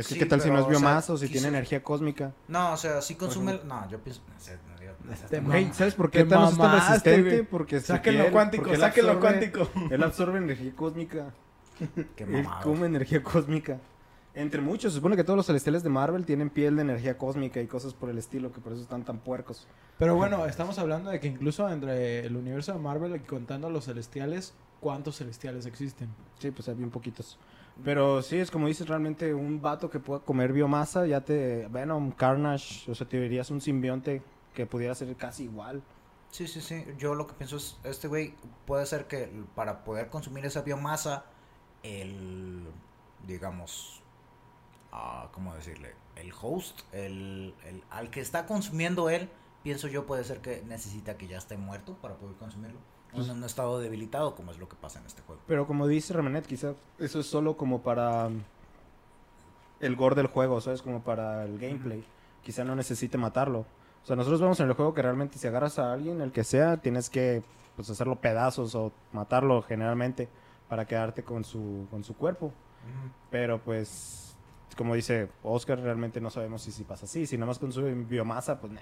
Es 0.00 0.06
que, 0.08 0.14
sí, 0.14 0.18
¿qué 0.20 0.26
tal 0.26 0.40
si 0.40 0.48
no 0.48 0.54
pero, 0.54 0.60
es 0.62 0.66
o 0.66 0.70
sea, 0.70 0.78
biomasa 0.88 1.12
o 1.12 1.16
si 1.18 1.28
tiene 1.28 1.48
energía 1.48 1.82
cósmica? 1.82 2.32
No, 2.48 2.72
o 2.72 2.76
sea, 2.76 3.00
sí 3.02 3.14
consume. 3.14 3.60
No, 3.64 3.88
yo 3.90 3.98
pienso. 3.98 4.22
no 4.32 4.40
sé, 4.40 4.58
no 4.68 4.78
digo- 4.80 4.92
no 5.04 5.12
Este. 5.12 5.40
Güey, 5.40 5.72
¿sabes 5.74 5.94
por 5.94 6.10
te 6.10 6.18
qué 6.18 6.24
Thanos 6.24 6.52
es 6.52 6.58
tan 6.58 6.72
resistente? 6.88 7.30
güey. 7.30 7.42
Porque 7.42 7.80
Sáquenlo 7.80 8.30
cuántico, 8.30 8.62
porque 8.62 8.74
él 8.76 8.80
sáquenlo 8.80 9.12
absorbe- 9.12 9.20
cuántico. 9.20 9.68
Él 9.90 10.02
absorbe 10.02 10.38
energía 10.38 10.72
cósmica. 10.74 11.34
Qué 12.16 12.24
Él 12.24 12.42
mamado. 12.44 12.62
come 12.62 12.86
energía 12.86 13.22
cósmica. 13.22 13.78
Entre 14.34 14.62
muchos, 14.62 14.92
se 14.94 14.96
supone 14.96 15.14
que 15.14 15.24
todos 15.24 15.36
los 15.36 15.44
celestiales 15.44 15.82
de 15.82 15.90
Marvel 15.90 16.24
tienen 16.24 16.48
piel 16.48 16.76
de 16.76 16.82
energía 16.82 17.18
cósmica 17.18 17.60
y 17.60 17.66
cosas 17.66 17.92
por 17.92 18.08
el 18.08 18.16
estilo, 18.16 18.50
que 18.50 18.62
por 18.62 18.72
eso 18.72 18.80
están 18.80 19.04
tan 19.04 19.18
puercos. 19.18 19.66
Pero 19.98 20.14
bueno, 20.16 20.46
estamos 20.46 20.78
hablando 20.78 21.10
de 21.10 21.20
que 21.20 21.26
incluso 21.26 21.68
entre 21.68 22.20
el 22.24 22.34
universo 22.36 22.72
de 22.72 22.78
Marvel 22.78 23.14
y 23.16 23.18
contando 23.20 23.66
a 23.66 23.70
los 23.70 23.84
celestiales, 23.84 24.54
¿cuántos 24.80 25.18
celestiales 25.18 25.66
existen? 25.66 26.08
Sí, 26.38 26.50
pues 26.50 26.66
hay 26.68 26.76
bien 26.76 26.88
poquitos. 26.90 27.38
Pero 27.84 28.22
sí, 28.22 28.38
es 28.38 28.50
como 28.50 28.66
dices, 28.66 28.88
realmente 28.88 29.34
un 29.34 29.60
vato 29.60 29.90
que 29.90 29.98
pueda 29.98 30.20
comer 30.20 30.52
biomasa, 30.52 31.06
ya 31.06 31.22
te... 31.22 31.66
Venom, 31.68 32.12
Carnage, 32.12 32.90
o 32.90 32.94
sea, 32.94 33.08
te 33.08 33.18
verías 33.18 33.50
un 33.50 33.60
simbionte 33.60 34.22
que 34.54 34.66
pudiera 34.66 34.94
ser 34.94 35.14
casi 35.16 35.44
igual. 35.44 35.82
Sí, 36.30 36.46
sí, 36.46 36.60
sí. 36.60 36.84
Yo 36.98 37.14
lo 37.14 37.26
que 37.26 37.34
pienso 37.34 37.56
es, 37.56 37.78
este 37.84 38.08
güey 38.08 38.34
puede 38.66 38.86
ser 38.86 39.06
que 39.06 39.30
para 39.54 39.84
poder 39.84 40.08
consumir 40.08 40.44
esa 40.46 40.62
biomasa, 40.62 41.24
el, 41.82 42.66
digamos, 43.26 44.02
ah, 44.92 45.28
¿cómo 45.32 45.54
decirle? 45.54 45.94
El 46.16 46.32
host, 46.40 46.80
el, 46.92 47.54
el, 47.64 47.82
al 47.90 48.10
que 48.10 48.20
está 48.20 48.46
consumiendo 48.46 49.10
él, 49.10 49.28
pienso 49.62 49.88
yo 49.88 50.06
puede 50.06 50.24
ser 50.24 50.40
que 50.40 50.62
necesita 50.62 51.16
que 51.16 51.26
ya 51.26 51.38
esté 51.38 51.56
muerto 51.56 51.96
para 52.00 52.14
poder 52.16 52.36
consumirlo. 52.36 52.78
O 53.14 53.20
en 53.20 53.30
un 53.30 53.44
estado 53.44 53.78
debilitado, 53.78 54.34
como 54.34 54.52
es 54.52 54.58
lo 54.58 54.68
que 54.68 54.76
pasa 54.76 54.98
en 54.98 55.06
este 55.06 55.22
juego. 55.22 55.42
Pero 55.46 55.66
como 55.66 55.86
dice 55.86 56.14
Remenet, 56.14 56.46
quizá 56.46 56.72
eso 56.98 57.20
es 57.20 57.26
solo 57.26 57.56
como 57.56 57.82
para 57.82 58.30
el 59.80 59.96
gore 59.96 60.14
del 60.14 60.28
juego, 60.28 60.60
¿sabes? 60.60 60.80
Como 60.80 61.02
para 61.02 61.44
el 61.44 61.58
gameplay. 61.58 62.04
Quizá 62.42 62.64
no 62.64 62.74
necesite 62.74 63.18
matarlo. 63.18 63.66
O 64.02 64.06
sea, 64.06 64.16
nosotros 64.16 64.40
vemos 64.40 64.58
en 64.60 64.68
el 64.68 64.72
juego 64.74 64.94
que 64.94 65.02
realmente 65.02 65.38
si 65.38 65.46
agarras 65.46 65.78
a 65.78 65.92
alguien, 65.92 66.20
el 66.20 66.32
que 66.32 66.42
sea, 66.42 66.78
tienes 66.78 67.10
que 67.10 67.42
pues, 67.76 67.88
hacerlo 67.90 68.16
pedazos 68.16 68.74
o 68.74 68.92
matarlo 69.12 69.62
generalmente 69.62 70.28
para 70.68 70.86
quedarte 70.86 71.22
con 71.22 71.44
su, 71.44 71.86
con 71.90 72.02
su 72.02 72.16
cuerpo. 72.16 72.52
Pero 73.30 73.60
pues, 73.60 74.34
como 74.76 74.94
dice 74.94 75.28
Oscar, 75.42 75.78
realmente 75.78 76.20
no 76.20 76.30
sabemos 76.30 76.62
si, 76.62 76.72
si 76.72 76.82
pasa 76.82 77.04
así. 77.04 77.26
Si 77.26 77.36
nada 77.36 77.46
más 77.46 77.58
consume 77.58 77.92
biomasa, 77.92 78.58
pues 78.58 78.72
nah. 78.72 78.80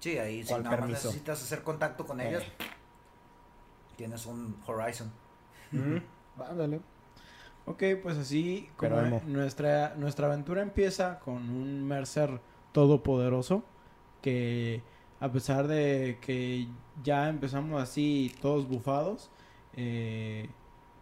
Sí, 0.00 0.18
ahí 0.18 0.42
si 0.42 0.48
¿Cuál 0.50 0.62
nada 0.64 0.76
más 0.78 0.90
necesitas 0.90 1.42
hacer 1.42 1.62
contacto 1.62 2.06
con 2.06 2.20
ellos, 2.20 2.42
Eh. 2.42 2.52
Tienes 3.94 4.26
un 4.26 4.56
Horizon. 4.66 5.10
Mm, 5.72 5.96
Ándale. 6.42 6.80
Ok, 7.66 7.82
pues 8.02 8.18
así 8.18 8.68
como 8.76 8.90
Pero 8.96 9.20
nuestra, 9.26 9.94
nuestra 9.96 10.26
aventura 10.26 10.60
empieza 10.62 11.18
con 11.20 11.48
un 11.48 11.86
Mercer 11.86 12.40
todopoderoso 12.72 13.64
que 14.20 14.82
a 15.20 15.30
pesar 15.32 15.66
de 15.66 16.18
que 16.20 16.66
ya 17.02 17.28
empezamos 17.28 17.80
así 17.80 18.34
todos 18.42 18.68
bufados, 18.68 19.30
eh, 19.74 20.50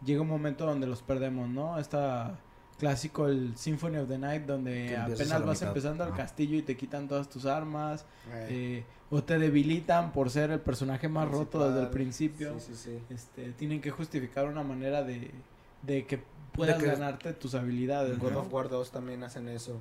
llega 0.05 0.23
un 0.23 0.29
momento 0.29 0.67
donde 0.67 0.87
los 0.87 1.03
perdemos, 1.03 1.49
¿no? 1.49 1.79
Está 1.79 2.39
clásico 2.87 3.29
el 3.29 3.57
Symphony 3.57 3.99
of 3.99 4.09
the 4.09 4.19
Night 4.19 4.43
donde 4.45 4.97
a 4.97 5.05
apenas 5.05 5.41
vas 5.47 5.61
mitad. 5.61 5.69
empezando 5.69 6.03
al 6.03 6.15
castillo 6.17 6.57
y 6.57 6.63
te 6.63 6.77
quitan 6.77 7.07
todas 7.07 7.29
tus 7.29 7.47
armas 7.47 8.05
Eh, 8.33 8.83
o 9.09 9.23
te 9.23 9.39
debilitan 9.39 10.11
por 10.13 10.31
ser 10.31 10.51
el 10.51 10.59
personaje 10.59 11.09
más 11.09 11.31
roto 11.31 11.65
desde 11.69 11.81
el 11.83 11.91
principio. 11.91 12.59
Sí, 12.59 12.75
sí, 12.75 12.91
sí. 12.91 13.15
Este, 13.15 13.53
tienen 13.53 13.81
que 13.81 13.93
justificar 13.93 14.47
una 14.47 14.65
manera 14.65 15.05
de, 15.05 15.31
de 15.83 16.07
que 16.07 16.21
puedas 16.53 16.81
que- 16.83 16.87
ganarte 16.89 17.33
tus 17.35 17.55
habilidades. 17.55 18.15
En 18.15 18.19
God 18.19 18.33
¿no? 18.33 18.41
of 18.41 18.53
War 18.53 18.69
2 18.69 18.91
también 18.91 19.23
hacen 19.23 19.47
eso. 19.49 19.81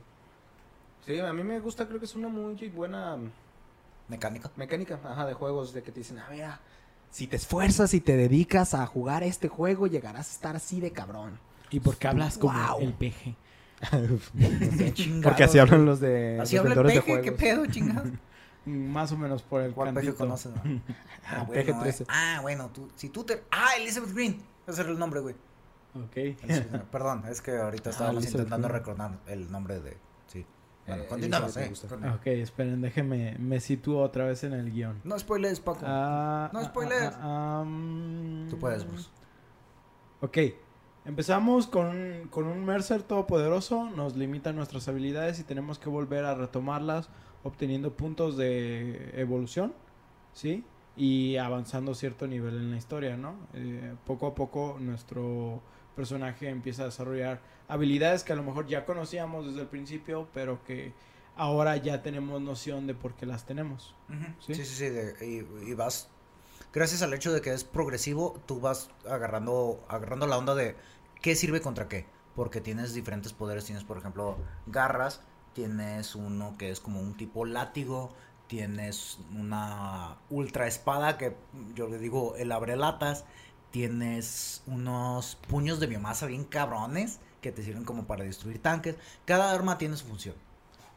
Sí, 1.07 1.19
a 1.19 1.33
mí 1.33 1.41
me 1.43 1.59
gusta, 1.59 1.87
creo 1.87 1.97
que 1.99 2.05
es 2.05 2.13
una 2.15 2.27
muy 2.27 2.69
buena 2.69 3.17
Mecánica. 4.09 4.51
mecánica, 4.57 4.99
ajá, 5.03 5.25
de 5.25 5.33
juegos 5.33 5.73
de 5.73 5.81
que 5.81 5.91
te 5.91 6.01
dicen, 6.01 6.19
a 6.19 6.29
ver, 6.29 6.51
si 7.09 7.25
te 7.25 7.35
esfuerzas 7.37 7.95
y 7.95 7.99
te 8.01 8.15
dedicas 8.15 8.75
a 8.75 8.85
jugar 8.85 9.23
este 9.23 9.47
juego, 9.47 9.87
llegarás 9.87 10.29
a 10.29 10.31
estar 10.33 10.55
así 10.55 10.79
de 10.79 10.91
cabrón. 10.91 11.39
¿Y 11.71 11.79
por 11.79 11.97
qué 11.97 12.07
hablas 12.07 12.37
como 12.37 12.53
Wow. 12.59 12.81
el 12.81 12.93
peje? 12.93 13.35
Porque 15.23 15.43
así 15.43 15.57
hablan 15.59 15.85
los 15.85 15.99
de 15.99 16.39
Así 16.39 16.55
los 16.55 16.65
habla 16.65 16.81
el 16.81 16.87
de 16.87 17.01
peje, 17.01 17.21
¿qué 17.21 17.31
pedo, 17.31 17.65
chingados? 17.65 18.09
Más 18.65 19.11
o 19.11 19.17
menos 19.17 19.41
por 19.41 19.61
el 19.61 19.73
¿Cuál 19.73 19.93
peje 19.93 20.13
conoces? 20.13 20.51
no? 20.53 20.61
Ah, 21.25 21.41
El 21.41 21.45
bueno, 21.47 21.53
peje 21.53 21.71
eh. 21.71 21.75
13. 21.81 22.05
ah, 22.09 22.39
bueno, 22.41 22.69
tú, 22.73 22.89
si 22.95 23.09
tú 23.09 23.23
te... 23.23 23.43
Ah, 23.51 23.69
Elizabeth 23.79 24.13
Green. 24.13 24.41
Ese 24.67 24.81
era 24.81 24.91
el 24.91 24.99
nombre, 24.99 25.19
güey. 25.21 25.35
Ok. 25.95 26.15
Elizabeth. 26.43 26.83
Perdón, 26.85 27.23
es 27.29 27.41
que 27.41 27.57
ahorita 27.57 27.89
Ah, 27.89 27.91
estábamos 27.93 28.23
Elizabeth 28.23 28.45
intentando 28.47 28.67
Green. 28.67 28.79
recordar 28.79 29.19
el 29.27 29.51
nombre 29.51 29.79
de... 29.79 29.97
Sí. 30.27 30.45
Bueno, 30.85 31.03
Eh, 31.03 31.07
continuamos, 31.07 31.57
eh. 31.57 31.71
Continúa. 31.87 32.15
Ok, 32.15 32.27
esperen, 32.27 32.81
déjenme, 32.81 33.35
me 33.39 33.59
sitúo 33.59 34.01
otra 34.03 34.25
vez 34.25 34.43
en 34.43 34.53
el 34.53 34.71
guion. 34.71 34.99
No 35.03 35.17
spoilees, 35.17 35.59
Paco. 35.59 35.79
Ah, 35.85 36.49
No 36.53 36.59
ah, 36.59 36.65
spoilers. 36.65 37.15
ah, 37.15 37.61
ah, 37.61 37.63
mm, 37.65 38.49
Tú 38.49 38.59
puedes, 38.59 38.85
Bruce. 38.87 39.09
Ok, 40.21 40.37
empezamos 41.05 41.67
con, 41.67 41.87
un- 41.87 42.27
con 42.29 42.45
un 42.47 42.63
Mercer 42.65 43.03
todopoderoso, 43.03 43.89
nos 43.89 44.15
limitan 44.15 44.55
nuestras 44.55 44.87
habilidades 44.87 45.39
y 45.39 45.43
tenemos 45.43 45.79
que 45.79 45.89
volver 45.89 46.25
a 46.25 46.35
retomarlas 46.35 47.09
obteniendo 47.43 47.93
puntos 47.97 48.37
de 48.37 49.11
evolución, 49.19 49.73
¿sí? 50.33 50.63
Y 50.95 51.37
avanzando 51.37 51.95
cierto 51.95 52.27
nivel 52.27 52.55
en 52.55 52.71
la 52.71 52.77
historia, 52.77 53.17
¿no? 53.17 53.35
Eh, 53.53 53.95
poco 54.05 54.27
a 54.27 54.35
poco 54.35 54.77
nuestro 54.79 55.61
personaje 55.95 56.49
empieza 56.49 56.83
a 56.83 56.85
desarrollar 56.85 57.41
habilidades 57.67 58.23
que 58.23 58.33
a 58.33 58.35
lo 58.35 58.43
mejor 58.43 58.67
ya 58.67 58.85
conocíamos 58.85 59.45
desde 59.47 59.61
el 59.61 59.67
principio, 59.67 60.27
pero 60.33 60.63
que 60.63 60.93
ahora 61.35 61.77
ya 61.77 62.01
tenemos 62.03 62.41
noción 62.41 62.85
de 62.87 62.93
por 62.93 63.15
qué 63.15 63.25
las 63.25 63.45
tenemos. 63.45 63.95
¿Sí? 64.39 64.53
Sí, 64.53 64.65
sí, 64.65 64.75
sí. 64.75 64.89
de- 64.89 65.15
y, 65.65 65.69
y 65.71 65.73
vas. 65.73 66.09
Gracias 66.73 67.01
al 67.01 67.13
hecho 67.13 67.33
de 67.33 67.41
que 67.41 67.53
es 67.53 67.65
progresivo, 67.65 68.39
tú 68.45 68.61
vas 68.61 68.89
agarrando, 69.09 69.83
agarrando 69.89 70.25
la 70.25 70.37
onda 70.37 70.55
de 70.55 70.77
qué 71.21 71.35
sirve 71.35 71.59
contra 71.59 71.89
qué. 71.89 72.05
Porque 72.33 72.61
tienes 72.61 72.93
diferentes 72.93 73.33
poderes. 73.33 73.65
Tienes, 73.65 73.83
por 73.83 73.97
ejemplo, 73.97 74.37
garras. 74.67 75.19
Tienes 75.53 76.15
uno 76.15 76.55
que 76.57 76.71
es 76.71 76.79
como 76.79 77.01
un 77.01 77.17
tipo 77.17 77.45
látigo. 77.45 78.13
Tienes 78.47 79.19
una 79.37 80.17
ultra 80.29 80.65
espada 80.65 81.17
que 81.17 81.35
yo 81.75 81.89
le 81.89 81.97
digo 81.97 82.35
el 82.37 82.53
abrelatas. 82.53 83.25
Tienes 83.71 84.63
unos 84.65 85.35
puños 85.47 85.81
de 85.81 85.87
biomasa 85.87 86.25
bien 86.25 86.45
cabrones 86.45 87.19
que 87.41 87.51
te 87.51 87.63
sirven 87.63 87.83
como 87.83 88.05
para 88.05 88.23
destruir 88.23 88.61
tanques. 88.61 88.95
Cada 89.25 89.51
arma 89.51 89.77
tiene 89.77 89.97
su 89.97 90.05
función. 90.05 90.35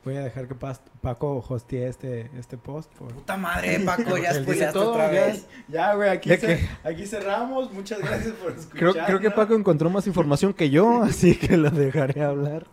Voy 0.05 0.17
a 0.17 0.21
dejar 0.21 0.47
que 0.49 0.55
Pas- 0.55 0.81
Paco 1.01 1.43
hostee 1.49 1.87
este, 1.89 2.31
este 2.39 2.59
post. 2.59 2.93
Por... 2.95 3.13
Puta 3.15 3.37
madre, 3.39 3.81
Paco, 3.81 4.17
ya 4.23 4.35
spoileaste 4.35 4.79
todo, 4.79 4.93
otra 4.93 5.07
ya 5.13 5.27
vez. 5.27 5.47
Ya, 5.69 5.95
güey, 5.95 6.11
aquí, 6.11 6.29
¿De 6.31 6.37
ce- 6.39 6.47
qué? 6.59 6.69
aquí 6.89 7.07
cerramos. 7.07 7.73
Muchas 7.73 8.01
gracias 8.01 8.35
por 8.35 8.53
escuchar. 8.53 8.77
Creo, 8.93 8.93
creo 9.07 9.21
que 9.21 9.31
Paco 9.31 9.55
encontró 9.55 9.89
más 9.89 10.07
información 10.07 10.53
que 10.53 10.69
yo, 10.71 11.03
así 11.03 11.37
que 11.37 11.57
lo 11.57 11.71
dejaré 11.71 12.23
hablar. 12.23 12.67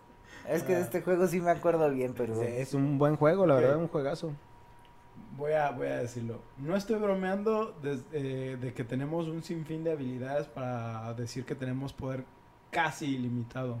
Es 0.48 0.62
que 0.62 0.74
de 0.74 0.82
este 0.82 1.00
juego 1.00 1.26
sí 1.26 1.40
me 1.40 1.50
acuerdo 1.50 1.88
bien, 1.90 2.12
pero... 2.14 2.34
Sí, 2.34 2.46
es 2.46 2.74
un 2.74 2.98
buen 2.98 3.16
juego, 3.16 3.46
la 3.46 3.54
verdad, 3.54 3.76
un 3.76 3.88
juegazo. 3.88 4.32
Voy 5.38 5.52
a, 5.52 5.70
voy 5.70 5.86
a 5.86 5.96
decirlo. 5.98 6.42
No 6.58 6.76
estoy 6.76 6.96
bromeando 6.98 7.72
des- 7.82 8.04
eh, 8.12 8.58
de 8.60 8.74
que 8.74 8.84
tenemos 8.84 9.28
un 9.28 9.42
sinfín 9.42 9.82
de 9.84 9.92
habilidades 9.92 10.46
para 10.48 11.14
decir 11.14 11.46
que 11.46 11.54
tenemos 11.54 11.94
poder 11.94 12.24
casi 12.70 13.14
ilimitado. 13.14 13.78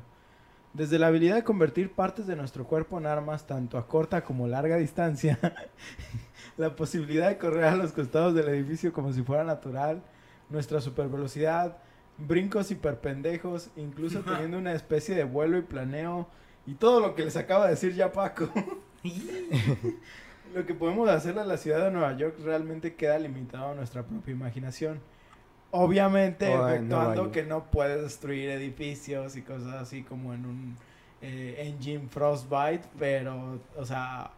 Desde 0.74 0.98
la 0.98 1.08
habilidad 1.08 1.34
de 1.34 1.44
convertir 1.44 1.92
partes 1.92 2.26
de 2.26 2.34
nuestro 2.34 2.66
cuerpo 2.66 2.98
en 2.98 3.04
armas 3.04 3.46
tanto 3.46 3.76
a 3.76 3.86
corta 3.86 4.24
como 4.24 4.48
larga 4.48 4.76
distancia, 4.76 5.38
la 6.56 6.74
posibilidad 6.74 7.28
de 7.28 7.36
correr 7.36 7.64
a 7.64 7.76
los 7.76 7.92
costados 7.92 8.34
del 8.34 8.48
edificio 8.48 8.92
como 8.92 9.12
si 9.12 9.22
fuera 9.22 9.44
natural, 9.44 10.02
nuestra 10.48 10.80
supervelocidad, 10.80 11.76
brincos 12.16 12.70
hiperpendejos, 12.70 13.68
incluso 13.76 14.20
teniendo 14.24 14.56
una 14.58 14.72
especie 14.72 15.14
de 15.14 15.24
vuelo 15.24 15.58
y 15.58 15.62
planeo, 15.62 16.28
y 16.66 16.74
todo 16.74 17.00
lo 17.00 17.14
que 17.14 17.24
les 17.24 17.36
acaba 17.36 17.64
de 17.64 17.72
decir 17.72 17.94
ya 17.94 18.12
Paco. 18.12 18.48
Lo 20.54 20.66
que 20.66 20.74
podemos 20.74 21.08
hacer 21.08 21.36
en 21.38 21.48
la 21.48 21.56
ciudad 21.56 21.82
de 21.82 21.90
Nueva 21.90 22.14
York 22.14 22.36
realmente 22.44 22.94
queda 22.94 23.18
limitado 23.18 23.70
a 23.70 23.74
nuestra 23.74 24.02
propia 24.02 24.32
imaginación. 24.32 25.00
Obviamente, 25.72 26.52
efectuando 26.52 27.32
que 27.32 27.44
no 27.44 27.70
puedes 27.70 28.02
destruir 28.02 28.50
edificios 28.50 29.36
y 29.36 29.42
cosas 29.42 29.74
así 29.74 30.02
como 30.02 30.34
en 30.34 30.44
un 30.44 30.76
eh, 31.22 31.56
engine 31.58 32.08
Frostbite, 32.08 32.86
pero, 32.98 33.58
o 33.76 33.84
sea, 33.84 34.32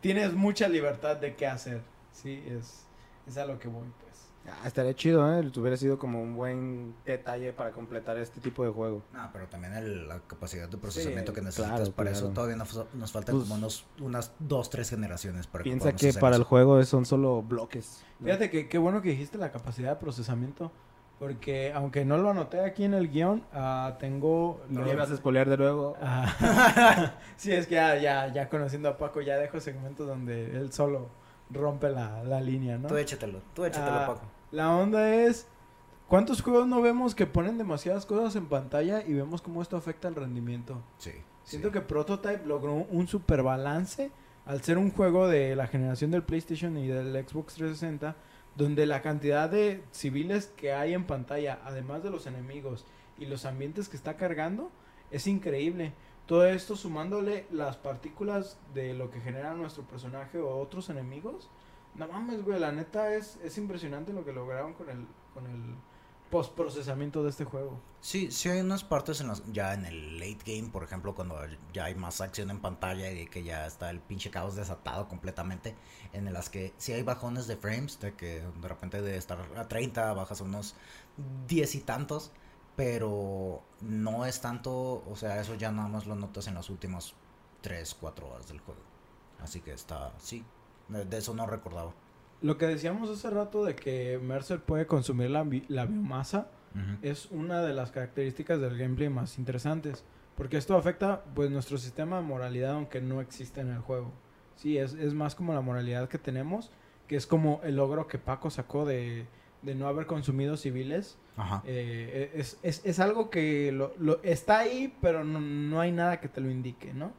tienes 0.00 0.34
mucha 0.34 0.68
libertad 0.68 1.16
de 1.16 1.36
qué 1.36 1.46
hacer. 1.46 1.82
Sí, 2.10 2.42
es, 2.48 2.84
es 3.28 3.36
a 3.36 3.46
lo 3.46 3.60
que 3.60 3.68
voy, 3.68 3.86
pues. 4.00 4.31
Ah, 4.46 4.66
estaría 4.66 4.92
chido, 4.94 5.22
¿eh? 5.38 5.50
Hubiera 5.56 5.76
sido 5.76 5.98
como 5.98 6.20
un 6.20 6.34
buen 6.34 6.94
detalle 7.06 7.52
para 7.52 7.70
completar 7.70 8.16
este 8.18 8.40
tipo 8.40 8.64
de 8.64 8.70
juego. 8.70 9.02
No, 9.12 9.28
pero 9.32 9.46
también 9.46 9.72
el- 9.74 10.08
la 10.08 10.18
capacidad 10.20 10.68
de 10.68 10.76
procesamiento 10.78 11.30
Sí, 11.32 11.36
que 11.36 11.42
necesitas 11.42 11.76
claro, 11.78 11.92
para 11.92 12.10
eso 12.10 12.28
todavía 12.30 12.56
nos, 12.56 12.84
nos 12.94 13.12
faltan 13.12 13.34
Pues- 13.36 13.44
como 13.44 13.54
unos, 13.56 13.86
unas 14.00 14.32
dos, 14.40 14.68
tres 14.68 14.90
generaciones 14.90 15.46
para 15.46 15.62
Piensa 15.64 15.92
que 15.94 16.08
hacer 16.08 16.20
para 16.20 16.36
el 16.36 16.42
juego 16.42 16.82
son 16.84 17.04
solo 17.06 17.42
bloques. 17.42 18.02
¿no? 18.18 18.26
Fíjate 18.26 18.50
que 18.50 18.68
qué 18.68 18.78
bueno 18.78 19.00
que 19.00 19.10
dijiste 19.10 19.38
la 19.38 19.52
capacidad 19.52 19.90
de 19.90 19.96
procesamiento, 19.96 20.72
porque 21.20 21.72
aunque 21.72 22.04
no 22.04 22.18
lo 22.18 22.30
anoté 22.30 22.64
aquí 22.64 22.82
en 22.82 22.94
el 22.94 23.08
guion, 23.10 23.44
ah, 23.52 23.96
tengo... 24.00 24.60
No 24.68 24.82
lo- 24.82 24.92
ibas 24.92 25.08
a 25.10 25.16
spoilear 25.16 25.48
de 25.48 25.56
nuevo. 25.56 25.96
Ah, 26.02 27.14
sí, 27.36 27.52
es 27.52 27.68
que 27.68 27.76
ya, 27.76 27.96
ya, 27.96 28.26
ya 28.32 28.48
conociendo 28.48 28.88
a 28.88 28.98
Paco, 28.98 29.20
ya 29.20 29.36
dejo 29.36 29.60
segmentos 29.60 30.08
donde 30.08 30.46
él 30.56 30.72
solo 30.72 31.08
rompe 31.50 31.90
la, 31.90 32.24
la 32.24 32.40
línea, 32.40 32.76
¿no? 32.78 32.88
Tú 32.88 32.96
échatelo, 32.96 33.40
tú 33.54 33.64
échatelo, 33.64 33.98
Paco. 34.06 34.20
La 34.52 34.76
onda 34.76 35.14
es, 35.14 35.46
¿cuántos 36.08 36.42
juegos 36.42 36.66
no 36.66 36.82
vemos 36.82 37.14
que 37.14 37.26
ponen 37.26 37.56
demasiadas 37.56 38.04
cosas 38.04 38.36
en 38.36 38.46
pantalla 38.46 39.02
y 39.02 39.14
vemos 39.14 39.40
cómo 39.40 39.62
esto 39.62 39.78
afecta 39.78 40.08
el 40.08 40.14
rendimiento? 40.14 40.82
Sí. 40.98 41.12
Siento 41.42 41.68
sí. 41.68 41.72
que 41.72 41.80
Prototype 41.80 42.46
logró 42.46 42.74
un 42.74 43.08
super 43.08 43.42
balance 43.42 44.10
al 44.44 44.62
ser 44.62 44.76
un 44.76 44.90
juego 44.90 45.26
de 45.26 45.56
la 45.56 45.68
generación 45.68 46.10
del 46.10 46.22
PlayStation 46.22 46.76
y 46.76 46.86
del 46.86 47.14
Xbox 47.26 47.54
360, 47.54 48.14
donde 48.54 48.84
la 48.84 49.00
cantidad 49.00 49.48
de 49.48 49.82
civiles 49.90 50.52
que 50.54 50.74
hay 50.74 50.92
en 50.92 51.06
pantalla, 51.06 51.58
además 51.64 52.02
de 52.02 52.10
los 52.10 52.26
enemigos 52.26 52.84
y 53.18 53.24
los 53.24 53.46
ambientes 53.46 53.88
que 53.88 53.96
está 53.96 54.18
cargando, 54.18 54.70
es 55.10 55.26
increíble. 55.26 55.94
Todo 56.26 56.44
esto 56.44 56.76
sumándole 56.76 57.46
las 57.50 57.78
partículas 57.78 58.58
de 58.74 58.92
lo 58.92 59.10
que 59.10 59.20
genera 59.20 59.54
nuestro 59.54 59.84
personaje 59.84 60.38
o 60.38 60.58
otros 60.58 60.90
enemigos. 60.90 61.48
No 61.94 62.08
mames, 62.08 62.44
güey, 62.44 62.58
la 62.58 62.72
neta 62.72 63.14
es, 63.14 63.36
es 63.42 63.58
impresionante 63.58 64.12
lo 64.12 64.24
que 64.24 64.32
lograron 64.32 64.74
con 64.74 64.88
el, 64.88 65.06
con 65.34 65.46
el 65.46 65.76
postprocesamiento 66.30 67.22
de 67.22 67.28
este 67.28 67.44
juego. 67.44 67.78
Sí, 68.00 68.30
sí 68.30 68.48
hay 68.48 68.60
unas 68.60 68.82
partes 68.82 69.20
en 69.20 69.28
las, 69.28 69.44
ya 69.52 69.74
en 69.74 69.84
el 69.84 70.18
late 70.18 70.38
game, 70.46 70.70
por 70.70 70.82
ejemplo, 70.82 71.14
cuando 71.14 71.38
ya 71.74 71.84
hay 71.84 71.94
más 71.94 72.22
acción 72.22 72.50
en 72.50 72.60
pantalla 72.60 73.12
y 73.12 73.26
que 73.26 73.44
ya 73.44 73.66
está 73.66 73.90
el 73.90 74.00
pinche 74.00 74.30
caos 74.30 74.56
desatado 74.56 75.08
completamente, 75.08 75.76
en 76.14 76.32
las 76.32 76.48
que 76.48 76.72
sí 76.78 76.94
hay 76.94 77.02
bajones 77.02 77.46
de 77.46 77.56
frames, 77.58 78.00
de 78.00 78.14
que 78.14 78.42
de 78.62 78.68
repente 78.68 79.02
de 79.02 79.18
estar 79.18 79.38
a 79.56 79.68
30 79.68 80.14
bajas 80.14 80.40
a 80.40 80.44
unos 80.44 80.74
10 81.46 81.74
y 81.74 81.80
tantos, 81.80 82.32
pero 82.76 83.62
no 83.82 84.24
es 84.24 84.40
tanto, 84.40 85.04
o 85.06 85.16
sea, 85.16 85.38
eso 85.38 85.54
ya 85.56 85.70
nada 85.70 85.88
más 85.88 86.06
lo 86.06 86.14
notas 86.14 86.46
en 86.46 86.54
las 86.54 86.70
últimas 86.70 87.12
3, 87.60 87.94
4 88.00 88.26
horas 88.26 88.48
del 88.48 88.60
juego. 88.60 88.80
Así 89.38 89.60
que 89.60 89.74
está, 89.74 90.14
sí, 90.18 90.42
de, 90.88 91.16
eso 91.18 91.34
no 91.34 91.46
recordaba. 91.46 91.92
Lo 92.40 92.58
que 92.58 92.66
decíamos 92.66 93.08
hace 93.10 93.30
rato 93.30 93.64
de 93.64 93.74
que 93.76 94.18
Mercer 94.22 94.60
puede 94.60 94.86
consumir 94.86 95.30
la, 95.30 95.42
bi- 95.44 95.64
la 95.68 95.86
biomasa 95.86 96.48
es 97.02 97.26
una 97.30 97.60
de 97.62 97.74
las 97.74 97.90
características 97.90 98.60
del 98.60 98.78
gameplay 98.78 99.08
más 99.10 99.38
interesantes. 99.38 100.04
Porque 100.36 100.56
esto 100.56 100.74
afecta 100.76 101.22
pues 101.34 101.50
nuestro 101.50 101.76
sistema 101.78 102.16
de 102.16 102.22
moralidad 102.22 102.72
aunque 102.72 103.00
no 103.02 103.20
existe 103.20 103.60
en 103.60 103.68
el 103.68 103.78
juego. 103.80 104.10
Sí, 104.56 104.78
es, 104.78 104.94
es 104.94 105.12
más 105.14 105.34
como 105.34 105.52
la 105.52 105.60
moralidad 105.60 106.08
que 106.08 106.18
tenemos, 106.18 106.70
que 107.06 107.16
es 107.16 107.26
como 107.26 107.60
el 107.64 107.76
logro 107.76 108.06
que 108.06 108.18
Paco 108.18 108.48
sacó 108.50 108.86
de, 108.86 109.26
de 109.60 109.74
no 109.74 109.86
haber 109.86 110.06
consumido 110.06 110.56
civiles. 110.56 111.18
Ajá. 111.36 111.62
Eh, 111.66 112.32
es, 112.34 112.58
es, 112.62 112.80
es 112.84 112.98
algo 113.00 113.28
que 113.30 113.70
lo, 113.72 113.92
lo- 113.98 114.22
está 114.22 114.58
ahí, 114.60 114.94
pero 115.02 115.22
no, 115.24 115.40
no 115.40 115.78
hay 115.80 115.92
nada 115.92 116.18
que 116.20 116.28
te 116.28 116.40
lo 116.40 116.50
indique, 116.50 116.92
¿no? 116.94 117.12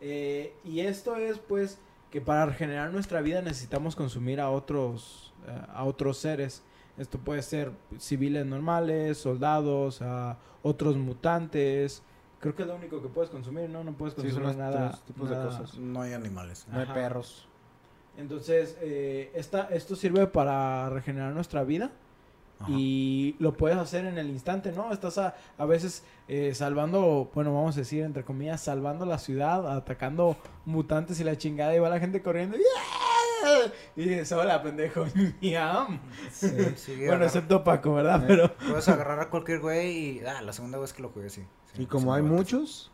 Eh, 0.00 0.52
y 0.64 0.80
esto 0.80 1.16
es 1.16 1.38
pues 1.38 1.78
que 2.10 2.20
para 2.20 2.46
regenerar 2.46 2.92
nuestra 2.92 3.20
vida 3.20 3.42
necesitamos 3.42 3.96
consumir 3.96 4.40
a 4.40 4.50
otros, 4.50 5.32
eh, 5.46 5.60
a 5.74 5.84
otros 5.84 6.18
seres. 6.18 6.62
Esto 6.98 7.18
puede 7.18 7.42
ser 7.42 7.72
civiles 7.98 8.46
normales, 8.46 9.18
soldados, 9.18 10.00
a 10.00 10.38
otros 10.62 10.96
mutantes. 10.96 12.02
Creo 12.40 12.54
que 12.54 12.62
es 12.62 12.68
lo 12.68 12.76
único 12.76 13.02
que 13.02 13.08
puedes 13.08 13.30
consumir, 13.30 13.68
¿no? 13.68 13.84
No 13.84 13.92
puedes 13.92 14.14
Sí, 14.14 14.22
consumir 14.22 14.34
son 14.34 14.42
los 14.44 14.56
nada, 14.56 14.98
tipos 15.06 15.28
de 15.28 15.36
cosas. 15.36 15.76
No 15.78 16.00
hay 16.02 16.12
animales. 16.12 16.66
No 16.70 16.78
hay 16.80 16.86
perros. 16.86 17.48
Entonces, 18.16 18.78
eh, 18.80 19.30
esta, 19.34 19.64
esto 19.64 19.94
sirve 19.94 20.26
para 20.26 20.88
regenerar 20.88 21.34
nuestra 21.34 21.64
vida 21.64 21.90
Ajá. 22.58 22.72
y 22.72 23.36
lo 23.38 23.54
puedes 23.54 23.76
hacer 23.76 24.06
en 24.06 24.16
el 24.18 24.30
instante, 24.30 24.72
¿no? 24.72 24.90
Estás 24.92 25.18
a, 25.18 25.34
a 25.58 25.64
veces 25.66 26.04
eh, 26.28 26.54
salvando, 26.54 27.30
bueno, 27.34 27.52
vamos 27.54 27.76
a 27.76 27.80
decir, 27.80 28.02
entre 28.02 28.24
comillas, 28.24 28.62
salvando 28.62 29.04
la 29.04 29.18
ciudad, 29.18 29.76
atacando 29.76 30.36
mutantes 30.64 31.20
y 31.20 31.24
la 31.24 31.36
chingada, 31.36 31.74
y 31.76 31.78
va 31.78 31.88
la 31.90 32.00
gente 32.00 32.22
corriendo, 32.22 32.56
¡Yeah! 32.56 32.62
y 33.94 34.24
se 34.24 34.34
va 34.34 34.44
la 34.44 34.62
pendejo, 34.62 35.04
¡Miam! 35.42 36.00
Sí, 36.32 36.48
sí, 36.76 36.96
Bueno, 37.06 37.24
excepto 37.24 37.62
Paco, 37.62 37.94
¿verdad? 37.94 38.24
Pero... 38.26 38.52
Puedes 38.56 38.88
agarrar 38.88 39.20
a 39.20 39.28
cualquier 39.30 39.60
güey 39.60 39.96
y. 40.18 40.20
Ah, 40.26 40.40
la 40.42 40.52
segunda 40.52 40.78
vez 40.78 40.92
que 40.92 41.02
lo 41.02 41.10
jugué, 41.10 41.28
sí. 41.30 41.42
Sí, 41.74 41.82
Y 41.82 41.86
como 41.86 42.12
hay 42.14 42.22
muchos, 42.22 42.90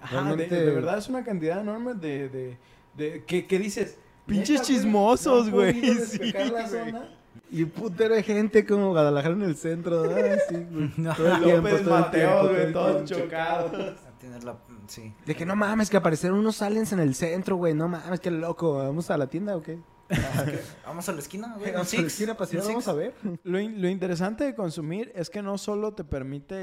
Ajá, 0.00 0.16
de, 0.16 0.22
Realmente- 0.24 0.56
de 0.56 0.70
verdad 0.74 0.98
es 0.98 1.08
una 1.08 1.24
cantidad 1.24 1.60
enorme 1.60 1.94
de... 1.94 2.28
de, 2.28 2.58
de 2.96 3.24
que, 3.24 3.46
que 3.46 3.58
dices, 3.58 3.96
¿neta, 3.96 4.26
pinches 4.26 4.62
chismosos, 4.62 5.46
¿No 5.46 5.52
güey. 5.52 5.72
podido 5.72 6.04
sí, 6.06 6.32
la 6.32 6.68
zona? 6.68 7.08
Y 7.50 7.64
putero 7.66 8.14
de 8.14 8.22
gente 8.22 8.64
como 8.66 8.90
Guadalajara 8.90 9.34
en 9.34 9.42
el 9.42 9.56
centro. 9.56 10.02
Ay, 10.14 10.38
sí, 10.48 10.56
güey. 10.70 10.90
Todo 11.14 11.34
el 11.36 11.42
tiempo, 11.42 11.68
López 11.68 11.82
todo 11.84 11.94
el 11.96 12.00
Mateos, 12.02 12.40
tiempo, 12.40 12.48
güey, 12.60 12.72
todos 12.72 13.04
chocados. 13.10 13.72
La. 14.42 14.56
Sí. 14.88 15.12
De 15.26 15.34
que 15.34 15.44
no 15.44 15.54
mames, 15.54 15.90
que 15.90 15.98
aparecieron 15.98 16.38
unos 16.38 16.62
aliens 16.62 16.92
en 16.92 17.00
el 17.00 17.14
centro, 17.14 17.56
güey. 17.56 17.74
No 17.74 17.88
mames, 17.88 18.20
qué 18.20 18.30
loco. 18.30 18.78
¿Vamos 18.78 19.10
a 19.10 19.18
la 19.18 19.26
tienda 19.26 19.54
o 19.56 19.62
qué? 19.62 19.78
Vamos 20.86 21.08
a 21.08 21.12
la 21.12 21.18
esquina, 21.18 21.54
güey. 21.58 21.72
Vamos 21.72 21.92
a 21.94 22.00
la 22.00 22.06
esquina 22.06 22.34
para 22.36 22.50
vamos 22.62 22.88
a 22.88 22.92
ver. 22.94 23.14
Lo, 23.44 23.60
in- 23.60 23.80
lo 23.82 23.88
interesante 23.88 24.44
de 24.44 24.54
consumir 24.54 25.12
es 25.14 25.28
que 25.30 25.42
no 25.42 25.58
solo 25.58 25.92
te 25.94 26.04
permite 26.04 26.54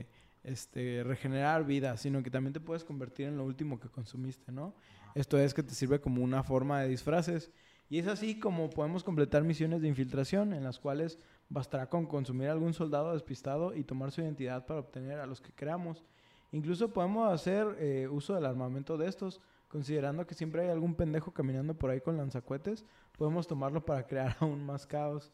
eh, 0.00 0.06
este, 0.42 1.02
regenerar 1.04 1.64
vida, 1.64 1.96
sino 1.96 2.22
que 2.22 2.30
también 2.30 2.52
te 2.52 2.60
puedes 2.60 2.84
convertir 2.84 3.28
en 3.28 3.36
lo 3.36 3.44
último 3.44 3.78
que 3.78 3.88
consumiste, 3.88 4.50
¿no? 4.52 4.74
Esto 5.14 5.38
es 5.38 5.54
que 5.54 5.62
te 5.62 5.74
sirve 5.74 6.00
como 6.00 6.22
una 6.22 6.42
forma 6.42 6.80
de 6.82 6.88
disfraces. 6.88 7.50
Y 7.88 7.98
es 7.98 8.08
así 8.08 8.38
como 8.38 8.70
podemos 8.70 9.04
completar 9.04 9.44
misiones 9.44 9.80
de 9.80 9.88
infiltración 9.88 10.52
en 10.52 10.64
las 10.64 10.78
cuales 10.78 11.18
bastará 11.48 11.88
con 11.88 12.06
consumir 12.06 12.48
algún 12.48 12.74
soldado 12.74 13.12
despistado 13.12 13.74
y 13.74 13.84
tomar 13.84 14.10
su 14.10 14.22
identidad 14.22 14.66
para 14.66 14.80
obtener 14.80 15.20
a 15.20 15.26
los 15.26 15.40
que 15.40 15.52
creamos. 15.52 16.04
Incluso 16.50 16.92
podemos 16.92 17.32
hacer 17.32 17.76
eh, 17.78 18.08
uso 18.10 18.34
del 18.34 18.46
armamento 18.46 18.96
de 18.96 19.08
estos, 19.08 19.40
considerando 19.68 20.26
que 20.26 20.34
siempre 20.34 20.62
hay 20.62 20.68
algún 20.68 20.94
pendejo 20.94 21.32
caminando 21.32 21.74
por 21.74 21.90
ahí 21.90 22.00
con 22.00 22.16
lanzacuetes, 22.16 22.84
podemos 23.16 23.46
tomarlo 23.46 23.84
para 23.84 24.06
crear 24.06 24.36
aún 24.40 24.64
más 24.64 24.86
caos. 24.86 25.32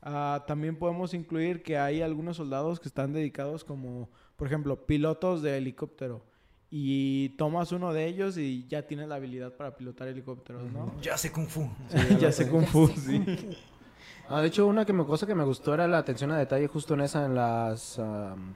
Ah, 0.00 0.44
también 0.46 0.76
podemos 0.76 1.14
incluir 1.14 1.62
que 1.62 1.76
hay 1.76 2.02
algunos 2.02 2.36
soldados 2.36 2.78
que 2.78 2.88
están 2.88 3.12
dedicados 3.12 3.64
como, 3.64 4.08
por 4.36 4.46
ejemplo, 4.46 4.86
pilotos 4.86 5.42
de 5.42 5.56
helicóptero. 5.56 6.24
Y 6.70 7.30
tomas 7.30 7.72
uno 7.72 7.92
de 7.94 8.06
ellos 8.06 8.36
y 8.36 8.66
ya 8.68 8.82
tienes 8.86 9.08
la 9.08 9.14
habilidad 9.14 9.54
para 9.56 9.74
pilotar 9.76 10.08
helicópteros, 10.08 10.70
¿no? 10.70 10.92
Ya 11.00 11.16
sé 11.16 11.32
Kung 11.32 11.46
Fu. 11.48 11.68
ya 12.20 12.30
sé 12.30 12.48
Kung 12.48 12.66
Fu, 12.66 12.88
sí. 12.88 13.24
Ah, 14.28 14.42
de 14.42 14.48
hecho, 14.48 14.66
una 14.66 14.84
que 14.84 14.92
me, 14.92 15.06
cosa 15.06 15.26
que 15.26 15.34
me 15.34 15.44
gustó 15.44 15.72
era 15.72 15.88
la 15.88 15.96
atención 15.98 16.30
a 16.30 16.36
detalle 16.38 16.66
justo 16.66 16.92
en 16.92 17.00
esa, 17.00 17.24
en 17.24 17.34
las... 17.34 17.98
am, 17.98 18.52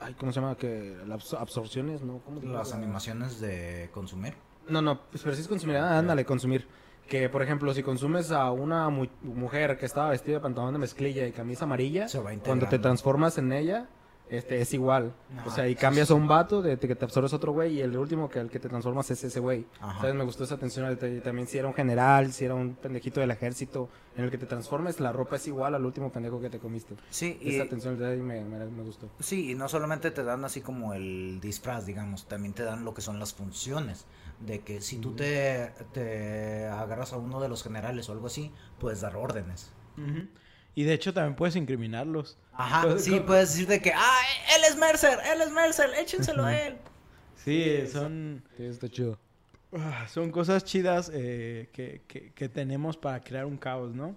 ay, 0.00 0.14
¿cómo 0.14 0.32
se 0.32 0.40
llama? 0.40 0.56
Que 0.56 0.96
las 1.06 1.20
absor- 1.32 1.38
absorciones, 1.40 2.02
¿no? 2.02 2.18
¿Cómo 2.24 2.40
se 2.40 2.46
llama? 2.46 2.58
Las 2.58 2.72
animaciones 2.72 3.40
de 3.40 3.90
consumir. 3.94 4.34
No, 4.68 4.82
no, 4.82 5.00
pues, 5.10 5.22
pero 5.22 5.36
sí 5.36 5.42
es 5.42 5.46
consumir. 5.48 5.76
Ah, 5.76 5.96
ándale, 5.98 6.24
consumir. 6.24 6.66
Que, 7.08 7.28
por 7.28 7.42
ejemplo, 7.42 7.72
si 7.72 7.84
consumes 7.84 8.32
a 8.32 8.50
una 8.50 8.88
mu- 8.88 9.06
mujer 9.22 9.78
que 9.78 9.86
estaba 9.86 10.08
vestida 10.10 10.36
de 10.36 10.40
pantalón 10.40 10.72
de 10.72 10.80
mezclilla 10.80 11.24
y 11.28 11.30
camisa 11.30 11.64
amarilla, 11.66 12.08
Se 12.08 12.18
va 12.18 12.32
cuando 12.44 12.66
te 12.66 12.80
transformas 12.80 13.38
en 13.38 13.52
ella, 13.52 13.86
este, 14.30 14.60
es 14.60 14.72
igual. 14.74 15.12
o 15.46 15.50
sea, 15.50 15.68
y 15.68 15.74
cambias 15.74 16.10
a 16.10 16.14
un 16.14 16.26
vato 16.26 16.62
de, 16.62 16.76
de 16.76 16.88
que 16.88 16.94
te 16.94 17.04
absorbes 17.04 17.32
a 17.32 17.36
otro 17.36 17.52
güey 17.52 17.74
y 17.74 17.80
el 17.80 17.96
último 17.96 18.28
que 18.28 18.38
el 18.40 18.50
que 18.50 18.58
te 18.58 18.68
transformas 18.68 19.10
es 19.10 19.22
ese 19.24 19.38
güey. 19.40 19.66
¿Sabes? 19.80 20.14
Me 20.14 20.24
gustó 20.24 20.44
esa 20.44 20.54
atención 20.54 20.86
al 20.86 20.94
detalle. 20.96 21.20
También 21.20 21.46
si 21.46 21.58
era 21.58 21.68
un 21.68 21.74
general, 21.74 22.32
si 22.32 22.44
era 22.44 22.54
un 22.54 22.74
pendejito 22.74 23.20
del 23.20 23.30
ejército, 23.30 23.88
en 24.16 24.24
el 24.24 24.30
que 24.30 24.38
te 24.38 24.46
transformes, 24.46 25.00
la 25.00 25.12
ropa 25.12 25.36
es 25.36 25.46
igual 25.46 25.74
al 25.74 25.84
último 25.84 26.10
pendejo 26.12 26.40
que 26.40 26.48
te 26.50 26.58
comiste. 26.58 26.94
Sí, 27.10 27.38
y, 27.40 27.54
Esa 27.54 27.64
atención 27.64 27.94
al 27.94 28.00
detalle 28.00 28.22
me, 28.22 28.44
me, 28.44 28.64
me 28.66 28.82
gustó. 28.82 29.08
sí, 29.20 29.50
y 29.50 29.54
no 29.54 29.68
solamente 29.68 30.10
te 30.10 30.22
dan 30.24 30.44
así 30.44 30.60
como 30.60 30.94
el 30.94 31.38
disfraz, 31.40 31.84
digamos, 31.86 32.26
también 32.26 32.54
te 32.54 32.62
dan 32.62 32.84
lo 32.84 32.94
que 32.94 33.02
son 33.02 33.18
las 33.18 33.34
funciones. 33.34 34.06
De 34.40 34.60
que 34.60 34.80
si 34.80 34.98
tú 34.98 35.12
te, 35.14 35.72
te 35.92 36.66
agarras 36.66 37.12
a 37.12 37.16
uno 37.18 37.40
de 37.40 37.48
los 37.48 37.62
generales 37.62 38.08
o 38.08 38.12
algo 38.12 38.26
así, 38.26 38.52
puedes 38.80 39.00
dar 39.00 39.16
órdenes. 39.16 39.70
Ujú. 39.96 40.26
Y 40.74 40.82
de 40.84 40.92
hecho 40.94 41.12
también 41.14 41.36
puedes 41.36 41.54
incriminarlos. 41.56 42.36
Ajá, 42.52 42.98
sí, 42.98 43.18
co- 43.18 43.26
puedes 43.26 43.50
decir 43.50 43.66
de 43.68 43.80
que, 43.80 43.92
ah, 43.94 44.20
él 44.56 44.62
es 44.68 44.76
Mercer, 44.76 45.18
él 45.32 45.40
es 45.40 45.50
Mercer, 45.52 45.90
échenselo 45.98 46.44
a 46.44 46.56
él. 46.60 46.76
Sí, 47.36 47.86
son, 47.92 48.42
Sí, 48.56 48.64
está 48.64 48.88
chido. 48.88 49.18
ah, 49.76 50.06
son 50.08 50.30
cosas 50.30 50.64
chidas 50.64 51.10
eh, 51.14 51.68
que, 51.72 52.02
que- 52.08 52.30
que 52.32 52.48
tenemos 52.48 52.96
para 52.96 53.20
crear 53.20 53.44
un 53.46 53.56
caos, 53.56 53.94
¿no? 53.94 54.16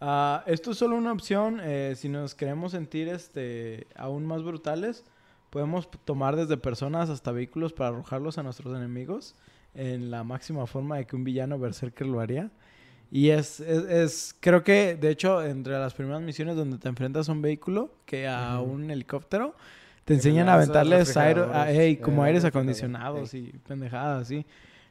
Ah, 0.00 0.42
esto 0.46 0.72
es 0.72 0.78
solo 0.78 0.96
una 0.96 1.12
opción. 1.12 1.60
eh, 1.62 1.94
si 1.96 2.08
nos 2.08 2.34
queremos 2.34 2.72
sentir 2.72 3.08
este, 3.08 3.86
aún 3.96 4.26
más 4.26 4.42
brutales, 4.42 5.04
podemos 5.50 5.88
tomar 6.04 6.36
desde 6.36 6.56
personas 6.56 7.10
hasta 7.10 7.30
vehículos 7.32 7.72
para 7.72 7.90
arrojarlos 7.90 8.38
a 8.38 8.42
nuestros 8.42 8.76
enemigos 8.76 9.34
en 9.74 10.10
la 10.10 10.24
máxima 10.24 10.66
forma 10.66 10.96
de 10.96 11.06
que 11.06 11.16
un 11.16 11.24
villano 11.24 11.58
berserker 11.58 12.06
lo 12.06 12.20
haría. 12.20 12.50
Y 13.14 13.30
es, 13.30 13.60
es, 13.60 13.84
es- 13.84 14.36
creo 14.40 14.64
que, 14.64 14.96
de 14.96 15.08
hecho, 15.10 15.40
entre 15.40 15.74
las 15.78 15.94
primeras 15.94 16.20
misiones 16.20 16.56
donde 16.56 16.78
te 16.78 16.88
enfrentas 16.88 17.28
a 17.28 17.32
un 17.32 17.42
vehículo 17.42 17.92
que 18.06 18.26
a 18.26 18.58
un 18.60 18.90
helicóptero, 18.90 19.54
te 20.04 20.14
enseñan 20.14 20.48
a 20.48 20.54
aventarles 20.54 21.16
aire, 21.16 21.40
a- 21.42 21.96
como 22.02 22.24
eh, 22.24 22.26
aires 22.26 22.44
acondicionados 22.44 23.32
y 23.34 23.52
pendejadas 23.68 24.22
así. 24.22 24.44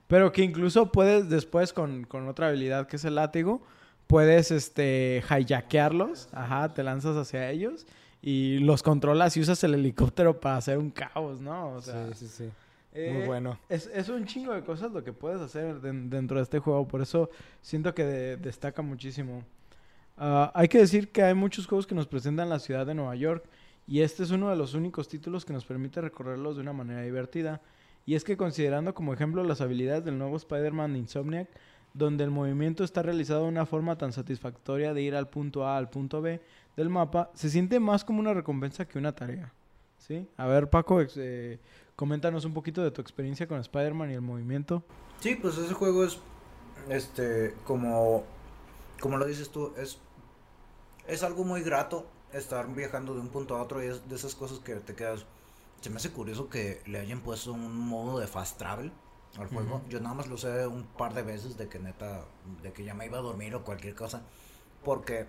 Pero 0.07 0.31
que 0.31 0.41
incluso 0.41 0.89
puedes 0.89 1.27
después 1.27 1.73
con, 1.73 2.05
con 2.05 2.25
otra 2.29 2.47
habilidad 2.47 2.87
que 2.87 2.95
es 2.95 3.03
el 3.03 3.15
látigo, 3.15 3.61
puedes 4.07 4.51
este 4.51 5.21
hijackearlos, 5.29 6.29
ajá, 6.31 6.73
te 6.73 6.81
lanzas 6.81 7.17
hacia 7.17 7.49
ellos 7.51 7.85
y 8.21 8.59
los 8.59 8.83
controlas 8.83 9.35
y 9.35 9.41
usas 9.41 9.61
el 9.65 9.73
helicóptero 9.73 10.39
para 10.39 10.55
hacer 10.55 10.77
un 10.77 10.91
caos, 10.91 11.41
¿no? 11.41 11.73
O 11.73 11.81
sea, 11.81 12.07
sí, 12.13 12.25
sí, 12.25 12.27
sí. 12.45 12.49
Eh, 12.93 13.11
Muy 13.13 13.25
bueno. 13.27 13.57
Es, 13.69 13.87
es 13.93 14.09
un 14.09 14.25
chingo 14.25 14.53
de 14.53 14.63
cosas 14.63 14.91
lo 14.91 15.03
que 15.03 15.13
puedes 15.13 15.41
hacer 15.41 15.81
den- 15.81 16.09
dentro 16.09 16.37
de 16.37 16.43
este 16.43 16.59
juego, 16.59 16.87
por 16.87 17.01
eso 17.01 17.29
siento 17.61 17.93
que 17.93 18.03
de- 18.05 18.37
destaca 18.37 18.81
muchísimo. 18.81 19.43
Ah, 20.17 20.51
hay 20.53 20.67
que 20.67 20.77
decir 20.77 21.11
que 21.11 21.23
hay 21.23 21.33
muchos 21.33 21.65
juegos 21.67 21.87
que 21.87 21.95
nos 21.95 22.07
presentan 22.07 22.49
la 22.49 22.59
ciudad 22.59 22.85
de 22.85 22.93
Nueva 22.93 23.15
York 23.15 23.45
y 23.87 24.01
este 24.01 24.23
es 24.23 24.31
uno 24.31 24.49
de 24.49 24.55
los 24.55 24.73
únicos 24.75 25.07
títulos 25.07 25.43
que 25.43 25.53
nos 25.53 25.65
permite 25.65 26.01
recorrerlos 26.01 26.55
de 26.55 26.61
una 26.61 26.73
manera 26.73 27.01
divertida. 27.01 27.61
Y 28.05 28.15
es 28.15 28.23
que 28.23 28.37
considerando 28.37 28.93
como 28.93 29.13
ejemplo 29.13 29.43
las 29.43 29.61
habilidades 29.61 30.05
del 30.05 30.17
nuevo 30.17 30.35
Spider-Man 30.37 30.93
de 30.93 30.99
Insomniac, 30.99 31.49
donde 31.93 32.23
el 32.23 32.31
movimiento 32.31 32.83
está 32.83 33.01
realizado 33.01 33.43
de 33.43 33.49
una 33.49 33.65
forma 33.65 33.97
tan 33.97 34.11
satisfactoria 34.13 34.93
de 34.93 35.01
ir 35.01 35.15
al 35.15 35.29
punto 35.29 35.65
A 35.65 35.77
al 35.77 35.89
punto 35.89 36.21
B 36.21 36.41
del 36.75 36.89
mapa, 36.89 37.31
se 37.33 37.49
siente 37.49 37.79
más 37.79 38.03
como 38.03 38.19
una 38.19 38.33
recompensa 38.33 38.85
que 38.85 38.97
una 38.97 39.13
tarea. 39.13 39.51
¿Sí? 39.97 40.27
A 40.37 40.47
ver, 40.47 40.69
Paco, 40.69 40.99
eh, 41.15 41.59
coméntanos 41.95 42.45
un 42.45 42.53
poquito 42.53 42.83
de 42.83 42.91
tu 42.91 43.01
experiencia 43.01 43.47
con 43.47 43.59
Spider-Man 43.59 44.11
y 44.11 44.13
el 44.13 44.21
movimiento. 44.21 44.83
Sí, 45.19 45.35
pues 45.35 45.57
ese 45.57 45.73
juego 45.73 46.03
es, 46.03 46.19
este, 46.89 47.53
como, 47.65 48.23
como 48.99 49.17
lo 49.17 49.25
dices 49.25 49.49
tú, 49.49 49.73
es, 49.77 49.99
es 51.07 51.23
algo 51.23 51.43
muy 51.43 51.61
grato 51.61 52.05
estar 52.33 52.67
viajando 52.73 53.13
de 53.13 53.21
un 53.21 53.29
punto 53.29 53.55
a 53.55 53.61
otro 53.61 53.83
y 53.83 53.87
es 53.87 54.07
de 54.09 54.15
esas 54.15 54.35
cosas 54.35 54.59
que 54.59 54.75
te 54.75 54.95
quedas, 54.95 55.25
se 55.81 55.89
me 55.89 55.97
hace 55.97 56.11
curioso 56.11 56.49
que 56.49 56.81
le 56.85 56.99
hayan 56.99 57.21
puesto 57.21 57.53
un 57.53 57.77
modo 57.77 58.19
de 58.19 58.27
fast 58.27 58.57
travel 58.57 58.91
al 59.37 59.47
juego. 59.47 59.81
Yo 59.89 59.99
nada 59.99 60.15
más 60.15 60.27
lo 60.27 60.37
sé 60.37 60.67
un 60.67 60.83
par 60.83 61.13
de 61.13 61.23
veces 61.23 61.57
de 61.57 61.67
que 61.67 61.79
neta, 61.79 62.25
de 62.61 62.71
que 62.71 62.83
ya 62.83 62.93
me 62.93 63.05
iba 63.05 63.17
a 63.17 63.21
dormir 63.21 63.55
o 63.55 63.63
cualquier 63.63 63.95
cosa, 63.95 64.21
porque 64.83 65.25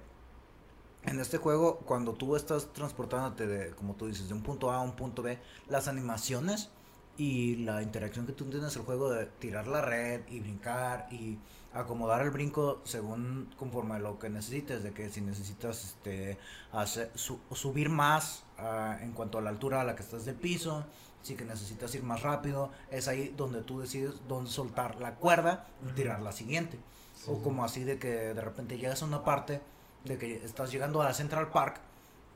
en 1.06 1.20
este 1.20 1.38
juego, 1.38 1.78
cuando 1.80 2.14
tú 2.14 2.36
estás 2.36 2.72
transportándote 2.72 3.46
de, 3.46 3.70
como 3.72 3.94
tú 3.94 4.06
dices, 4.06 4.28
de 4.28 4.34
un 4.34 4.42
punto 4.42 4.70
A 4.70 4.76
a 4.76 4.80
un 4.80 4.96
punto 4.96 5.22
B, 5.22 5.38
las 5.68 5.88
animaciones 5.88 6.70
y 7.16 7.56
la 7.56 7.82
interacción 7.82 8.26
que 8.26 8.32
tú 8.32 8.46
tienes 8.46 8.74
el 8.76 8.82
juego 8.82 9.10
de 9.10 9.26
tirar 9.26 9.66
la 9.68 9.80
red 9.80 10.22
y 10.28 10.40
brincar 10.40 11.06
y 11.12 11.38
acomodar 11.72 12.22
el 12.22 12.30
brinco 12.30 12.80
según 12.84 13.52
conforme 13.56 13.96
a 13.96 13.98
lo 13.98 14.18
que 14.18 14.30
necesites, 14.30 14.82
de 14.82 14.92
que 14.92 15.10
si 15.10 15.20
necesitas 15.20 15.84
este 15.84 16.38
hacer, 16.72 17.10
su- 17.14 17.40
subir 17.52 17.88
más 17.88 18.44
ah, 18.58 18.98
en 19.00 19.12
cuanto 19.12 19.38
a 19.38 19.42
la 19.42 19.50
altura 19.50 19.80
a 19.80 19.84
la 19.84 19.94
que 19.96 20.02
estás 20.02 20.24
del 20.24 20.36
piso, 20.36 20.84
si 21.22 21.36
que 21.36 21.44
necesitas 21.44 21.94
ir 21.94 22.02
más 22.02 22.22
rápido, 22.22 22.70
es 22.90 23.08
ahí 23.08 23.32
donde 23.36 23.62
tú 23.62 23.80
decides 23.80 24.14
dónde 24.28 24.50
soltar 24.50 25.00
la 25.00 25.14
cuerda 25.16 25.66
y 25.88 25.92
tirar 25.92 26.20
la 26.20 26.32
siguiente. 26.32 26.78
O 27.26 27.40
como 27.42 27.64
así 27.64 27.84
de 27.84 27.98
que 27.98 28.08
de 28.34 28.40
repente 28.40 28.76
llegas 28.76 29.02
a 29.02 29.06
una 29.06 29.24
parte 29.24 29.60
de 30.04 30.18
que 30.18 30.44
estás 30.44 30.70
llegando 30.70 31.00
a 31.00 31.04
la 31.04 31.14
Central 31.14 31.50
Park 31.50 31.80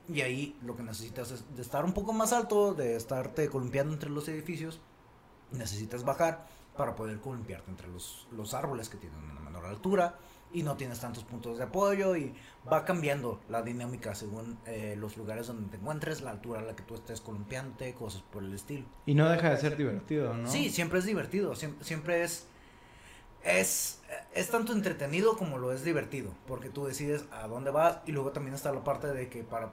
y 0.08 0.22
ahí 0.22 0.58
lo 0.62 0.76
que 0.76 0.82
necesitas 0.82 1.30
es 1.30 1.44
de 1.54 1.62
estar 1.62 1.84
un 1.84 1.92
poco 1.92 2.12
más 2.12 2.32
alto, 2.32 2.74
de 2.74 2.96
estarte 2.96 3.48
columpiando 3.48 3.92
entre 3.92 4.10
los 4.10 4.26
edificios, 4.28 4.80
necesitas 5.52 6.04
bajar 6.04 6.46
para 6.76 6.94
poder 6.94 7.18
columpiarte 7.20 7.70
entre 7.70 7.88
los, 7.88 8.26
los 8.32 8.54
árboles 8.54 8.88
que 8.88 8.96
tienen 8.96 9.18
una 9.18 9.40
menor 9.40 9.66
altura 9.66 10.16
y 10.52 10.62
no 10.62 10.76
tienes 10.76 11.00
tantos 11.00 11.24
puntos 11.24 11.58
de 11.58 11.64
apoyo 11.64 12.16
y 12.16 12.32
va 12.70 12.84
cambiando 12.84 13.40
la 13.48 13.62
dinámica 13.62 14.14
según 14.14 14.58
eh, 14.66 14.94
los 14.96 15.16
lugares 15.16 15.46
donde 15.48 15.68
te 15.68 15.76
encuentres, 15.76 16.22
la 16.22 16.30
altura 16.30 16.60
a 16.60 16.62
la 16.62 16.74
que 16.74 16.82
tú 16.82 16.94
estés 16.94 17.20
columpiándote, 17.20 17.92
cosas 17.94 18.22
por 18.22 18.42
el 18.42 18.54
estilo. 18.54 18.86
Y 19.04 19.14
no 19.14 19.28
deja 19.28 19.50
de 19.50 19.58
ser 19.58 19.76
divertido, 19.76 20.34
¿no? 20.34 20.48
Sí, 20.48 20.70
siempre 20.70 21.00
es 21.00 21.04
divertido, 21.04 21.54
siempre, 21.54 21.84
siempre 21.84 22.22
es... 22.22 22.46
Es... 23.42 24.00
es 24.34 24.50
tanto 24.50 24.72
entretenido 24.72 25.36
como 25.36 25.58
lo 25.58 25.72
es 25.72 25.84
divertido, 25.84 26.32
porque 26.46 26.68
tú 26.68 26.86
decides 26.86 27.24
a 27.30 27.46
dónde 27.46 27.70
vas 27.70 27.98
y 28.06 28.12
luego 28.12 28.32
también 28.32 28.54
está 28.54 28.72
la 28.72 28.84
parte 28.84 29.08
de 29.08 29.28
que 29.28 29.44
para 29.44 29.72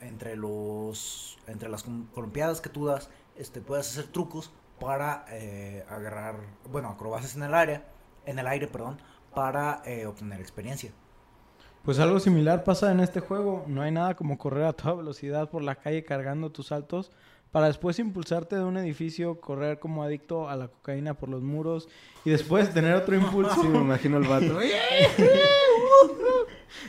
entre 0.00 0.36
los 0.36 1.38
entre 1.46 1.68
las 1.68 1.84
columpiadas 2.14 2.60
que 2.60 2.68
tú 2.68 2.86
das, 2.86 3.08
este 3.36 3.60
puedes 3.60 3.88
hacer 3.90 4.06
trucos 4.06 4.50
para 4.78 5.24
eh, 5.30 5.84
agarrar, 5.88 6.36
bueno, 6.70 6.88
acrobacias 6.88 7.36
en 7.36 7.42
el 7.44 7.54
área, 7.54 7.84
en 8.26 8.38
el 8.38 8.46
aire, 8.46 8.66
perdón, 8.66 8.98
para 9.34 9.82
eh, 9.84 10.06
obtener 10.06 10.40
experiencia. 10.40 10.92
Pues 11.82 12.00
algo 12.00 12.18
similar 12.18 12.64
pasa 12.64 12.90
en 12.90 13.00
este 13.00 13.20
juego. 13.20 13.64
No 13.68 13.82
hay 13.82 13.92
nada 13.92 14.16
como 14.16 14.38
correr 14.38 14.64
a 14.64 14.72
toda 14.72 14.94
velocidad 14.94 15.48
por 15.50 15.62
la 15.62 15.76
calle 15.76 16.02
cargando 16.04 16.50
tus 16.50 16.68
saltos 16.68 17.12
para 17.56 17.68
después 17.68 17.98
impulsarte 17.98 18.54
de 18.54 18.64
un 18.64 18.76
edificio, 18.76 19.40
correr 19.40 19.78
como 19.78 20.02
adicto 20.02 20.46
a 20.50 20.56
la 20.56 20.68
cocaína 20.68 21.14
por 21.14 21.30
los 21.30 21.40
muros 21.40 21.88
y 22.22 22.28
después 22.28 22.74
tener 22.74 22.92
otro 22.92 23.16
impulso 23.16 23.62
Sí, 23.62 23.66
me 23.66 23.78
imagino 23.78 24.18
el 24.18 24.28
vato. 24.28 24.58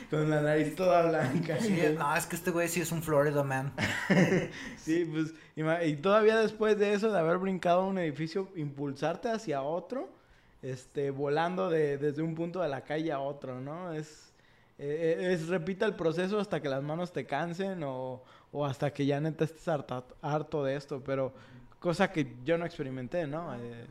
con 0.10 0.30
la 0.30 0.41
nariz 0.41 0.75
toda 0.75 1.08
blanca. 1.08 1.58
Sí, 1.62 1.80
no, 1.97 2.13
es 2.13 2.25
que 2.25 2.36
este 2.36 2.51
güey 2.51 2.67
sí 2.67 2.82
es 2.82 2.91
un 2.91 3.01
Florida 3.01 3.43
man. 3.43 3.71
Sí, 4.75 5.10
pues 5.10 5.34
y 5.86 5.95
todavía 5.95 6.38
después 6.38 6.77
de 6.77 6.91
eso, 6.91 7.13
de 7.13 7.19
haber 7.19 7.38
brincado 7.38 7.84
a 7.84 7.88
un 7.88 7.97
edificio, 7.99 8.49
impulsarte 8.58 9.30
hacia 9.30 9.62
otro, 9.62 10.10
este, 10.62 11.12
volando 11.12 11.69
de, 11.69 11.97
desde 11.97 12.23
un 12.23 12.36
punto 12.36 12.60
de 12.60 12.67
la 12.67 12.82
calle 12.82 13.13
a 13.13 13.21
otro, 13.21 13.62
¿no? 13.62 13.93
Es, 13.93 14.34
eh, 14.80 15.30
es 15.32 15.47
repita 15.47 15.86
el 15.86 15.95
proceso 15.95 16.41
hasta 16.41 16.62
que 16.62 16.67
las 16.67 16.84
manos 16.84 17.13
te 17.13 17.25
cansen 17.25 17.84
o, 17.86 18.21
o 18.51 18.65
hasta 18.65 18.91
que 18.93 19.05
ya 19.05 19.19
neta 19.19 19.43
estés 19.45 19.67
harta- 19.67 20.03
harto 20.21 20.63
de 20.63 20.75
esto, 20.75 21.01
pero 21.03 21.33
cosa 21.79 22.12
que 22.12 22.36
yo 22.45 22.57
no 22.57 22.65
experimenté, 22.65 23.27
¿no? 23.27 23.53
Eh, 23.55 23.86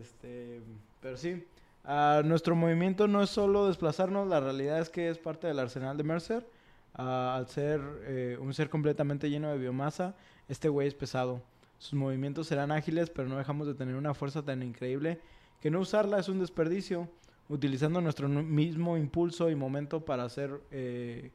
este, 0.00 0.60
pero 1.00 1.16
sí, 1.16 1.44
ah, 1.84 2.22
nuestro 2.24 2.54
movimiento 2.56 3.06
no 3.08 3.22
es 3.22 3.30
solo 3.30 3.66
desplazarnos, 3.68 4.28
la 4.28 4.40
realidad 4.40 4.80
es 4.80 4.90
que 4.90 5.08
es 5.08 5.18
parte 5.18 5.46
del 5.46 5.58
arsenal 5.58 5.96
de 5.96 6.02
Mercer. 6.04 6.46
Ah, 6.94 7.36
al 7.36 7.46
ser 7.48 7.80
eh, 8.02 8.36
un 8.40 8.52
ser 8.54 8.68
completamente 8.68 9.30
lleno 9.30 9.50
de 9.50 9.58
biomasa, 9.58 10.14
este 10.48 10.68
güey 10.68 10.88
es 10.88 10.94
pesado. 10.94 11.40
Sus 11.78 11.94
movimientos 11.94 12.48
serán 12.48 12.72
ágiles, 12.72 13.08
pero 13.08 13.28
no 13.28 13.38
dejamos 13.38 13.68
de 13.68 13.74
tener 13.74 13.94
una 13.94 14.14
fuerza 14.14 14.42
tan 14.42 14.62
increíble 14.64 15.20
que 15.60 15.70
no 15.70 15.78
usarla 15.80 16.18
es 16.18 16.28
un 16.28 16.40
desperdicio. 16.40 17.08
Utilizando 17.50 18.00
nuestro 18.02 18.28
nu- 18.28 18.42
mismo 18.42 18.98
impulso 18.98 19.48
y 19.48 19.54
momento 19.54 20.04
para 20.04 20.24
hacer 20.24 20.50
eh, 20.70 21.30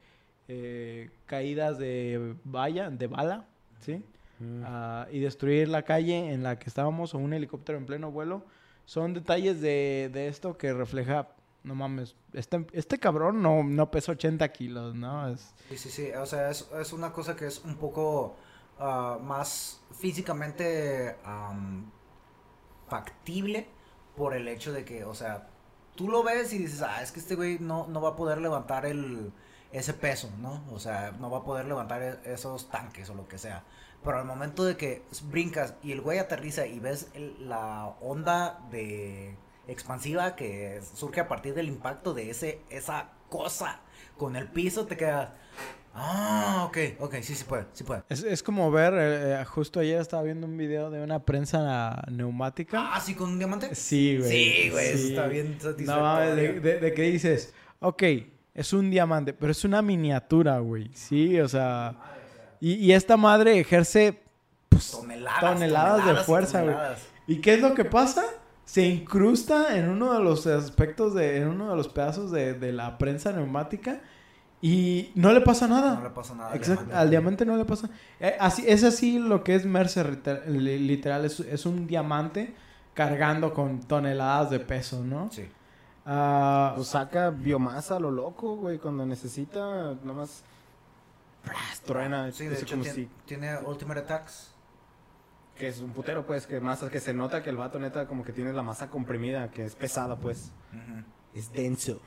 eh, 0.47 1.09
caídas 1.25 1.77
de 1.77 2.35
valla, 2.43 2.89
de 2.89 3.07
bala, 3.07 3.45
¿sí? 3.79 4.03
Ah, 4.65 5.07
y 5.11 5.19
destruir 5.19 5.69
la 5.69 5.83
calle 5.83 6.33
en 6.33 6.43
la 6.43 6.59
que 6.59 6.67
estábamos 6.67 7.13
o 7.13 7.17
un 7.17 7.33
helicóptero 7.33 7.77
en 7.77 7.85
pleno 7.85 8.11
vuelo. 8.11 8.43
Son 8.85 9.13
detalles 9.13 9.61
de, 9.61 10.09
de 10.11 10.27
esto 10.27 10.57
que 10.57 10.73
refleja, 10.73 11.29
no 11.63 11.75
mames, 11.75 12.15
este, 12.33 12.65
este 12.73 12.99
cabrón 12.99 13.41
no, 13.41 13.63
no 13.63 13.89
pesa 13.89 14.11
80 14.11 14.45
kilos, 14.51 14.95
¿no? 14.95 15.29
Es, 15.29 15.53
Sí, 15.69 15.77
sí, 15.77 15.89
sí. 15.89 16.11
O 16.11 16.25
sea, 16.25 16.49
es, 16.49 16.67
es 16.77 16.91
una 16.91 17.13
cosa 17.13 17.35
que 17.35 17.47
es 17.47 17.63
un 17.63 17.77
poco 17.77 18.35
ah, 18.79 19.17
más 19.21 19.79
físicamente 19.97 21.15
am, 21.23 21.89
factible 22.89 23.67
por 24.17 24.35
el 24.35 24.47
hecho 24.49 24.73
de 24.73 24.83
que, 24.83 25.05
o 25.05 25.15
sea, 25.15 25.47
tú 25.95 26.09
lo 26.09 26.21
ves 26.23 26.51
y 26.51 26.57
dices, 26.57 26.81
ah, 26.81 27.01
es 27.01 27.13
que 27.13 27.21
este 27.21 27.35
güey 27.35 27.59
no, 27.59 27.87
no 27.87 28.01
va 28.01 28.09
a 28.09 28.15
poder 28.17 28.39
levantar 28.41 28.85
el, 28.85 29.31
ese 29.73 29.93
peso, 29.93 30.29
¿no? 30.39 30.63
O 30.71 30.79
sea, 30.79 31.11
no 31.19 31.29
va 31.29 31.39
a 31.39 31.43
poder 31.43 31.65
levantar 31.65 32.01
e- 32.01 32.33
esos 32.33 32.69
tanques 32.69 33.09
o 33.09 33.15
lo 33.15 33.27
que 33.27 33.37
sea. 33.37 33.63
Pero 34.03 34.19
al 34.19 34.25
momento 34.25 34.63
de 34.65 34.77
que 34.77 35.01
brincas 35.23 35.73
y 35.83 35.91
el 35.91 36.01
güey 36.01 36.19
aterriza 36.19 36.65
y 36.67 36.79
ves 36.79 37.07
el- 37.13 37.49
la 37.49 37.87
onda 38.01 38.59
de 38.71 39.35
expansiva 39.67 40.35
que 40.35 40.81
surge 40.93 41.19
a 41.21 41.27
partir 41.27 41.53
del 41.53 41.67
impacto 41.67 42.13
de 42.13 42.29
ese 42.29 42.59
esa 42.69 43.09
cosa 43.29 43.79
con 44.17 44.35
el 44.35 44.47
piso, 44.47 44.85
te 44.85 44.95
quedas. 44.97 45.29
Ah, 45.95 46.65
ok, 46.67 46.77
ok, 46.99 47.15
sí, 47.21 47.35
sí 47.35 47.43
puede, 47.43 47.65
sí 47.73 47.83
puede. 47.83 48.01
es, 48.09 48.23
es 48.23 48.41
como 48.41 48.71
ver, 48.71 48.93
eh, 48.95 49.41
eh, 49.41 49.45
justo 49.45 49.79
ayer 49.79 50.01
estaba 50.01 50.23
viendo 50.23 50.47
un 50.47 50.57
video 50.57 50.89
de 50.89 51.03
una 51.03 51.19
prensa 51.23 52.01
neumática. 52.11 52.89
Ah, 52.95 52.99
sí, 52.99 53.13
con 53.13 53.29
un 53.31 53.37
diamante. 53.37 53.75
Sí, 53.75 54.17
güey. 54.17 54.29
Sí, 54.31 54.69
güey, 54.71 54.97
sí. 54.97 55.09
está 55.09 55.27
bien 55.27 55.53
No, 55.57 55.61
satisfactorio. 55.71 56.03
mames, 56.03 56.35
de, 56.35 56.59
de, 56.61 56.79
de 56.79 56.93
que 56.95 57.01
dices, 57.03 57.53
ok, 57.79 58.03
es 58.53 58.73
un 58.73 58.89
diamante, 58.91 59.33
pero 59.33 59.51
es 59.51 59.63
una 59.65 59.81
miniatura, 59.81 60.59
güey. 60.59 60.89
Sí, 60.93 61.39
o 61.39 61.47
sea. 61.47 61.95
Y, 62.59 62.73
y 62.75 62.93
esta 62.93 63.17
madre 63.17 63.59
ejerce 63.59 64.21
pues, 64.69 64.91
Toneladas, 64.91 65.39
toneladas 65.41 66.05
de 66.05 66.15
fuerza, 66.23 66.61
güey. 66.63 66.75
¿Y 67.27 67.37
qué 67.41 67.55
es 67.55 67.61
lo 67.61 67.73
que 67.73 67.85
pasa? 67.85 68.23
Se 68.65 68.85
incrusta 68.85 69.77
en 69.77 69.89
uno 69.89 70.13
de 70.13 70.23
los 70.23 70.47
aspectos 70.47 71.13
de, 71.13 71.37
en 71.37 71.47
uno 71.49 71.69
de 71.71 71.75
los 71.75 71.89
pedazos 71.89 72.31
de, 72.31 72.53
de 72.53 72.71
la 72.71 72.97
prensa 72.97 73.31
neumática 73.33 73.99
y 74.61 75.11
no 75.15 75.33
le 75.33 75.41
pasa 75.41 75.67
nada. 75.67 75.95
No 75.95 76.03
le 76.03 76.09
pasa 76.11 76.33
nada. 76.35 76.55
Exacto, 76.55 76.83
diamante. 76.85 76.95
al 77.01 77.09
diamante 77.09 77.45
no 77.45 77.57
le 77.57 77.65
pasa. 77.65 77.89
Eh, 78.21 78.35
así, 78.39 78.63
es 78.65 78.83
así 78.85 79.19
lo 79.19 79.43
que 79.43 79.55
es 79.55 79.65
Mercer, 79.65 80.09
liter- 80.09 80.47
li- 80.47 80.79
literal, 80.79 81.25
es, 81.25 81.41
es 81.41 81.65
un 81.65 81.85
diamante 81.87 82.53
cargando 82.93 83.53
con 83.53 83.81
toneladas 83.81 84.49
de 84.51 84.59
peso, 84.61 85.03
¿no? 85.03 85.29
Sí. 85.31 85.43
Ah, 86.05 86.73
Pues 86.75 86.89
saca 86.89 87.29
biomasa 87.29 87.95
a 87.95 87.99
lo 87.99 88.11
loco, 88.11 88.55
güey. 88.57 88.77
Cuando 88.79 89.05
necesita, 89.05 89.95
nomás. 90.03 90.43
¡pras! 91.43 91.81
Truena. 91.81 92.31
Sí, 92.31 92.47
de 92.47 92.55
hecho 92.55 92.67
como 92.75 92.83
tiene, 92.83 92.95
si- 92.95 93.09
tiene 93.25 93.57
Ultimate 93.59 94.01
Attacks. 94.01 94.49
Que 95.57 95.67
es 95.67 95.79
un 95.79 95.91
putero, 95.91 96.25
pues. 96.25 96.47
Que 96.47 96.59
masa, 96.59 96.89
que 96.89 96.99
se 96.99 97.13
nota 97.13 97.41
que 97.43 97.49
el 97.49 97.57
vato 97.57 97.79
neta 97.79 98.07
como 98.07 98.23
que 98.23 98.33
tiene 98.33 98.51
la 98.53 98.63
masa 98.63 98.89
comprimida, 98.89 99.49
que 99.51 99.63
es 99.65 99.75
pesada, 99.75 100.15
pues. 100.17 100.51
Es 101.33 101.51
denso. 101.53 101.99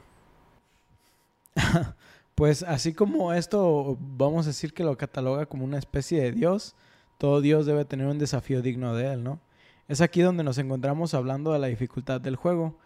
Pues 2.35 2.63
así 2.63 2.93
como 2.93 3.33
esto 3.33 3.97
vamos 3.99 4.45
a 4.45 4.51
decir 4.51 4.75
que 4.75 4.85
lo 4.85 4.99
cataloga 4.99 5.47
como 5.47 5.65
una 5.65 5.79
especie 5.79 6.21
de 6.21 6.33
Dios, 6.33 6.75
todo 7.17 7.41
Dios 7.41 7.65
debe 7.65 7.87
tener 7.87 8.07
un 8.09 8.19
desafío 8.19 8.61
digno 8.61 8.95
de 8.95 9.11
él, 9.15 9.25
¿no? 9.25 9.41
Es 9.89 10.03
aquí 10.03 10.21
donde 10.21 10.45
nos 10.45 10.59
encontramos 10.59 11.15
hablando 11.15 11.55
de 11.55 11.61
la 11.61 11.69
dificultad 11.69 12.21
del 12.21 12.37
juego, 12.37 12.77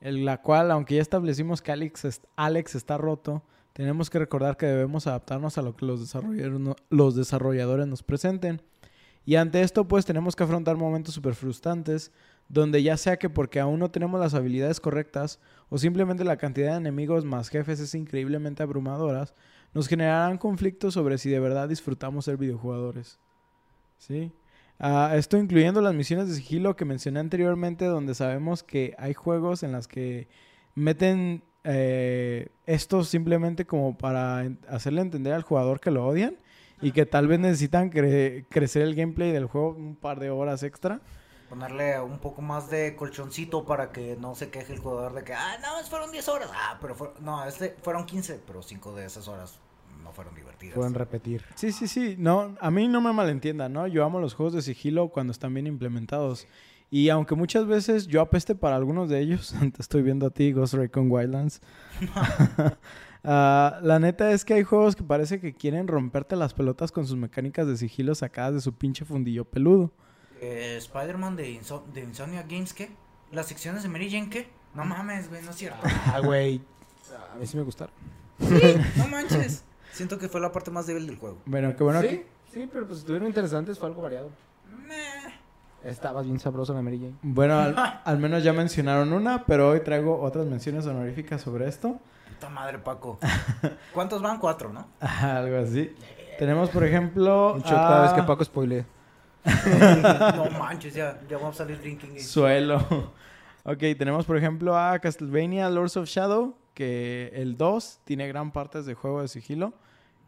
en 0.00 0.24
la 0.24 0.40
cual, 0.42 0.70
aunque 0.70 0.96
ya 0.96 1.02
establecimos 1.02 1.62
que 1.62 1.72
Alex, 1.72 2.04
es- 2.04 2.22
Alex 2.36 2.74
está 2.74 2.98
roto, 2.98 3.42
tenemos 3.72 4.10
que 4.10 4.18
recordar 4.18 4.56
que 4.56 4.66
debemos 4.66 5.06
adaptarnos 5.06 5.58
a 5.58 5.62
lo 5.62 5.76
que 5.76 5.86
los 5.86 6.00
desarrolladores, 6.00 6.60
no- 6.60 6.76
los 6.90 7.14
desarrolladores 7.16 7.86
nos 7.86 8.02
presenten. 8.02 8.62
Y 9.24 9.36
ante 9.36 9.60
esto, 9.62 9.86
pues 9.86 10.06
tenemos 10.06 10.34
que 10.34 10.44
afrontar 10.44 10.76
momentos 10.76 11.14
súper 11.14 11.34
frustrantes, 11.34 12.12
donde 12.48 12.82
ya 12.82 12.96
sea 12.96 13.18
que 13.18 13.28
porque 13.28 13.60
aún 13.60 13.78
no 13.78 13.90
tenemos 13.90 14.18
las 14.18 14.32
habilidades 14.34 14.80
correctas, 14.80 15.38
o 15.68 15.76
simplemente 15.76 16.24
la 16.24 16.38
cantidad 16.38 16.70
de 16.72 16.78
enemigos 16.78 17.24
más 17.26 17.50
jefes 17.50 17.78
es 17.78 17.94
increíblemente 17.94 18.62
abrumadoras, 18.62 19.34
nos 19.74 19.86
generarán 19.86 20.38
conflictos 20.38 20.94
sobre 20.94 21.18
si 21.18 21.28
de 21.28 21.40
verdad 21.40 21.68
disfrutamos 21.68 22.24
ser 22.24 22.38
videojugadores. 22.38 23.18
¿Sí? 23.98 24.32
Ah, 24.80 25.12
esto 25.16 25.36
incluyendo 25.36 25.80
las 25.80 25.94
misiones 25.94 26.28
de 26.28 26.34
sigilo 26.36 26.76
que 26.76 26.84
mencioné 26.84 27.20
anteriormente, 27.20 27.84
donde 27.86 28.14
sabemos 28.14 28.62
que 28.62 28.94
hay 28.98 29.12
juegos 29.14 29.62
en 29.62 29.72
las 29.72 29.88
que 29.88 30.28
meten 30.74 31.42
eh, 31.64 32.48
esto 32.66 33.02
simplemente 33.04 33.66
como 33.66 33.98
para 33.98 34.48
hacerle 34.68 35.00
entender 35.00 35.32
al 35.32 35.42
jugador 35.42 35.80
que 35.80 35.90
lo 35.90 36.06
odian 36.06 36.36
y 36.80 36.92
que 36.92 37.04
tal 37.06 37.26
vez 37.26 37.40
necesitan 37.40 37.90
cre- 37.90 38.46
crecer 38.48 38.82
el 38.82 38.94
gameplay 38.94 39.32
del 39.32 39.46
juego 39.46 39.70
un 39.70 39.96
par 39.96 40.20
de 40.20 40.30
horas 40.30 40.62
extra. 40.62 41.00
Ponerle 41.48 41.98
un 42.00 42.18
poco 42.18 42.42
más 42.42 42.70
de 42.70 42.94
colchoncito 42.94 43.64
para 43.64 43.90
que 43.90 44.16
no 44.20 44.34
se 44.36 44.50
queje 44.50 44.74
el 44.74 44.78
jugador 44.78 45.14
de 45.14 45.24
que, 45.24 45.32
ah, 45.32 45.56
no, 45.60 45.84
fueron 45.88 46.12
10 46.12 46.28
horas. 46.28 46.50
Ah, 46.54 46.78
pero 46.80 46.94
fue- 46.94 47.10
no, 47.20 47.44
este 47.46 47.74
fueron 47.82 48.06
15, 48.06 48.40
pero 48.46 48.62
5 48.62 48.94
de 48.94 49.06
esas 49.06 49.26
horas 49.26 49.58
no 50.08 50.12
fueron 50.14 50.34
divertidas. 50.34 50.74
Pueden 50.74 50.94
repetir. 50.94 51.44
Sí, 51.54 51.70
sí, 51.70 51.86
sí. 51.86 52.16
No, 52.18 52.56
a 52.60 52.70
mí 52.70 52.88
no 52.88 53.00
me 53.02 53.12
malentiendan, 53.12 53.72
¿no? 53.72 53.86
Yo 53.86 54.04
amo 54.04 54.20
los 54.20 54.32
juegos 54.34 54.54
de 54.54 54.62
sigilo 54.62 55.08
cuando 55.10 55.32
están 55.32 55.52
bien 55.52 55.66
implementados. 55.66 56.46
Y 56.90 57.10
aunque 57.10 57.34
muchas 57.34 57.66
veces 57.66 58.06
yo 58.06 58.22
apeste 58.22 58.54
para 58.54 58.76
algunos 58.76 59.10
de 59.10 59.20
ellos, 59.20 59.54
te 59.76 59.82
estoy 59.82 60.00
viendo 60.02 60.26
a 60.26 60.30
ti, 60.30 60.52
Ghost 60.52 60.74
Recon 60.74 61.10
Wildlands. 61.10 61.60
ah, 63.24 63.78
la 63.82 63.98
neta 63.98 64.32
es 64.32 64.44
que 64.44 64.54
hay 64.54 64.62
juegos 64.62 64.96
que 64.96 65.02
parece 65.02 65.40
que 65.40 65.54
quieren 65.54 65.86
romperte 65.88 66.36
las 66.36 66.54
pelotas 66.54 66.90
con 66.90 67.06
sus 67.06 67.16
mecánicas 67.16 67.66
de 67.66 67.76
sigilo 67.76 68.14
sacadas 68.14 68.54
de 68.54 68.60
su 68.62 68.72
pinche 68.72 69.04
fundillo 69.04 69.44
peludo. 69.44 69.92
Eh, 70.40 70.76
Spider-Man 70.78 71.36
de, 71.36 71.50
Inso- 71.60 71.84
de 71.92 72.02
Insomnia 72.02 72.44
Games, 72.48 72.72
¿qué? 72.72 72.90
¿Las 73.32 73.46
secciones 73.46 73.82
de 73.82 73.88
Mary 73.90 74.10
Jane, 74.10 74.30
qué? 74.30 74.48
No 74.74 74.84
mames, 74.86 75.28
güey, 75.28 75.42
no 75.42 75.50
es 75.50 75.56
cierto. 75.56 75.80
Ah, 75.84 76.20
güey. 76.24 76.62
A 77.34 77.36
mí 77.36 77.46
sí 77.46 77.56
me 77.58 77.62
gustaron. 77.62 77.94
No 78.96 79.08
manches. 79.08 79.64
Siento 79.98 80.16
que 80.16 80.28
fue 80.28 80.40
la 80.40 80.52
parte 80.52 80.70
más 80.70 80.86
débil 80.86 81.08
del 81.08 81.16
juego. 81.18 81.38
Bueno, 81.44 81.74
qué 81.74 81.82
bueno 81.82 82.00
sí, 82.02 82.06
que... 82.08 82.26
sí, 82.52 82.68
pero 82.72 82.86
pues 82.86 83.00
estuvieron 83.00 83.26
interesantes, 83.26 83.80
fue 83.80 83.88
algo 83.88 84.00
variado. 84.00 84.30
Meh. 84.86 85.34
Estaba 85.82 86.22
bien 86.22 86.38
sabroso 86.38 86.72
la 86.72 86.82
Mary 86.82 86.98
Jane. 87.00 87.14
Bueno, 87.22 87.58
al, 87.58 87.74
al 88.04 88.18
menos 88.18 88.44
ya 88.44 88.52
mencionaron 88.52 89.12
una, 89.12 89.44
pero 89.44 89.70
hoy 89.70 89.80
traigo 89.80 90.20
otras 90.20 90.46
menciones 90.46 90.86
honoríficas 90.86 91.42
sobre 91.42 91.66
esto. 91.66 91.98
Puta 92.28 92.48
madre, 92.48 92.78
Paco. 92.78 93.18
¿Cuántos 93.92 94.22
van? 94.22 94.38
Cuatro, 94.38 94.72
¿no? 94.72 94.86
Algo 95.00 95.58
así. 95.58 95.92
Tenemos, 96.38 96.70
por 96.70 96.84
ejemplo... 96.84 97.54
Un 97.54 97.62
shot 97.62 97.70
cada 97.72 98.02
vez 98.02 98.12
a- 98.12 98.14
que 98.14 98.22
Paco 98.22 98.44
spoilea. 98.44 98.86
no 100.36 100.50
manches, 100.60 100.94
ya, 100.94 101.20
ya 101.28 101.38
vamos 101.38 101.56
a 101.56 101.64
salir 101.64 101.80
drinking. 101.80 102.10
game. 102.10 102.20
Suelo. 102.20 103.12
Ok, 103.64 103.80
tenemos 103.98 104.24
por 104.24 104.38
ejemplo 104.38 104.78
a 104.78 104.98
Castlevania 104.98 105.68
Lords 105.68 105.98
of 105.98 106.06
Shadow, 106.08 106.54
que 106.72 107.30
el 107.34 107.58
2 107.58 108.00
tiene 108.04 108.26
gran 108.26 108.50
parte 108.50 108.82
de 108.82 108.94
juego 108.94 109.20
de 109.20 109.28
sigilo. 109.28 109.74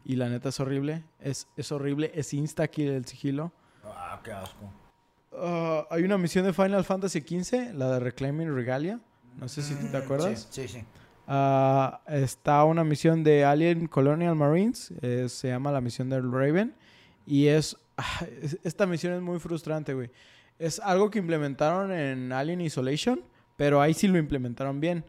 Y 0.03 0.15
la 0.15 0.29
neta 0.29 0.49
es 0.49 0.59
horrible. 0.59 1.03
Es, 1.19 1.47
es 1.57 1.71
horrible. 1.71 2.11
Es 2.15 2.33
insta-kill 2.33 2.89
el 2.89 3.05
sigilo. 3.05 3.51
Ah, 3.83 4.19
qué 4.23 4.31
asco. 4.31 4.71
Ah, 5.33 5.85
hay 5.89 6.03
una 6.03 6.17
misión 6.17 6.45
de 6.45 6.53
Final 6.53 6.83
Fantasy 6.83 7.19
XV, 7.21 7.73
la 7.75 7.91
de 7.91 7.99
Reclaiming 7.99 8.53
Regalia. 8.53 8.99
No 9.39 9.47
sé 9.47 9.61
si 9.61 9.75
tú 9.75 9.87
te 9.91 9.97
Mm, 9.99 10.03
acuerdas. 10.03 10.47
Sí, 10.49 10.67
sí. 10.67 10.79
sí. 10.79 10.85
Ah, 11.27 12.01
está 12.07 12.63
una 12.65 12.83
misión 12.83 13.23
de 13.23 13.45
Alien 13.45 13.87
Colonial 13.87 14.35
Marines. 14.35 14.91
eh, 15.01 15.27
se 15.29 15.47
llama 15.49 15.71
la 15.71 15.79
misión 15.81 16.09
del 16.09 16.29
Raven. 16.31 16.75
Y 17.25 17.47
es, 17.47 17.77
ah, 17.97 18.25
es- 18.41 18.57
Esta 18.63 18.85
misión 18.85 19.13
es 19.13 19.21
muy 19.21 19.39
frustrante, 19.39 19.93
güey. 19.93 20.09
Es 20.59 20.79
algo 20.79 21.09
que 21.09 21.19
implementaron 21.19 21.91
en 21.91 22.31
Alien 22.33 22.61
Isolation. 22.61 23.21
Pero 23.55 23.79
ahí 23.81 23.93
sí 23.93 24.07
lo 24.07 24.17
implementaron 24.17 24.79
bien. 24.79 25.05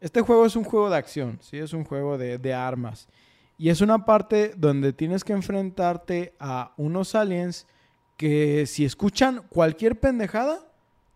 Este 0.00 0.22
juego 0.22 0.46
es 0.46 0.56
un 0.56 0.64
juego 0.64 0.88
de 0.90 0.96
acción. 0.96 1.38
Sí, 1.42 1.58
es 1.58 1.72
un 1.74 1.84
juego 1.84 2.16
de, 2.18 2.38
de 2.38 2.54
armas. 2.54 3.06
Y 3.62 3.70
es 3.70 3.80
una 3.80 4.04
parte 4.04 4.54
donde 4.56 4.92
tienes 4.92 5.22
que 5.22 5.32
enfrentarte 5.32 6.34
a 6.40 6.72
unos 6.76 7.14
aliens 7.14 7.68
que 8.16 8.66
si 8.66 8.84
escuchan 8.84 9.44
cualquier 9.50 10.00
pendejada, 10.00 10.66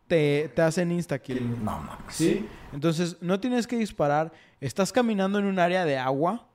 te, 0.06 0.48
te 0.54 0.62
hacen 0.62 0.92
insta-kill. 0.92 1.64
No 1.64 1.80
mames. 1.80 2.14
¿Sí? 2.14 2.46
Entonces, 2.72 3.16
no 3.20 3.40
tienes 3.40 3.66
que 3.66 3.76
disparar. 3.76 4.30
Estás 4.60 4.92
caminando 4.92 5.40
en 5.40 5.46
un 5.46 5.58
área 5.58 5.84
de 5.84 5.98
agua. 5.98 6.46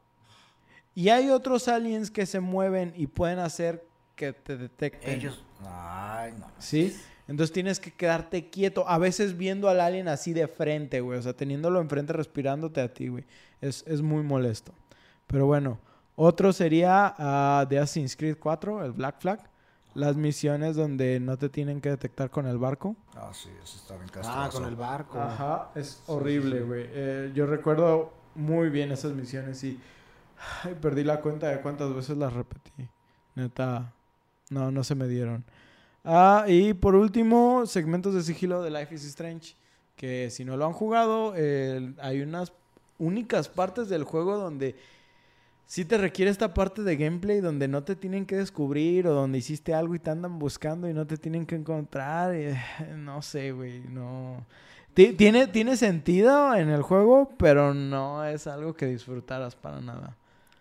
Y 0.96 1.10
hay 1.10 1.30
otros 1.30 1.68
aliens 1.68 2.10
que 2.10 2.26
se 2.26 2.40
mueven 2.40 2.94
y 2.96 3.08
pueden 3.08 3.40
hacer 3.40 3.86
que 4.16 4.32
te 4.32 4.56
detecten. 4.56 5.10
Ellos. 5.14 5.44
Ay, 5.66 6.32
no. 6.40 6.48
¿Sí? 6.58 6.96
Entonces 7.28 7.52
tienes 7.52 7.82
que 7.82 7.92
quedarte 7.92 8.50
quieto. 8.50 8.88
A 8.88 8.98
veces 8.98 9.36
viendo 9.36 9.68
al 9.68 9.82
alien 9.82 10.08
así 10.08 10.32
de 10.32 10.48
frente, 10.48 11.02
güey. 11.02 11.20
O 11.20 11.22
sea, 11.22 11.34
teniéndolo 11.34 11.82
enfrente, 11.82 12.14
respirándote 12.14 12.80
a 12.80 12.94
ti, 12.94 13.10
güey. 13.10 13.26
Es, 13.60 13.84
es 13.86 14.02
muy 14.02 14.24
molesto. 14.24 14.74
Pero 15.32 15.46
bueno. 15.46 15.80
Otro 16.16 16.54
sería 16.54 17.16
ah, 17.18 17.66
de 17.68 17.80
Assassin's 17.80 18.16
Creed 18.16 18.38
4, 18.40 18.86
el 18.86 18.92
Black 18.92 19.20
Flag. 19.22 19.50
Las 19.94 20.16
misiones 20.16 20.76
donde 20.76 21.20
no 21.20 21.38
te 21.38 21.50
tienen 21.50 21.82
que 21.82 21.90
detectar 21.90 22.30
con 22.30 22.46
el 22.46 22.58
barco. 22.58 22.96
Ah, 23.16 23.32
sí, 23.34 23.50
eso 23.62 23.78
está 23.78 23.96
bien 23.98 24.10
Ah, 24.24 24.50
con 24.52 24.66
el 24.66 24.76
barco. 24.76 25.20
Ajá, 25.20 25.70
es 25.76 26.02
horrible, 26.08 26.62
güey. 26.62 26.86
Eh, 26.88 27.32
yo 27.34 27.46
recuerdo 27.46 28.14
muy 28.36 28.70
bien 28.70 28.92
esas 28.92 29.14
misiones 29.14 29.64
y 29.64 29.80
ay, 30.64 30.76
perdí 30.80 31.04
la 31.04 31.20
cuenta 31.20 31.50
de 31.50 31.60
cuántas 31.60 31.94
veces 31.94 32.18
las 32.18 32.32
repetí. 32.32 32.88
Neta, 33.36 33.92
no, 34.50 34.72
no 34.72 34.84
se 34.84 34.96
me 34.96 35.08
dieron. 35.08 35.44
Ah, 36.06 36.46
y 36.48 36.74
por 36.74 36.96
último, 36.96 37.66
segmentos 37.66 38.14
de 38.14 38.24
sigilo 38.24 38.62
de 38.62 38.72
Life 38.72 38.96
is 38.96 39.06
Strange. 39.06 39.56
Que 39.98 40.30
si 40.30 40.46
no 40.46 40.56
lo 40.56 40.66
han 40.66 40.74
jugado, 40.74 41.34
eh, 41.36 41.94
hay 42.00 42.22
unas 42.22 42.54
únicas 42.98 43.50
partes 43.50 43.90
del 43.90 44.04
juego 44.04 44.38
donde 44.38 44.76
sí 45.72 45.86
te 45.86 45.98
requiere 45.98 46.30
esta 46.30 46.54
parte 46.54 46.84
de 46.84 46.98
gameplay 46.98 47.40
donde 47.40 47.70
no 47.70 47.82
te 47.86 47.96
tienen 47.96 48.26
que 48.26 48.36
descubrir 48.36 49.08
o 49.08 49.14
donde 49.14 49.38
hiciste 49.38 49.74
algo 49.74 49.96
y 49.96 50.00
te 50.00 50.10
andan 50.10 50.38
buscando 50.38 50.90
y 50.90 50.94
no 50.94 51.08
te 51.08 51.16
tienen 51.16 51.46
que 51.46 51.56
encontrar. 51.56 52.36
y, 52.36 52.54
no 52.98 53.22
sé, 53.22 53.54
güey, 53.54 53.80
no. 53.88 54.46
Ti- 54.94 55.14
Tiene, 55.14 55.48
tiene 55.48 55.78
sentido 55.78 56.54
en 56.56 56.68
el 56.68 56.82
juego, 56.82 57.30
pero 57.38 57.74
no 57.74 58.26
es 58.26 58.48
algo 58.48 58.74
que 58.74 58.86
disfrutaras 58.86 59.56
para 59.56 59.80
nada. 59.80 60.18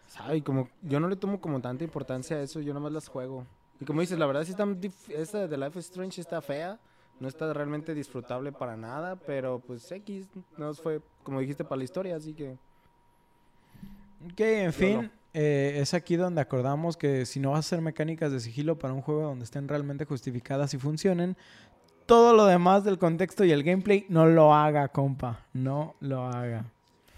¿Sabe? 0.07 0.45
Como, 0.45 0.69
yo 0.83 1.01
no 1.01 1.09
le 1.09 1.17
tomo 1.17 1.41
como 1.41 1.61
tanta 1.61 1.83
importancia 1.83 2.37
a 2.37 2.43
eso, 2.43 2.61
yo 2.61 2.73
nomás 2.73 2.93
las 2.93 3.09
juego. 3.09 3.45
Y 3.81 3.85
como 3.87 4.03
dices, 4.03 4.17
la 4.17 4.27
verdad 4.27 4.45
sí 4.45 4.53
está, 4.53 4.65
esta 5.09 5.49
de 5.49 5.59
Life 5.59 5.77
is 5.77 5.87
Strange 5.87 6.21
está 6.21 6.41
fea, 6.41 6.79
no 7.19 7.27
está 7.27 7.53
realmente 7.53 7.95
disfrutable 7.95 8.53
para 8.53 8.77
nada, 8.77 9.17
pero 9.17 9.59
pues 9.59 9.91
X, 9.91 10.29
no 10.57 10.73
fue, 10.75 11.01
como 11.25 11.41
dijiste, 11.41 11.65
para 11.65 11.79
la 11.79 11.85
historia, 11.85 12.15
así 12.15 12.33
que... 12.33 12.57
Ok, 14.25 14.41
en 14.41 14.73
fin, 14.73 14.97
Lolo. 14.97 15.09
eh, 15.35 15.79
es 15.81 15.95
aquí 15.95 16.17
donde 16.17 16.41
acordamos 16.41 16.97
que 16.97 17.27
si 17.27 17.41
no 17.41 17.51
vas 17.51 17.59
a 17.59 17.61
hacer 17.61 17.81
mecánicas 17.81 18.33
de 18.33 18.41
sigilo 18.41 18.79
para 18.79 18.93
un 18.93 19.03
juego 19.03 19.23
donde 19.23 19.45
estén 19.45 19.69
realmente 19.69 20.05
justificadas 20.05 20.75
y 20.75 20.79
funcionen, 20.79 21.37
todo 22.07 22.35
lo 22.35 22.45
demás 22.47 22.85
del 22.85 22.99
contexto 22.99 23.45
y 23.45 23.53
el 23.53 23.63
gameplay 23.63 24.05
no 24.09 24.27
lo 24.27 24.53
haga, 24.53 24.89
compa. 24.89 25.47
No 25.53 25.95
lo 26.01 26.27
haga. 26.27 26.65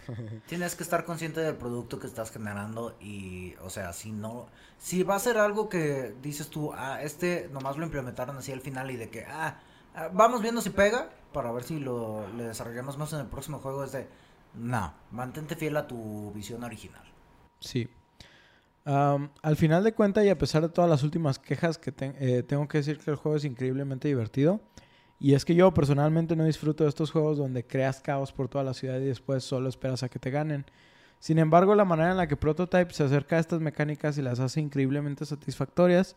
Tienes 0.47 0.75
que 0.75 0.83
estar 0.83 1.05
consciente 1.05 1.41
del 1.41 1.55
producto 1.57 1.99
que 1.99 2.07
estás 2.07 2.31
generando 2.31 2.97
y, 3.01 3.55
o 3.63 3.71
sea, 3.71 3.93
si 3.93 4.13
no, 4.13 4.49
si 4.79 5.03
va 5.03 5.17
a 5.17 5.19
ser 5.19 5.39
algo 5.39 5.69
que 5.69 6.15
dices 6.23 6.49
tú, 6.49 6.73
ah, 6.75 7.03
este 7.03 7.49
nomás 7.53 7.77
lo 7.77 7.85
implementaron 7.85 8.37
así 8.37 8.53
al 8.53 8.61
final 8.61 8.91
y 8.91 8.97
de 8.97 9.09
que, 9.09 9.25
ah, 9.25 9.61
ah, 9.95 10.11
vamos 10.13 10.43
viendo 10.43 10.61
si 10.61 10.71
pega 10.71 11.09
para 11.33 11.53
ver 11.53 11.63
si 11.63 11.79
lo 11.79 12.27
le 12.37 12.45
desarrollamos 12.45 12.99
más 12.99 13.13
en 13.13 13.21
el 13.21 13.27
próximo 13.27 13.59
juego, 13.61 13.85
es 13.85 13.93
de, 13.93 14.07
no, 14.55 14.93
mantente 15.11 15.57
fiel 15.57 15.77
a 15.77 15.87
tu 15.87 16.33
visión 16.33 16.63
original. 16.65 17.03
Sí. 17.61 17.89
Al 18.85 19.57
final 19.57 19.85
de 19.85 19.93
cuentas 19.93 20.25
y 20.25 20.29
a 20.29 20.39
pesar 20.39 20.63
de 20.63 20.69
todas 20.69 20.91
las 20.91 21.03
últimas 21.03 21.39
quejas 21.39 21.79
que 21.79 21.93
eh, 21.99 22.43
tengo 22.43 22.67
que 22.67 22.79
decir 22.79 22.99
que 22.99 23.11
el 23.11 23.17
juego 23.17 23.37
es 23.37 23.45
increíblemente 23.45 24.09
divertido. 24.09 24.61
Y 25.21 25.35
es 25.35 25.45
que 25.45 25.55
yo 25.55 25.73
personalmente 25.73 26.35
no 26.35 26.45
disfruto 26.45 26.83
de 26.83 26.91
estos 26.91 27.13
juegos 27.13 27.39
donde 27.39 27.65
creas 27.65 28.01
caos 28.01 28.33
por 28.33 28.49
toda 28.49 28.65
la 28.65 28.75
ciudad 28.75 28.99
y 28.99 29.05
después 29.05 29.45
solo 29.45 29.69
esperas 29.69 30.03
a 30.03 30.09
que 30.09 30.19
te 30.19 30.31
ganen. 30.31 30.67
Sin 31.21 31.39
embargo, 31.39 31.77
la 31.77 31.85
manera 31.85 32.11
en 32.11 32.17
la 32.17 32.27
que 32.27 32.37
Prototype 32.37 32.93
se 32.93 33.05
acerca 33.05 33.37
a 33.37 33.39
estas 33.39 33.61
mecánicas 33.61 34.19
y 34.19 34.23
las 34.23 34.41
hace 34.41 34.61
increíblemente 34.61 35.25
satisfactorias 35.25 36.17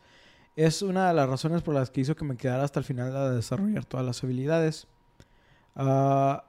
es 0.55 0.81
una 0.81 1.09
de 1.09 1.13
las 1.13 1.29
razones 1.29 1.61
por 1.61 1.75
las 1.75 1.91
que 1.91 2.01
hizo 2.01 2.15
que 2.15 2.25
me 2.25 2.37
quedara 2.37 2.63
hasta 2.63 2.79
el 2.79 2.85
final 2.85 3.15
a 3.15 3.29
desarrollar 3.29 3.85
todas 3.85 4.05
las 4.05 4.23
habilidades. 4.23 4.87
Ah, 5.75 6.45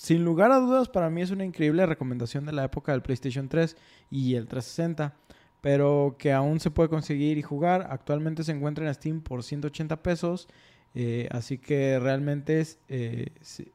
sin 0.00 0.24
lugar 0.24 0.50
a 0.50 0.58
dudas, 0.58 0.88
para 0.88 1.10
mí 1.10 1.20
es 1.20 1.30
una 1.30 1.44
increíble 1.44 1.84
recomendación 1.84 2.46
de 2.46 2.52
la 2.52 2.64
época 2.64 2.92
del 2.92 3.02
PlayStation 3.02 3.50
3 3.50 3.76
y 4.10 4.34
el 4.34 4.48
360, 4.48 5.14
pero 5.60 6.16
que 6.18 6.32
aún 6.32 6.58
se 6.58 6.70
puede 6.70 6.88
conseguir 6.88 7.36
y 7.36 7.42
jugar. 7.42 7.86
Actualmente 7.90 8.42
se 8.42 8.52
encuentra 8.52 8.86
en 8.86 8.94
Steam 8.94 9.20
por 9.20 9.42
180 9.42 10.02
pesos, 10.02 10.48
eh, 10.94 11.28
así 11.30 11.58
que 11.58 11.98
realmente 11.98 12.66
eh, 12.88 13.26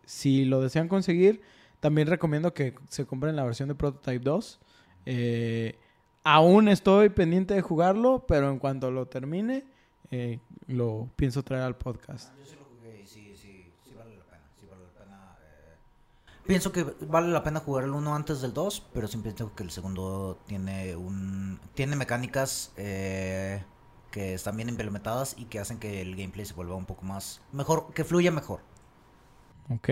si, 0.05 0.45
lo 0.45 0.61
desean 0.61 0.87
conseguir, 0.87 1.41
también 1.79 2.07
recomiendo 2.07 2.55
que 2.55 2.73
se 2.89 3.05
compren 3.05 3.35
la 3.35 3.43
versión 3.43 3.69
de 3.69 3.75
Prototype 3.75 4.23
2. 4.23 4.59
Eh, 5.05 5.77
aún 6.23 6.69
estoy 6.69 7.09
pendiente 7.09 7.53
de 7.53 7.61
jugarlo, 7.61 8.25
pero 8.27 8.49
en 8.49 8.57
cuanto 8.57 8.89
lo 8.89 9.05
termine, 9.05 9.65
lo 10.65 11.07
pienso 11.15 11.43
traer 11.43 11.61
al 11.61 11.77
podcast. 11.77 12.35
Yo 12.39 12.45
sí 12.45 12.55
lo 12.57 12.65
jugué 12.65 13.01
y 13.03 13.05
sí, 13.05 13.33
sí, 13.35 13.71
sí 13.83 13.93
vale 13.95 14.17
la 14.17 14.23
pena, 14.23 14.43
sí 14.59 14.65
vale 14.65 14.85
la 14.85 14.99
pena. 14.99 15.37
eh. 15.39 15.75
Pienso 16.45 16.71
que 16.71 16.83
vale 16.83 17.29
la 17.29 17.43
pena 17.43 17.59
jugar 17.59 17.85
el 17.85 17.91
uno 17.91 18.15
antes 18.15 18.41
del 18.41 18.53
2, 18.53 18.89
pero 18.93 19.07
siempre 19.07 19.31
pienso 19.31 19.55
que 19.55 19.63
el 19.63 19.71
segundo 19.71 20.37
tiene 20.45 20.95
un 20.95 21.59
tiene 21.73 21.95
mecánicas 21.95 22.71
eh, 22.77 23.63
que 24.11 24.35
están 24.35 24.55
bien 24.55 24.69
implementadas 24.69 25.35
y 25.37 25.45
que 25.45 25.59
hacen 25.59 25.79
que 25.79 26.01
el 26.01 26.15
gameplay 26.15 26.45
se 26.45 26.53
vuelva 26.53 26.75
un 26.75 26.85
poco 26.85 27.03
más 27.03 27.41
mejor, 27.51 27.91
que 27.93 28.03
fluya 28.03 28.31
mejor. 28.31 28.59
Ok. 29.69 29.89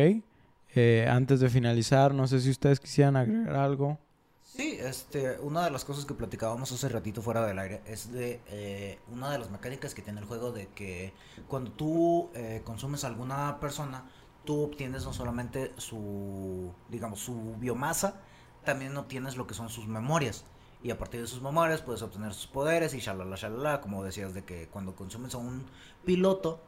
Eh, 0.76 1.08
antes 1.10 1.40
de 1.40 1.50
finalizar, 1.50 2.14
no 2.14 2.28
sé 2.28 2.40
si 2.40 2.52
ustedes 2.52 2.80
quisieran 2.80 3.16
agregar 3.16 3.56
algo. 3.56 3.98
Sí, 4.44 4.78
este, 4.80 5.40
una 5.40 5.64
de 5.64 5.72
las 5.72 5.84
cosas 5.84 6.06
que 6.06 6.14
platicábamos 6.14 6.72
hace 6.72 6.88
ratito 6.88 7.24
fuera 7.24 7.46
del 7.46 7.58
aire 7.58 7.82
es 7.88 8.12
de 8.12 8.40
eh, 8.48 9.00
una 9.12 9.32
de 9.32 9.40
las 9.40 9.50
mecánicas 9.50 9.96
que 9.96 10.04
tiene 10.04 10.20
el 10.20 10.28
juego 10.28 10.52
de 10.52 10.68
que 10.68 11.14
cuando 11.48 11.72
tú 11.72 12.30
eh, 12.36 12.62
consumes 12.64 13.04
a 13.04 13.08
alguna 13.08 13.60
persona, 13.60 14.06
tú 14.46 14.64
obtienes 14.64 15.06
no 15.06 15.14
solamente 15.14 15.74
su, 15.78 16.74
digamos, 16.90 17.20
su 17.20 17.56
biomasa, 17.58 18.22
también 18.64 18.96
obtienes 18.98 19.38
lo 19.38 19.48
que 19.48 19.54
son 19.54 19.70
sus 19.70 19.88
memorias. 19.88 20.46
Y 20.84 20.92
a 20.92 20.98
partir 20.98 21.22
de 21.22 21.28
sus 21.28 21.42
memorias 21.42 21.82
puedes 21.82 22.02
obtener 22.02 22.34
sus 22.34 22.48
poderes 22.48 22.94
y 22.94 23.00
shalala, 23.00 23.36
shalala, 23.38 23.82
como 23.82 24.04
decías 24.04 24.34
de 24.34 24.44
que 24.44 24.68
cuando 24.68 24.96
consumes 24.96 25.34
a 25.34 25.38
un 25.38 25.66
piloto 26.06 26.62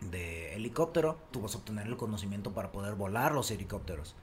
de 0.00 0.54
helicóptero, 0.54 1.18
tú 1.30 1.40
vas 1.40 1.54
a 1.54 1.58
obtener 1.58 1.86
el 1.86 1.96
conocimiento 1.96 2.52
para 2.52 2.70
poder 2.72 2.94
volar 2.94 3.32
los 3.32 3.50
helicópteros. 3.50 4.14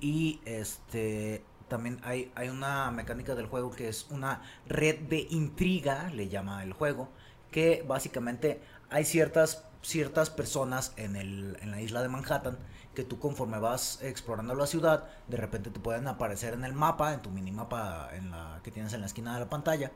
Y 0.00 0.40
este 0.44 1.44
también 1.68 2.00
hay, 2.02 2.30
hay 2.34 2.48
una 2.48 2.90
mecánica 2.90 3.34
del 3.34 3.46
juego 3.46 3.70
que 3.70 3.88
es 3.88 4.06
una 4.10 4.42
red 4.66 4.98
de 5.00 5.26
intriga, 5.30 6.10
le 6.10 6.28
llama 6.28 6.62
el 6.62 6.74
juego, 6.74 7.08
que 7.50 7.82
básicamente 7.86 8.60
hay 8.90 9.04
ciertas, 9.04 9.64
ciertas 9.82 10.30
personas 10.30 10.92
en, 10.96 11.16
el, 11.16 11.58
en 11.60 11.70
la 11.70 11.80
isla 11.80 12.02
de 12.02 12.08
Manhattan 12.08 12.58
que 12.94 13.04
tú 13.04 13.18
conforme 13.18 13.58
vas 13.58 14.00
explorando 14.02 14.54
la 14.54 14.66
ciudad, 14.66 15.08
de 15.28 15.36
repente 15.36 15.70
te 15.70 15.80
pueden 15.80 16.06
aparecer 16.08 16.54
en 16.54 16.64
el 16.64 16.72
mapa, 16.74 17.14
en 17.14 17.22
tu 17.22 17.30
minimapa 17.30 18.10
en 18.12 18.30
la, 18.30 18.60
que 18.62 18.70
tienes 18.70 18.92
en 18.92 19.00
la 19.00 19.06
esquina 19.06 19.34
de 19.34 19.40
la 19.40 19.48
pantalla, 19.48 19.92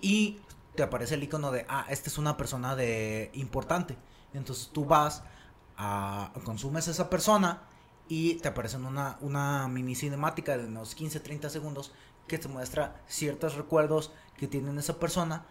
y 0.00 0.40
te 0.74 0.82
aparece 0.82 1.14
el 1.14 1.22
icono 1.22 1.52
de, 1.52 1.64
ah, 1.68 1.86
esta 1.88 2.10
es 2.10 2.18
una 2.18 2.36
persona 2.36 2.76
de 2.76 3.30
importante. 3.34 3.96
Entonces 4.34 4.70
tú 4.72 4.84
vas, 4.84 5.22
a, 5.76 6.32
consumes 6.44 6.88
esa 6.88 7.08
persona 7.08 7.62
y 8.08 8.34
te 8.36 8.48
aparece 8.48 8.76
una, 8.76 9.18
una 9.20 9.68
mini 9.68 9.94
cinemática 9.94 10.56
de 10.56 10.66
unos 10.66 10.96
15-30 10.96 11.48
segundos 11.48 11.92
que 12.26 12.38
te 12.38 12.48
muestra 12.48 13.00
ciertos 13.06 13.54
recuerdos 13.54 14.12
que 14.36 14.48
tiene 14.48 14.78
esa 14.78 14.98
persona 14.98 15.46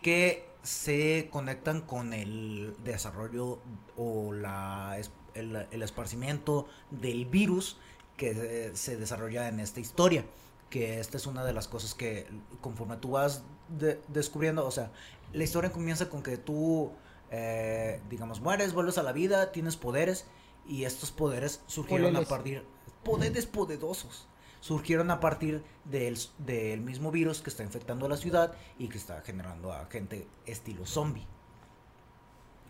que 0.00 0.48
se 0.64 1.28
conectan 1.30 1.82
con 1.82 2.12
el 2.12 2.74
desarrollo 2.82 3.60
o 3.96 4.32
la, 4.32 4.98
el, 5.34 5.66
el 5.70 5.82
esparcimiento 5.82 6.66
del 6.90 7.26
virus 7.26 7.76
que 8.16 8.72
se 8.74 8.96
desarrolla 8.96 9.48
en 9.48 9.60
esta 9.60 9.78
historia. 9.80 10.24
Que 10.70 10.98
esta 10.98 11.16
es 11.18 11.26
una 11.26 11.44
de 11.44 11.52
las 11.52 11.68
cosas 11.68 11.94
que 11.94 12.26
conforme 12.60 12.96
tú 12.96 13.12
vas 13.12 13.42
de- 13.68 14.00
descubriendo, 14.08 14.66
o 14.66 14.70
sea, 14.72 14.90
la 15.32 15.44
historia 15.44 15.70
comienza 15.70 16.08
con 16.08 16.22
que 16.22 16.36
tú, 16.36 16.90
eh, 17.30 18.00
digamos, 18.10 18.40
mueres, 18.40 18.72
vuelves 18.72 18.98
a 18.98 19.02
la 19.04 19.12
vida, 19.12 19.52
tienes 19.52 19.76
poderes 19.76 20.26
y 20.66 20.84
estos 20.84 21.12
poderes 21.12 21.60
surgieron 21.66 22.16
a 22.16 22.20
partir, 22.28 22.64
poderes 23.04 23.46
poderosos, 23.46 24.26
surgieron 24.64 25.10
a 25.10 25.20
partir 25.20 25.62
del, 25.84 26.16
del 26.38 26.80
mismo 26.80 27.10
virus 27.10 27.42
que 27.42 27.50
está 27.50 27.62
infectando 27.64 28.08
la 28.08 28.16
ciudad 28.16 28.54
y 28.78 28.88
que 28.88 28.96
está 28.96 29.20
generando 29.20 29.74
a 29.74 29.84
gente 29.90 30.26
estilo 30.46 30.86
zombie. 30.86 31.26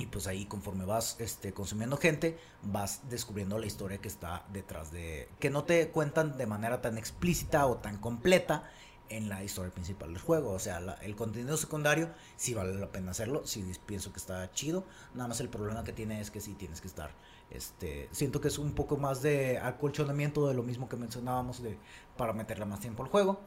Y 0.01 0.07
pues 0.07 0.27
ahí 0.27 0.45
conforme 0.47 0.85
vas 0.85 1.15
este, 1.21 1.53
consumiendo 1.53 1.97
gente, 1.97 2.37
vas 2.63 3.09
descubriendo 3.09 3.61
la 3.61 3.67
historia 3.67 3.99
que 3.99 4.09
está 4.09 4.45
detrás 4.53 4.91
de... 4.91 5.29
que 5.39 5.51
no 5.51 5.63
te 5.63 5.89
cuentan 5.91 6.37
de 6.37 6.47
manera 6.47 6.83
tan 6.83 6.99
explícita 6.99 7.65
o 7.67 7.77
tan 7.77 7.99
completa 7.99 8.69
en 9.09 9.29
la 9.29 9.45
historia 9.45 9.73
principal 9.73 10.13
del 10.13 10.21
juego. 10.21 10.51
O 10.51 10.59
sea, 10.59 10.81
la- 10.81 10.95
el 10.95 11.15
contenido 11.15 11.57
secundario 11.57 12.11
sí 12.37 12.55
vale 12.55 12.75
la 12.75 12.91
pena 12.91 13.13
hacerlo, 13.13 13.47
sí 13.47 13.65
pienso 13.87 14.13
que 14.13 14.19
está 14.19 14.51
chido. 14.51 14.83
Nada 15.15 15.29
más 15.29 15.39
el 15.39 15.49
problema 15.49 15.85
que 15.85 15.93
tiene 15.93 16.21
es 16.21 16.33
que 16.33 16.41
sí 16.41 16.55
tienes 16.55 16.81
que 16.81 16.89
estar... 16.89 17.13
Este, 17.51 18.09
siento 18.11 18.41
que 18.41 18.49
es 18.49 18.59
un 18.59 18.73
poco 18.73 18.97
más 18.97 19.23
de 19.23 19.59
acolchonamiento 19.59 20.49
de 20.49 20.55
lo 20.55 20.63
mismo 20.63 20.89
que 20.89 20.97
mencionábamos 20.97 21.63
de 21.63 21.79
para 22.17 22.33
meterle 22.33 22.65
más 22.65 22.81
tiempo 22.81 23.03
al 23.03 23.09
juego. 23.09 23.41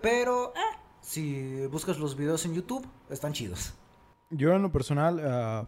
Pero 0.00 0.52
eh, 0.54 0.78
si 1.00 1.66
buscas 1.66 1.98
los 1.98 2.16
videos 2.16 2.44
en 2.44 2.54
YouTube, 2.54 2.86
están 3.08 3.32
chidos. 3.32 3.72
Yo 4.30 4.52
en 4.52 4.62
lo 4.62 4.70
personal 4.70 5.20
ah, 5.24 5.66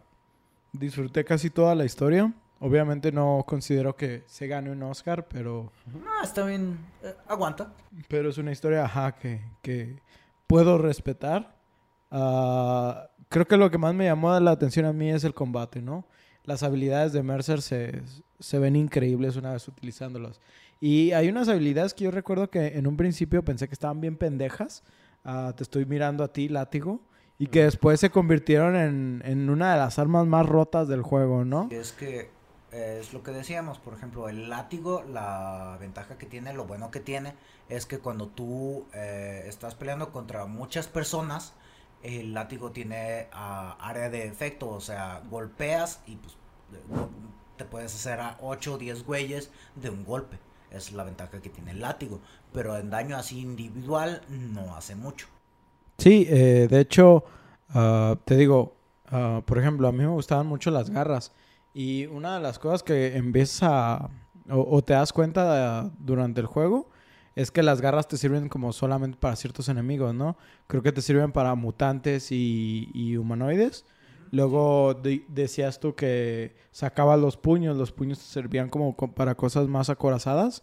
disfruté 0.73 1.25
casi 1.25 1.49
toda 1.51 1.75
la 1.75 1.85
historia. 1.85 2.33
Obviamente 2.61 3.13
no 3.13 3.45
considero 3.47 3.95
que 3.97 4.25
se 4.27 4.49
gane 4.49 4.71
un 4.71 4.83
Oscar, 4.83 5.27
pero, 5.29 5.71
Ah, 6.07 6.25
está 6.25 6.45
bien. 6.45 6.77
eh, 7.03 7.15
aguanta. 7.29 7.73
pero 8.09 8.29
es 8.31 8.37
una 8.39 8.51
historia 8.51 8.85
ajá, 8.85 9.13
que, 9.15 9.41
que 9.63 10.03
puedo 10.49 10.77
respetar. 10.77 11.57
Ah, 12.11 13.09
creo 13.29 13.47
que 13.47 13.57
lo 13.57 13.71
que 13.71 13.79
más 13.79 13.95
me 13.95 14.07
llamó 14.07 14.39
la 14.41 14.51
atención 14.51 14.87
a 14.87 14.93
mí 14.93 15.09
es 15.11 15.23
el 15.25 15.35
combate, 15.35 15.81
¿no? 15.81 16.05
Las 16.49 16.63
habilidades 16.63 17.13
de 17.13 17.23
Mercer 17.23 17.61
se, 17.61 18.01
se 18.41 18.59
ven 18.59 18.75
increíbles 18.75 19.37
una 19.37 19.53
vez 19.53 19.69
utilizándolas. 19.69 20.41
Y 20.81 21.13
hay 21.13 21.29
unas 21.29 21.47
habilidades 21.51 21.93
que 21.93 22.05
yo 22.05 22.11
recuerdo 22.11 22.49
que 22.49 22.79
en 22.79 22.87
un 22.87 22.97
principio 22.97 23.45
pensé 23.45 23.69
que 23.69 23.75
estaban 23.75 24.01
bien 24.01 24.17
pendejas. 24.17 24.83
Ah, 25.27 25.53
te 25.55 25.63
estoy 25.63 25.85
mirando 25.85 26.25
a 26.25 26.33
ti, 26.33 26.49
látigo. 26.49 27.03
Y 27.39 27.49
que 27.49 27.65
después 27.65 28.01
se 28.01 28.09
convirtieron 28.09 28.77
en, 28.77 29.23
en 29.27 29.51
una 29.51 29.73
de 29.73 29.79
las 29.79 29.99
armas 29.99 30.27
más 30.27 30.47
rotas 30.47 30.89
del 30.89 31.03
juego, 31.03 31.45
¿no? 31.45 31.69
Es 31.71 31.93
que 31.93 32.31
eh, 32.73 32.99
es 33.01 33.13
lo 33.13 33.23
que 33.23 33.31
decíamos, 33.31 33.79
por 33.79 33.93
ejemplo, 33.93 34.31
el 34.31 34.49
látigo, 34.49 35.03
la 35.03 35.77
ventaja 35.79 36.17
que 36.17 36.25
tiene, 36.25 36.55
lo 36.55 36.65
bueno 36.65 36.91
que 36.91 37.01
tiene, 37.01 37.35
es 37.69 37.85
que 37.85 37.99
cuando 37.99 38.29
tú 38.29 38.87
eh, 38.95 39.45
estás 39.47 39.75
peleando 39.75 40.13
contra 40.13 40.47
muchas 40.47 40.89
personas, 40.89 41.53
el 42.03 42.35
látigo 42.35 42.71
tiene 42.71 43.29
ah, 43.33 43.77
área 43.81 44.09
de 44.09 44.27
efecto, 44.27 44.69
o 44.69 44.81
sea, 44.81 45.23
golpeas 45.31 46.01
y 46.07 46.17
pues 46.17 46.37
te 47.57 47.65
puedes 47.65 47.95
hacer 47.95 48.21
a 48.21 48.39
8 48.41 48.75
o 48.75 48.79
10 48.79 49.05
güeyes 49.05 49.51
de 49.75 49.91
un 49.91 50.05
golpe. 50.05 50.39
Es 50.71 50.93
la 50.93 51.05
ventaja 51.05 51.41
que 51.41 51.49
tiene 51.49 51.73
el 51.73 51.81
látigo. 51.81 52.21
Pero 52.53 52.77
en 52.77 52.91
daño 52.91 53.17
así 53.17 53.41
individual 53.41 54.23
no 54.29 54.77
hace 54.77 54.95
mucho. 54.95 55.27
Sí, 55.99 56.27
eh, 56.29 56.69
de 56.71 56.81
hecho, 56.81 57.25
ah, 57.71 58.17
te 58.25 58.37
digo, 58.37 58.77
ah, 59.07 59.43
por 59.45 59.59
ejemplo, 59.59 59.89
a 59.89 59.93
mí 59.93 59.99
me 59.99 60.09
gustaban 60.09 60.47
mucho 60.47 60.71
las 60.71 60.91
garras. 60.91 61.33
Y 61.75 62.07
una 62.07 62.37
de 62.37 62.43
las 62.43 62.59
cosas 62.59 62.83
que 62.83 63.17
empiezas 63.17 63.63
a, 63.63 64.11
o, 64.51 64.77
o 64.77 64.83
te 64.83 64.93
das 64.93 65.13
cuenta 65.13 65.91
durante 65.99 66.41
el 66.41 66.47
juego 66.47 66.91
es 67.41 67.51
que 67.51 67.63
las 67.63 67.81
garras 67.81 68.09
te 68.09 68.17
sirven 68.17 68.49
como 68.49 68.73
solamente 68.73 69.17
para 69.19 69.37
ciertos 69.37 69.69
enemigos, 69.69 70.15
¿no? 70.15 70.37
Creo 70.67 70.83
que 70.83 70.93
te 70.93 71.01
sirven 71.03 71.31
para 71.33 71.55
mutantes 71.55 72.33
y, 72.33 72.89
y 72.95 73.17
humanoides. 73.17 73.85
Luego 74.31 74.93
de- 74.95 75.25
decías 75.29 75.81
tú 75.81 75.95
que 75.95 76.55
sacabas 76.71 77.19
los 77.19 77.37
puños, 77.37 77.77
los 77.77 77.93
puños 77.93 78.19
te 78.19 78.25
servían 78.25 78.69
como 78.69 78.95
co- 78.97 79.13
para 79.13 79.35
cosas 79.35 79.69
más 79.69 79.89
acorazadas, 79.89 80.63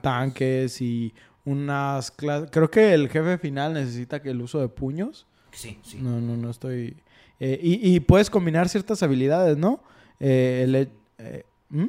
tanques 0.00 0.80
y 0.80 1.12
unas 1.44 2.16
cla- 2.16 2.48
Creo 2.50 2.70
que 2.70 2.94
el 2.94 3.08
jefe 3.08 3.38
final 3.38 3.74
necesita 3.74 4.20
que 4.22 4.30
el 4.30 4.40
uso 4.40 4.60
de 4.60 4.68
puños. 4.68 5.26
Sí, 5.52 5.78
sí. 5.82 5.98
No, 6.00 6.20
no, 6.20 6.36
no 6.36 6.50
estoy... 6.50 6.96
eh, 7.40 7.58
y, 7.62 7.94
y 7.94 8.00
puedes 8.00 8.30
combinar 8.30 8.68
ciertas 8.68 9.02
habilidades, 9.02 9.56
¿no? 9.56 9.82
Eh, 10.20 10.60
el 10.64 10.74
eh, 11.18 11.44
¿hmm? 11.70 11.86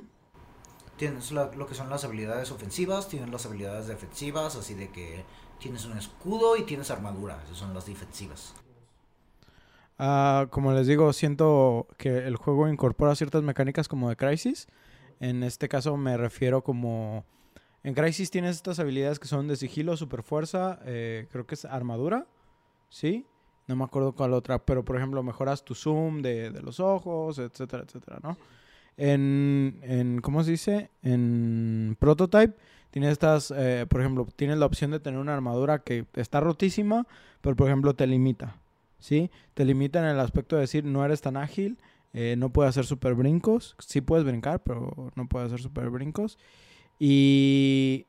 Tienes 1.00 1.32
la- 1.32 1.50
lo 1.56 1.66
que 1.66 1.76
son 1.76 1.90
las 1.90 2.04
habilidades 2.04 2.52
ofensivas, 2.52 3.08
tienes 3.08 3.30
las 3.30 3.46
habilidades 3.46 3.88
defensivas, 3.88 4.58
así 4.58 4.74
de 4.74 4.90
que 4.90 5.24
tienes 5.58 5.86
un 5.86 5.98
escudo 5.98 6.58
y 6.58 6.64
tienes 6.64 6.92
armadura, 6.92 7.42
esas 7.46 7.58
son 7.58 7.74
las 7.74 7.86
defensivas. 7.86 8.54
Ah, 9.98 10.48
como 10.50 10.74
les 10.74 10.88
digo, 10.88 11.14
siento 11.14 11.88
que 11.98 12.18
el 12.28 12.36
juego 12.36 12.68
incorpora 12.68 13.16
ciertas 13.16 13.44
mecánicas 13.44 13.88
como 13.88 14.10
de 14.10 14.18
Crisis. 14.18 14.68
En 15.22 15.42
este 15.44 15.70
caso 15.70 15.96
me 15.96 16.18
refiero 16.18 16.64
como... 16.64 17.24
En 17.84 17.94
Crisis 17.94 18.30
tienes 18.30 18.58
estas 18.58 18.80
habilidades 18.80 19.20
que 19.20 19.28
son 19.30 19.48
de 19.48 19.56
sigilo, 19.56 19.96
super 19.96 20.22
fuerza, 20.22 20.80
creo 20.84 21.48
que 21.48 21.56
es 21.56 21.64
armadura, 21.64 22.28
¿sí? 22.90 23.26
No 23.68 23.78
me 23.78 23.86
acuerdo 23.86 24.12
cuál 24.14 24.34
otra, 24.34 24.60
pero 24.60 24.84
por 24.84 24.98
ejemplo 24.98 25.24
mejoras 25.24 25.64
tu 25.64 25.76
zoom 25.76 26.22
de, 26.22 26.52
de 26.52 26.62
los 26.62 26.82
ojos, 26.82 27.40
etcétera, 27.40 27.84
etcétera, 27.86 28.20
¿no? 28.22 28.36
En, 29.02 29.80
en, 29.82 30.20
¿cómo 30.20 30.44
se 30.44 30.52
dice? 30.52 30.90
En 31.04 31.96
Prototype 32.00 32.54
tienes 32.92 33.14
estas, 33.14 33.50
eh, 33.56 33.86
por 33.88 34.02
ejemplo, 34.02 34.28
tienes 34.36 34.58
la 34.58 34.66
opción 34.66 34.92
de 34.92 35.00
tener 35.00 35.22
una 35.22 35.34
armadura 35.34 35.80
que 35.80 36.06
está 36.16 36.42
rotísima, 36.42 37.08
pero 37.40 37.56
por 37.56 37.68
ejemplo 37.68 37.96
te 37.96 38.06
limita, 38.08 38.58
¿sí? 39.00 39.32
Te 39.54 39.64
limita 39.64 40.00
en 40.00 40.06
el 40.06 40.20
aspecto 40.20 40.58
de 40.58 40.64
decir 40.64 40.84
no 40.84 41.06
eres 41.06 41.22
tan 41.22 41.38
ágil, 41.38 41.78
eh, 42.12 42.36
no 42.38 42.50
puedes 42.50 42.72
hacer 42.72 42.86
super 42.86 43.14
brincos, 43.14 43.78
sí 43.80 44.02
puedes 44.02 44.26
brincar, 44.26 44.64
pero 44.64 45.14
no 45.16 45.30
puedes 45.30 45.48
hacer 45.48 45.62
super 45.62 45.90
brincos. 45.90 46.38
Y, 47.00 48.06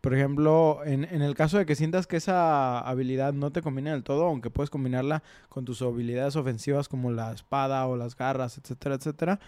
por 0.00 0.14
ejemplo, 0.14 0.80
en, 0.86 1.04
en 1.04 1.20
el 1.20 1.34
caso 1.34 1.58
de 1.58 1.66
que 1.66 1.74
sientas 1.74 2.06
que 2.06 2.16
esa 2.16 2.80
habilidad 2.80 3.34
no 3.34 3.52
te 3.52 3.60
combina 3.60 3.92
del 3.92 4.04
todo, 4.04 4.24
aunque 4.24 4.48
puedes 4.48 4.70
combinarla 4.70 5.22
con 5.50 5.66
tus 5.66 5.82
habilidades 5.82 6.34
ofensivas 6.36 6.88
como 6.88 7.10
la 7.10 7.30
espada 7.32 7.86
o 7.86 7.96
las 7.96 8.16
garras, 8.16 8.56
etcétera, 8.56 8.94
etcétera, 8.94 9.38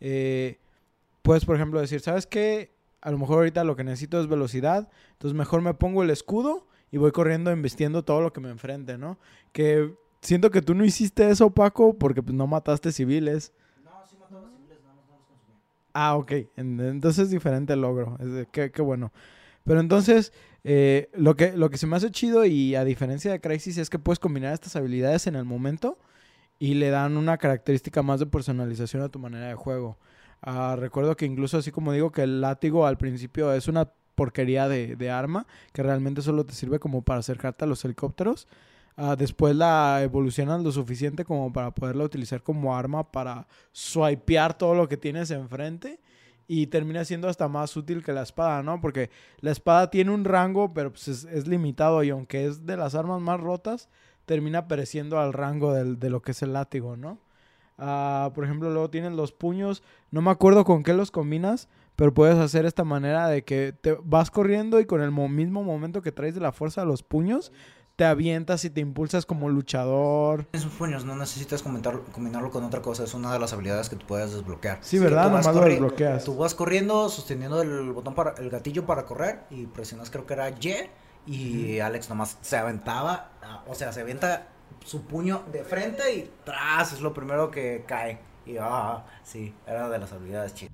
eh, 0.00 0.58
puedes, 1.22 1.44
por 1.44 1.56
ejemplo, 1.56 1.80
decir, 1.80 2.00
¿sabes 2.00 2.26
qué? 2.26 2.72
A 3.00 3.10
lo 3.10 3.18
mejor 3.18 3.38
ahorita 3.38 3.64
lo 3.64 3.76
que 3.76 3.84
necesito 3.84 4.20
es 4.20 4.26
velocidad, 4.26 4.88
entonces 5.12 5.36
mejor 5.36 5.62
me 5.62 5.74
pongo 5.74 6.02
el 6.02 6.10
escudo 6.10 6.66
y 6.90 6.96
voy 6.98 7.12
corriendo 7.12 7.50
embistiendo 7.50 8.04
todo 8.04 8.20
lo 8.22 8.32
que 8.32 8.40
me 8.40 8.50
enfrente, 8.50 8.98
¿no? 8.98 9.18
Que 9.52 9.94
siento 10.20 10.50
que 10.50 10.62
tú 10.62 10.74
no 10.74 10.84
hiciste 10.84 11.30
eso, 11.30 11.50
Paco, 11.50 11.94
porque 11.98 12.22
pues 12.22 12.34
no 12.34 12.46
mataste 12.46 12.90
civiles. 12.92 13.52
No, 13.84 13.90
sí 14.08 14.16
mataba 14.18 14.48
civiles, 14.50 14.78
no 14.82 14.94
los. 14.94 15.04
Ah, 15.92 16.16
ok. 16.16 16.32
En- 16.56 16.80
Entonces 16.80 17.24
es 17.24 17.30
diferente 17.30 17.72
el 17.74 17.82
logro. 17.82 18.16
Es 18.20 18.32
de- 18.32 18.46
qué, 18.50 18.70
qué 18.72 18.82
bueno. 18.82 19.12
Pero 19.64 19.80
entonces, 19.80 20.32
eh, 20.64 21.10
lo, 21.14 21.36
que, 21.36 21.52
lo 21.56 21.68
que 21.70 21.76
se 21.78 21.86
me 21.86 21.96
hace 21.96 22.10
chido 22.10 22.44
y 22.46 22.74
a 22.74 22.84
diferencia 22.84 23.30
de 23.30 23.40
Crisis 23.40 23.76
es 23.78 23.90
que 23.90 23.98
puedes 23.98 24.18
combinar 24.18 24.54
estas 24.54 24.74
habilidades 24.76 25.26
en 25.26 25.36
el 25.36 25.44
momento 25.44 25.98
y 26.58 26.74
le 26.74 26.90
dan 26.90 27.16
una 27.16 27.38
característica 27.38 28.02
más 28.02 28.20
de 28.20 28.26
personalización 28.26 29.02
a 29.02 29.08
tu 29.08 29.18
manera 29.18 29.48
de 29.48 29.54
juego. 29.54 29.98
Ah, 30.42 30.76
recuerdo 30.78 31.16
que 31.16 31.26
incluso 31.26 31.58
así 31.58 31.70
como 31.70 31.92
digo 31.92 32.12
que 32.12 32.22
el 32.22 32.40
látigo 32.40 32.86
al 32.86 32.98
principio 32.98 33.52
es 33.52 33.68
una 33.68 33.90
porquería 34.14 34.68
de, 34.68 34.96
de 34.96 35.10
arma 35.10 35.46
que 35.72 35.82
realmente 35.82 36.22
solo 36.22 36.44
te 36.44 36.54
sirve 36.54 36.78
como 36.78 37.02
para 37.02 37.20
acercarte 37.20 37.64
a 37.64 37.68
los 37.68 37.84
helicópteros. 37.84 38.48
Ah, 38.96 39.14
después 39.16 39.54
la 39.54 40.00
evolucionan 40.02 40.64
lo 40.64 40.72
suficiente 40.72 41.24
como 41.24 41.52
para 41.52 41.70
poderla 41.70 42.02
utilizar 42.02 42.42
como 42.42 42.76
arma 42.76 43.12
para 43.12 43.46
swipear 43.70 44.58
todo 44.58 44.74
lo 44.74 44.88
que 44.88 44.96
tienes 44.96 45.30
enfrente 45.30 46.00
y 46.48 46.66
termina 46.66 47.04
siendo 47.04 47.28
hasta 47.28 47.46
más 47.46 47.76
útil 47.76 48.02
que 48.02 48.12
la 48.12 48.22
espada, 48.22 48.62
¿no? 48.64 48.80
Porque 48.80 49.10
la 49.40 49.52
espada 49.52 49.88
tiene 49.90 50.10
un 50.10 50.24
rango, 50.24 50.74
pero 50.74 50.90
pues 50.90 51.06
es, 51.06 51.24
es 51.24 51.46
limitado 51.46 52.02
y 52.02 52.10
aunque 52.10 52.46
es 52.46 52.66
de 52.66 52.76
las 52.76 52.96
armas 52.96 53.20
más 53.20 53.38
rotas, 53.38 53.88
termina 54.28 54.68
pereciendo 54.68 55.18
al 55.18 55.32
rango 55.32 55.72
del- 55.72 55.98
de 55.98 56.08
lo 56.10 56.22
que 56.22 56.30
es 56.30 56.42
el 56.42 56.52
látigo, 56.52 56.96
¿no? 56.96 57.18
Ah, 57.78 58.30
por 58.34 58.44
ejemplo, 58.44 58.70
luego 58.70 58.90
tienes 58.90 59.12
los 59.12 59.32
puños, 59.32 59.82
no 60.12 60.20
me 60.22 60.30
acuerdo 60.30 60.64
con 60.64 60.82
qué 60.84 60.94
los 60.94 61.10
combinas, 61.10 61.68
pero 61.96 62.12
puedes 62.14 62.36
hacer 62.38 62.66
esta 62.66 62.84
manera 62.84 63.28
de 63.28 63.42
que 63.44 63.72
te 63.72 63.96
vas 64.04 64.30
corriendo 64.30 64.78
y 64.80 64.84
con 64.86 65.00
el 65.00 65.10
mo- 65.10 65.28
mismo 65.28 65.62
momento 65.64 66.02
que 66.02 66.12
traes 66.12 66.34
de 66.34 66.40
la 66.40 66.52
fuerza 66.52 66.82
a 66.82 66.84
los 66.84 67.02
puños, 67.02 67.52
te 67.96 68.04
avientas 68.04 68.64
y 68.64 68.70
te 68.70 68.80
impulsas 68.80 69.26
como 69.26 69.48
luchador. 69.48 70.46
Esos 70.52 70.72
puños 70.72 71.04
no 71.04 71.16
necesitas 71.16 71.62
comentar- 71.64 72.00
combinarlo 72.12 72.50
con 72.50 72.62
otra 72.64 72.80
cosa, 72.82 73.02
es 73.04 73.14
una 73.14 73.32
de 73.32 73.40
las 73.40 73.52
habilidades 73.52 73.88
que 73.88 73.96
tú 73.96 74.06
puedes 74.06 74.32
desbloquear. 74.32 74.78
Sí, 74.82 74.98
¿verdad? 75.00 75.24
Nomás 75.24 75.46
lo 75.46 75.60
desbloqueas. 75.62 76.24
Tú 76.24 76.36
vas 76.36 76.54
corriendo 76.54 77.08
sosteniendo 77.08 77.60
el 77.62 77.92
botón 77.92 78.14
para 78.14 78.34
el 78.38 78.50
gatillo 78.50 78.86
para 78.86 79.04
correr 79.04 79.40
y 79.50 79.66
presionas 79.66 80.10
creo 80.10 80.26
que 80.26 80.34
era 80.34 80.48
Y 80.50 80.54
y 81.26 81.80
Alex 81.80 82.08
nomás 82.08 82.38
se 82.40 82.56
aventaba, 82.56 83.30
ah, 83.42 83.62
o 83.66 83.74
sea, 83.74 83.92
se 83.92 84.00
avienta 84.00 84.46
su 84.84 85.02
puño 85.02 85.44
de 85.52 85.64
frente 85.64 86.14
y 86.14 86.30
tras 86.44 86.92
es 86.92 87.00
lo 87.00 87.12
primero 87.12 87.50
que 87.50 87.84
cae. 87.86 88.18
Y 88.46 88.56
ah, 88.58 89.04
sí, 89.22 89.54
era 89.66 89.88
de 89.88 89.98
las 89.98 90.12
habilidades 90.12 90.54
chidas. 90.54 90.72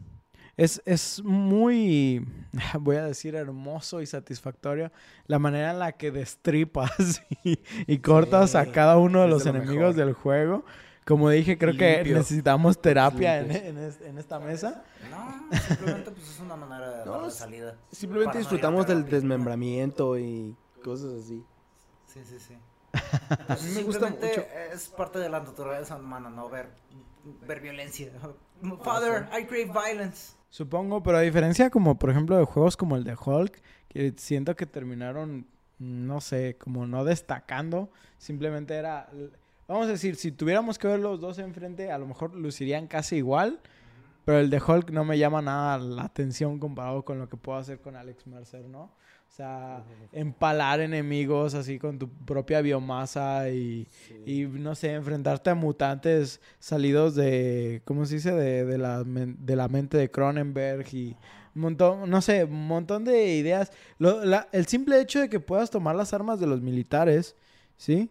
Es, 0.57 0.81
es 0.85 1.23
muy, 1.25 2.25
voy 2.81 2.97
a 2.97 3.05
decir, 3.05 3.35
hermoso 3.35 4.01
y 4.01 4.07
satisfactorio 4.07 4.93
la 5.27 5.41
manera 5.41 5.73
en 5.73 5.81
la 5.81 5.93
que 5.93 6.13
destripas 6.13 7.23
y, 7.45 7.59
y 7.87 7.99
cortas 7.99 8.55
a 8.55 8.67
cada 8.67 8.97
uno 8.99 9.23
de 9.23 9.29
los 9.29 9.45
lo 9.45 9.51
enemigos 9.51 9.97
del 9.97 10.13
juego. 10.13 10.65
Como 11.05 11.29
dije, 11.29 11.59
creo 11.59 11.77
que 11.77 12.03
necesitamos 12.05 12.81
terapia 12.81 13.41
en, 13.41 13.79
esta 14.19 14.39
mesa. 14.39 14.85
No, 15.11 15.59
simplemente 15.61 16.11
pues 16.11 16.31
es 16.31 16.41
una 16.41 16.57
manera 16.57 16.99
de 16.99 17.05
No, 17.05 17.13
darle 17.13 17.31
salida. 17.31 17.77
Simplemente 17.93 18.35
no 18.35 18.39
disfrutamos 18.39 18.87
del 18.87 19.05
desmembramiento 19.05 20.19
y 20.19 20.57
cosas 20.83 21.25
así. 21.25 21.45
Sí, 22.07 22.21
sí, 22.25 22.39
sí. 22.39 22.55
A 23.49 23.57
mí 23.57 23.71
me 23.75 23.83
gusta 23.83 24.09
Simplemente 24.09 24.27
mucho. 24.29 24.47
Es 24.73 24.89
parte 24.89 25.19
de 25.19 25.29
la 25.29 25.41
naturaleza 25.41 25.97
humana, 25.97 26.31
no 26.31 26.49
ver, 26.49 26.69
ver 27.47 27.61
violencia. 27.61 28.11
Father, 28.83 29.29
I 29.39 29.45
crave 29.45 29.71
violence. 29.73 30.35
Supongo, 30.49 31.03
pero 31.03 31.19
a 31.19 31.21
diferencia 31.21 31.69
como 31.69 31.99
por 31.99 32.11
ejemplo 32.11 32.39
de 32.39 32.45
juegos 32.45 32.77
como 32.77 32.97
el 32.97 33.05
de 33.05 33.17
Hulk, 33.17 33.61
que 33.89 34.15
siento 34.17 34.55
que 34.55 34.67
terminaron, 34.67 35.49
no 35.79 36.21
sé, 36.21 36.57
como 36.57 36.87
no 36.87 37.05
destacando, 37.05 37.91
simplemente 38.19 38.75
era, 38.75 39.11
vamos 39.69 39.87
a 39.89 39.93
decir, 39.93 40.17
si 40.17 40.33
tuviéramos 40.33 40.79
que 40.79 40.89
ver 40.89 41.01
los 41.01 41.21
dos 41.21 41.39
enfrente, 41.39 41.91
a 41.91 41.99
lo 41.99 42.07
mejor 42.07 42.35
lucirían 42.35 42.87
casi 42.87 43.17
igual, 43.17 43.61
pero 44.25 44.39
el 44.39 44.49
de 44.51 44.61
Hulk 44.67 44.91
no 44.91 45.05
me 45.05 45.19
llama 45.19 45.43
nada 45.43 45.79
la 45.79 46.03
atención 46.05 46.59
comparado 46.59 47.05
con 47.05 47.19
lo 47.19 47.29
que 47.29 47.37
puedo 47.37 47.59
hacer 47.59 47.81
con 47.81 47.97
Alex 47.97 48.27
Mercer, 48.27 48.65
¿no? 48.67 48.83
O 48.85 49.37
sea, 49.37 49.83
empalar 50.13 50.81
enemigos 50.81 51.55
así 51.55 51.79
con 51.79 51.99
tu 51.99 52.09
propia 52.09 52.61
biomasa 52.61 53.51
y, 53.51 53.89
y 54.25 54.45
no 54.45 54.77
sé, 54.77 54.93
enfrentarte 54.93 55.51
a 55.51 55.55
mutantes 55.57 56.41
salidos 56.61 57.17
de, 57.17 57.83
¿cómo 57.85 58.07
se 58.07 58.15
dice? 58.15 58.31
De, 58.33 58.65
de, 58.65 58.79
la, 58.79 59.03
de 59.05 59.57
la 59.57 59.67
mente 59.69 59.97
de 59.99 60.09
Cronenberg 60.11 60.87
y 60.95 61.17
un 61.57 61.63
montón, 61.63 62.09
no 62.09 62.21
sé, 62.23 62.45
un 62.45 62.67
montón 62.69 63.05
de 63.05 63.35
ideas. 63.35 63.73
Lo- 63.99 64.25
la- 64.25 64.47
el 64.53 64.67
simple 64.67 65.01
hecho 65.01 65.19
de 65.21 65.29
que 65.29 65.41
puedas 65.41 65.69
tomar 65.71 65.97
las 65.97 66.15
armas 66.15 66.39
de 66.39 66.47
los 66.47 66.61
militares, 66.63 67.35
¿sí? 67.77 68.11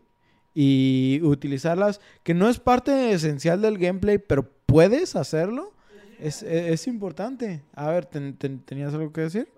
Y 0.54 1.20
utilizarlas, 1.24 2.00
que 2.24 2.34
no 2.34 2.48
es 2.50 2.60
parte 2.60 3.12
esencial 3.12 3.62
del 3.62 3.78
gameplay, 3.78 4.18
pero 4.20 4.50
puedes 4.66 5.16
hacerlo, 5.16 5.74
es, 6.20 6.44
es, 6.44 6.72
es 6.74 6.88
importante. 6.88 7.64
A 7.76 7.90
ver, 7.90 8.06
¿ten- 8.06 8.38
ten- 8.38 8.60
¿tenías 8.60 8.94
algo 8.94 9.12
que 9.12 9.22
decir? 9.22 9.50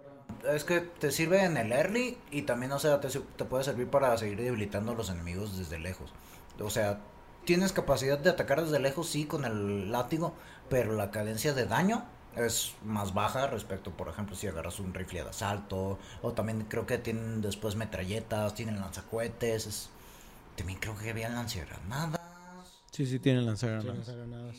Es 0.51 0.63
que 0.63 0.79
te 0.81 1.11
sirve 1.11 1.43
en 1.43 1.57
el 1.57 1.71
early 1.71 2.17
y 2.31 2.43
también, 2.43 2.71
o 2.71 2.79
sea, 2.79 2.99
te, 3.01 3.09
te 3.09 3.45
puede 3.45 3.63
servir 3.63 3.87
para 3.87 4.17
seguir 4.17 4.41
debilitando 4.41 4.93
a 4.93 4.95
los 4.95 5.09
enemigos 5.09 5.57
desde 5.57 5.79
lejos. 5.79 6.13
O 6.59 6.69
sea, 6.69 6.99
tienes 7.45 7.73
capacidad 7.73 8.17
de 8.17 8.29
atacar 8.29 8.63
desde 8.63 8.79
lejos, 8.79 9.09
sí, 9.09 9.25
con 9.25 9.45
el 9.45 9.91
látigo, 9.91 10.33
pero 10.69 10.93
la 10.93 11.11
cadencia 11.11 11.53
de 11.53 11.65
daño 11.65 12.05
es 12.37 12.73
más 12.83 13.13
baja 13.13 13.47
respecto, 13.47 13.91
por 13.91 14.07
ejemplo, 14.09 14.35
si 14.35 14.47
agarras 14.47 14.79
un 14.79 14.93
rifle 14.93 15.23
de 15.23 15.29
asalto, 15.29 15.99
o 16.21 16.31
también 16.33 16.65
creo 16.69 16.85
que 16.85 16.97
tienen 16.97 17.41
después 17.41 17.75
metralletas, 17.75 18.55
tienen 18.55 18.79
lanzacohetes, 18.79 19.67
es- 19.67 19.89
también 20.55 20.79
creo 20.79 20.97
que 20.97 21.09
había 21.09 21.29
lanzagranadas. 21.29 22.19
Sí, 22.91 23.05
sí, 23.05 23.19
tienen 23.19 23.45
lanzagranadas. 23.45 24.57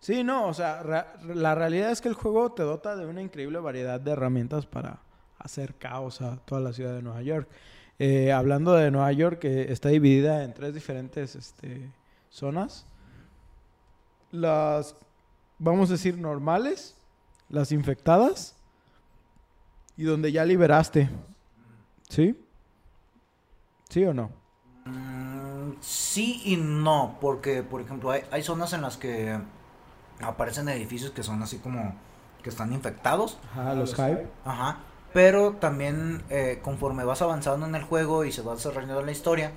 Sí, 0.00 0.24
no, 0.24 0.48
o 0.48 0.54
sea, 0.54 0.82
la 1.22 1.54
realidad 1.54 1.92
es 1.92 2.00
que 2.00 2.08
el 2.08 2.14
juego 2.14 2.50
te 2.52 2.64
dota 2.64 2.96
de 2.96 3.06
una 3.06 3.22
increíble 3.22 3.60
variedad 3.60 4.00
de 4.00 4.10
herramientas 4.10 4.66
para 4.66 4.98
hacer 5.38 5.74
caos 5.74 6.20
a 6.20 6.38
toda 6.38 6.60
la 6.60 6.72
ciudad 6.72 6.92
de 6.94 7.02
Nueva 7.02 7.22
York. 7.22 7.48
Eh, 8.00 8.32
hablando 8.32 8.72
de 8.72 8.90
Nueva 8.90 9.12
York, 9.12 9.44
eh, 9.44 9.70
está 9.70 9.90
dividida 9.90 10.42
en 10.42 10.54
tres 10.54 10.74
diferentes 10.74 11.36
este, 11.36 11.88
zonas. 12.30 12.84
Las, 14.32 14.96
vamos 15.58 15.90
a 15.90 15.92
decir, 15.92 16.18
normales, 16.18 16.96
las 17.48 17.70
infectadas 17.70 18.56
y 19.96 20.02
donde 20.02 20.32
ya 20.32 20.44
liberaste. 20.44 21.08
¿Sí? 22.08 22.41
¿Sí 23.92 24.04
o 24.04 24.14
no? 24.14 24.26
Mm, 24.84 25.74
sí 25.80 26.42
y 26.44 26.56
no, 26.56 27.16
porque 27.20 27.62
por 27.62 27.80
ejemplo 27.80 28.10
hay, 28.10 28.22
hay 28.30 28.42
zonas 28.42 28.72
en 28.72 28.82
las 28.82 28.96
que 28.96 29.38
aparecen 30.22 30.68
edificios 30.68 31.12
que 31.12 31.22
son 31.22 31.42
así 31.42 31.58
como 31.58 31.94
que 32.42 32.50
están 32.50 32.72
infectados, 32.72 33.38
Ajá, 33.42 33.74
los 33.74 33.94
hype. 33.94 34.26
ajá, 34.44 34.80
pero 35.12 35.54
también 35.54 36.22
eh, 36.30 36.60
conforme 36.62 37.04
vas 37.04 37.22
avanzando 37.22 37.66
en 37.66 37.74
el 37.76 37.84
juego 37.84 38.24
y 38.24 38.32
se 38.32 38.42
va 38.42 38.54
desarrollando 38.54 39.02
la 39.02 39.12
historia, 39.12 39.52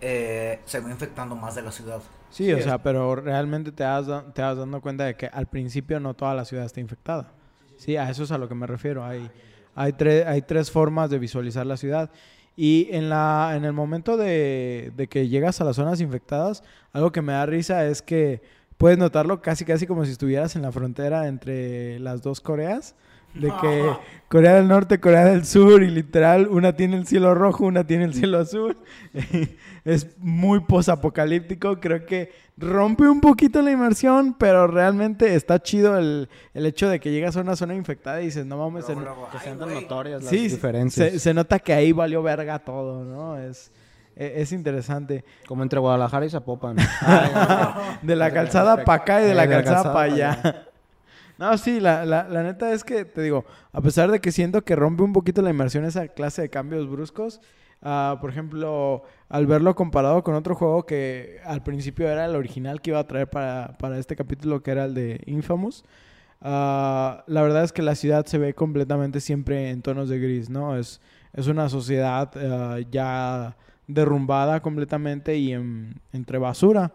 eh, 0.00 0.60
se 0.66 0.80
va 0.80 0.90
infectando 0.90 1.36
más 1.36 1.54
de 1.56 1.62
la 1.62 1.72
ciudad. 1.72 2.02
Sí, 2.28 2.52
o 2.52 2.60
sea, 2.60 2.82
pero 2.82 3.16
realmente 3.16 3.72
te 3.72 3.84
vas, 3.84 4.06
te 4.34 4.42
vas 4.42 4.56
dando 4.58 4.80
cuenta 4.80 5.04
de 5.04 5.16
que 5.16 5.26
al 5.26 5.46
principio 5.48 6.00
no 6.00 6.14
toda 6.14 6.34
la 6.34 6.44
ciudad 6.44 6.64
está 6.66 6.80
infectada. 6.80 7.34
Sí, 7.76 7.96
a 7.96 8.10
eso 8.10 8.24
es 8.24 8.30
a 8.32 8.38
lo 8.38 8.48
que 8.48 8.54
me 8.54 8.66
refiero. 8.66 9.04
Hay, 9.04 9.32
hay, 9.74 9.92
tre- 9.92 10.26
hay 10.26 10.42
tres 10.42 10.70
formas 10.70 11.08
de 11.10 11.18
visualizar 11.18 11.66
la 11.66 11.76
ciudad. 11.76 12.10
Y 12.56 12.88
en, 12.90 13.10
la, 13.10 13.52
en 13.54 13.64
el 13.64 13.72
momento 13.72 14.16
de, 14.16 14.92
de 14.96 15.08
que 15.08 15.28
llegas 15.28 15.60
a 15.60 15.64
las 15.64 15.76
zonas 15.76 16.00
infectadas, 16.00 16.62
algo 16.92 17.12
que 17.12 17.22
me 17.22 17.32
da 17.32 17.44
risa 17.44 17.86
es 17.86 18.00
que 18.00 18.40
puedes 18.78 18.98
notarlo 18.98 19.42
casi 19.42 19.64
casi 19.64 19.86
como 19.86 20.04
si 20.04 20.12
estuvieras 20.12 20.56
en 20.56 20.62
la 20.62 20.72
frontera 20.72 21.28
entre 21.28 21.98
las 22.00 22.22
dos 22.22 22.40
Coreas. 22.40 22.94
De 23.40 23.52
que 23.60 23.92
Corea 24.28 24.54
del 24.54 24.66
Norte, 24.68 24.98
Corea 24.98 25.24
del 25.24 25.44
Sur, 25.44 25.82
y 25.82 25.90
literal, 25.90 26.48
una 26.50 26.74
tiene 26.74 26.96
el 26.96 27.06
cielo 27.06 27.34
rojo, 27.34 27.64
una 27.64 27.86
tiene 27.86 28.04
el 28.04 28.14
cielo 28.14 28.38
azul. 28.38 28.76
es 29.84 30.16
muy 30.18 30.60
posapocalíptico. 30.60 31.78
Creo 31.80 32.04
que 32.06 32.32
rompe 32.56 33.04
un 33.08 33.20
poquito 33.20 33.62
la 33.62 33.70
inmersión, 33.70 34.34
pero 34.38 34.66
realmente 34.66 35.34
está 35.34 35.62
chido 35.62 35.96
el, 35.98 36.28
el 36.54 36.66
hecho 36.66 36.88
de 36.88 36.98
que 36.98 37.10
llegas 37.12 37.36
a 37.36 37.40
una 37.42 37.54
zona 37.56 37.74
infectada 37.74 38.20
y 38.22 38.26
dices, 38.26 38.46
no 38.46 38.56
mames, 38.56 38.84
Que 38.86 38.92
ay, 38.92 38.98
sean 39.44 39.58
tan 39.58 39.68
güey, 39.68 39.82
notorias 39.82 40.22
las 40.22 40.30
sí, 40.30 40.48
diferencias. 40.48 41.12
se, 41.12 41.18
se 41.18 41.34
nota 41.34 41.58
que 41.58 41.72
ahí 41.74 41.92
valió 41.92 42.22
verga 42.22 42.58
todo, 42.58 43.04
¿no? 43.04 43.38
Es, 43.38 43.70
e- 44.16 44.34
es 44.40 44.50
interesante. 44.52 45.24
Como 45.46 45.62
entre 45.62 45.78
Guadalajara 45.78 46.26
y 46.26 46.30
Zapopan. 46.30 46.76
De 48.02 48.16
la 48.16 48.32
calzada 48.32 48.82
para 48.84 49.02
acá 49.02 49.20
y 49.20 49.24
de 49.26 49.30
Eh, 49.32 49.34
la 49.34 49.42
de 49.42 49.48
la 49.48 49.54
calzada 49.62 49.76
calzada 49.82 49.94
para 49.94 50.08
pa' 50.08 50.14
allá. 50.14 50.66
No, 51.38 51.56
sí, 51.58 51.80
la, 51.80 52.06
la, 52.06 52.26
la 52.28 52.42
neta 52.42 52.72
es 52.72 52.82
que, 52.82 53.04
te 53.04 53.20
digo, 53.22 53.44
a 53.72 53.82
pesar 53.82 54.10
de 54.10 54.20
que 54.20 54.32
siento 54.32 54.64
que 54.64 54.74
rompe 54.74 55.02
un 55.02 55.12
poquito 55.12 55.42
la 55.42 55.50
inmersión 55.50 55.84
esa 55.84 56.08
clase 56.08 56.40
de 56.42 56.48
cambios 56.48 56.88
bruscos, 56.88 57.40
ah, 57.82 58.16
por 58.22 58.30
ejemplo, 58.30 59.02
al 59.28 59.46
verlo 59.46 59.74
comparado 59.74 60.22
con 60.24 60.34
otro 60.34 60.54
juego 60.54 60.86
que 60.86 61.38
al 61.44 61.62
principio 61.62 62.08
era 62.08 62.24
el 62.24 62.36
original 62.36 62.80
que 62.80 62.90
iba 62.90 63.00
a 63.00 63.06
traer 63.06 63.28
para, 63.28 63.76
para 63.78 63.98
este 63.98 64.16
capítulo, 64.16 64.62
que 64.62 64.70
era 64.70 64.86
el 64.86 64.94
de 64.94 65.20
Infamous, 65.26 65.84
ah, 66.40 67.22
la 67.26 67.42
verdad 67.42 67.64
es 67.64 67.72
que 67.72 67.82
la 67.82 67.94
ciudad 67.94 68.24
se 68.26 68.38
ve 68.38 68.54
completamente 68.54 69.20
siempre 69.20 69.70
en 69.70 69.82
tonos 69.82 70.08
de 70.08 70.18
gris, 70.18 70.48
¿no? 70.50 70.76
Es, 70.78 71.00
es 71.34 71.48
una 71.48 71.68
sociedad 71.68 72.30
ah, 72.36 72.78
ya 72.90 73.56
derrumbada 73.88 74.60
completamente 74.60 75.36
y 75.36 75.52
en- 75.52 76.00
entre 76.12 76.38
basura. 76.38 76.92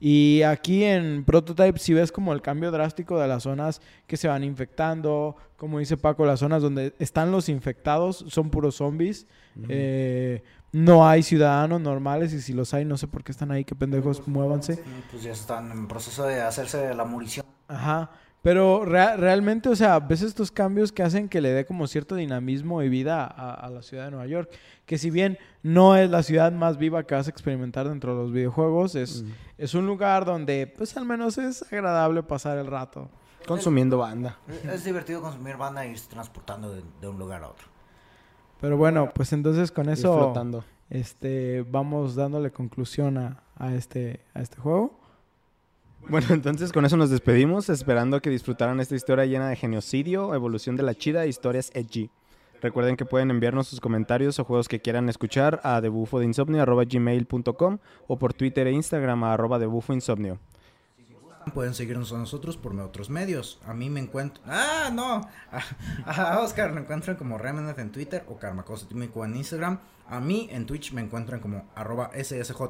Y 0.00 0.42
aquí 0.42 0.84
en 0.84 1.24
Prototype 1.24 1.78
si 1.78 1.94
ves 1.94 2.12
como 2.12 2.32
el 2.32 2.42
cambio 2.42 2.70
drástico 2.70 3.18
de 3.18 3.28
las 3.28 3.44
zonas 3.44 3.80
que 4.06 4.16
se 4.16 4.28
van 4.28 4.44
infectando, 4.44 5.36
como 5.56 5.78
dice 5.78 5.96
Paco, 5.96 6.26
las 6.26 6.40
zonas 6.40 6.62
donde 6.62 6.94
están 6.98 7.30
los 7.30 7.48
infectados 7.48 8.24
son 8.28 8.50
puros 8.50 8.76
zombies. 8.76 9.26
Eh, 9.68 10.42
no 10.72 11.08
hay 11.08 11.22
ciudadanos 11.22 11.80
normales 11.80 12.32
y 12.32 12.40
si 12.40 12.52
los 12.52 12.74
hay 12.74 12.84
no 12.84 12.96
sé 12.96 13.06
por 13.06 13.22
qué 13.22 13.32
están 13.32 13.52
ahí, 13.52 13.64
qué 13.64 13.74
pendejos, 13.74 14.26
muévanse. 14.26 14.82
Pues 15.10 15.22
ya 15.22 15.32
están 15.32 15.70
en 15.70 15.86
proceso 15.86 16.24
de 16.24 16.42
hacerse 16.42 16.92
la 16.94 17.04
munición. 17.04 17.46
Ajá. 17.68 18.10
Pero 18.44 18.84
rea- 18.84 19.16
realmente, 19.16 19.68
o 19.70 19.74
sea, 19.74 19.98
ves 19.98 20.20
estos 20.22 20.52
cambios 20.52 20.92
que 20.92 21.02
hacen 21.02 21.28
que 21.30 21.40
le 21.40 21.48
dé 21.50 21.64
como 21.64 21.86
cierto 21.86 22.14
dinamismo 22.14 22.82
y 22.82 22.88
vida 22.90 23.24
a, 23.24 23.54
a 23.54 23.70
la 23.70 23.80
ciudad 23.82 24.04
de 24.04 24.10
Nueva 24.10 24.26
York. 24.26 24.50
Que 24.84 24.98
si 24.98 25.10
bien 25.10 25.38
no 25.62 25.96
es 25.96 26.10
la 26.10 26.22
ciudad 26.22 26.52
más 26.52 26.76
viva 26.76 27.04
que 27.04 27.14
vas 27.14 27.26
a 27.26 27.30
experimentar 27.30 27.88
dentro 27.88 28.14
de 28.14 28.22
los 28.22 28.32
videojuegos, 28.32 28.94
es, 28.96 29.22
Mm. 29.22 29.28
es 29.56 29.74
un 29.74 29.86
lugar 29.86 30.26
donde 30.26 30.66
pues 30.66 30.94
al 30.98 31.06
menos 31.06 31.38
es 31.38 31.62
agradable 31.72 32.22
pasar 32.22 32.58
el 32.58 32.66
rato. 32.66 33.08
Consumiendo 33.48 33.96
banda. 33.98 34.38
Es 34.72 34.84
divertido 34.84 35.20
consumir 35.22 35.56
banda 35.56 35.84
y 35.86 35.90
irse 35.92 36.08
transportando 36.10 36.70
de, 36.74 36.82
de 37.00 37.08
un 37.08 37.18
lugar 37.18 37.42
a 37.44 37.48
otro. 37.48 37.66
Pero 38.60 38.76
bueno, 38.76 39.10
pues 39.14 39.32
entonces 39.32 39.70
con 39.72 39.88
eso 39.88 40.32
este, 40.90 41.62
vamos 41.62 42.14
dándole 42.14 42.50
conclusión 42.52 43.16
a, 43.18 43.42
a 43.56 43.74
este, 43.74 44.20
a 44.34 44.40
este 44.42 44.58
juego. 44.58 44.98
Bueno, 46.08 46.26
entonces 46.30 46.70
con 46.72 46.84
eso 46.84 46.96
nos 46.96 47.10
despedimos, 47.10 47.68
esperando 47.70 48.20
que 48.20 48.30
disfrutaran 48.30 48.78
esta 48.80 48.94
historia 48.94 49.24
llena 49.24 49.48
de 49.48 49.56
genocidio, 49.56 50.34
evolución 50.34 50.76
de 50.76 50.82
la 50.82 50.94
chida 50.94 51.24
e 51.24 51.28
historias 51.28 51.70
edgy. 51.74 52.10
Recuerden 52.60 52.96
que 52.96 53.04
pueden 53.06 53.30
enviarnos 53.30 53.68
sus 53.68 53.80
comentarios 53.80 54.38
o 54.38 54.44
juegos 54.44 54.68
que 54.68 54.80
quieran 54.80 55.08
escuchar 55.08 55.60
a 55.64 55.80
debufoinsomnio.gmail.com 55.80 57.78
o 58.06 58.18
por 58.18 58.34
Twitter 58.34 58.66
e 58.66 58.72
Instagram 58.72 59.24
a 59.24 59.32
arroba 59.34 59.58
debufoinsomnio. 59.58 60.38
Pueden 61.52 61.74
seguirnos 61.74 62.12
a 62.12 62.18
nosotros 62.18 62.56
por 62.56 62.78
otros 62.80 63.10
medios. 63.10 63.60
A 63.66 63.74
mí 63.74 63.90
me 63.90 64.00
encuentro. 64.00 64.42
¡Ah, 64.46 64.90
no! 64.92 65.28
A, 66.06 66.40
Oscar 66.40 66.72
lo 66.72 66.80
encuentran 66.80 67.16
como 67.16 67.38
Remenef 67.38 67.78
en 67.78 67.92
Twitter 67.92 68.24
o 68.28 68.38
Karma 68.38 68.64
Cosímico 68.64 69.24
en 69.24 69.36
Instagram. 69.36 69.78
A 70.08 70.20
mí 70.20 70.48
en 70.50 70.66
Twitch 70.66 70.92
me 70.92 71.00
encuentran 71.00 71.40
como 71.40 71.68
arroba 71.74 72.10
SSJ 72.14 72.60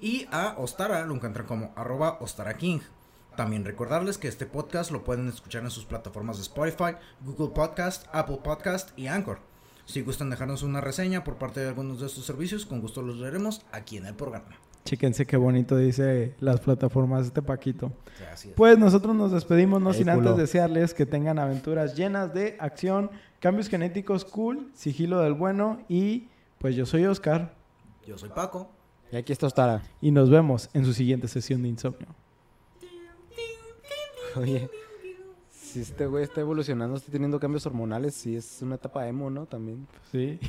Y 0.00 0.26
a 0.30 0.54
Ostara 0.58 1.04
lo 1.04 1.14
encuentran 1.14 1.46
como 1.46 1.72
arroba 1.76 2.18
Ostara 2.20 2.56
King. 2.56 2.80
También 3.36 3.64
recordarles 3.64 4.18
que 4.18 4.28
este 4.28 4.46
podcast 4.46 4.90
lo 4.90 5.02
pueden 5.02 5.28
escuchar 5.28 5.64
en 5.64 5.70
sus 5.70 5.84
plataformas 5.84 6.36
de 6.36 6.42
Spotify, 6.42 6.96
Google 7.20 7.54
Podcast, 7.54 8.06
Apple 8.12 8.40
Podcast 8.44 8.96
y 8.96 9.08
Anchor. 9.08 9.38
Si 9.86 10.02
gustan 10.02 10.30
dejarnos 10.30 10.62
una 10.62 10.80
reseña 10.80 11.24
por 11.24 11.36
parte 11.36 11.60
de 11.60 11.68
algunos 11.68 12.00
de 12.00 12.06
estos 12.06 12.24
servicios, 12.24 12.64
con 12.64 12.80
gusto 12.80 13.02
los 13.02 13.16
leeremos 13.16 13.66
aquí 13.72 13.96
en 13.96 14.06
el 14.06 14.14
programa. 14.14 14.63
Chéquense 14.84 15.24
qué 15.26 15.38
bonito 15.38 15.78
dice 15.78 16.34
las 16.40 16.60
plataformas 16.60 17.26
este 17.26 17.40
Paquito. 17.40 17.90
Es. 18.34 18.48
Pues 18.54 18.78
nosotros 18.78 19.16
nos 19.16 19.32
despedimos, 19.32 19.80
no 19.80 19.94
sin 19.94 20.04
culo. 20.04 20.18
antes 20.18 20.36
desearles 20.36 20.92
que 20.92 21.06
tengan 21.06 21.38
aventuras 21.38 21.96
llenas 21.96 22.34
de 22.34 22.56
acción, 22.60 23.10
cambios 23.40 23.68
genéticos 23.68 24.26
cool, 24.26 24.70
sigilo 24.74 25.20
del 25.20 25.32
bueno 25.32 25.80
y 25.88 26.28
pues 26.58 26.76
yo 26.76 26.84
soy 26.86 27.06
Oscar 27.06 27.54
Yo 28.06 28.18
soy 28.18 28.28
Paco. 28.28 28.70
Y 29.10 29.16
aquí 29.16 29.32
está 29.32 29.46
Ostara. 29.46 29.82
y 30.00 30.10
nos 30.10 30.28
vemos 30.28 30.68
en 30.74 30.84
su 30.84 30.92
siguiente 30.92 31.28
sesión 31.28 31.62
de 31.62 31.68
insomnio. 31.68 32.08
Oye, 34.36 34.68
si 35.50 35.80
este 35.80 36.06
güey 36.06 36.24
está 36.24 36.40
evolucionando, 36.40 36.96
está 36.96 37.10
teniendo 37.10 37.38
cambios 37.40 37.64
hormonales, 37.66 38.14
sí 38.14 38.36
es 38.36 38.60
una 38.60 38.74
etapa 38.74 39.06
emo, 39.08 39.30
¿no? 39.30 39.46
También. 39.46 39.86
Sí. 40.10 40.38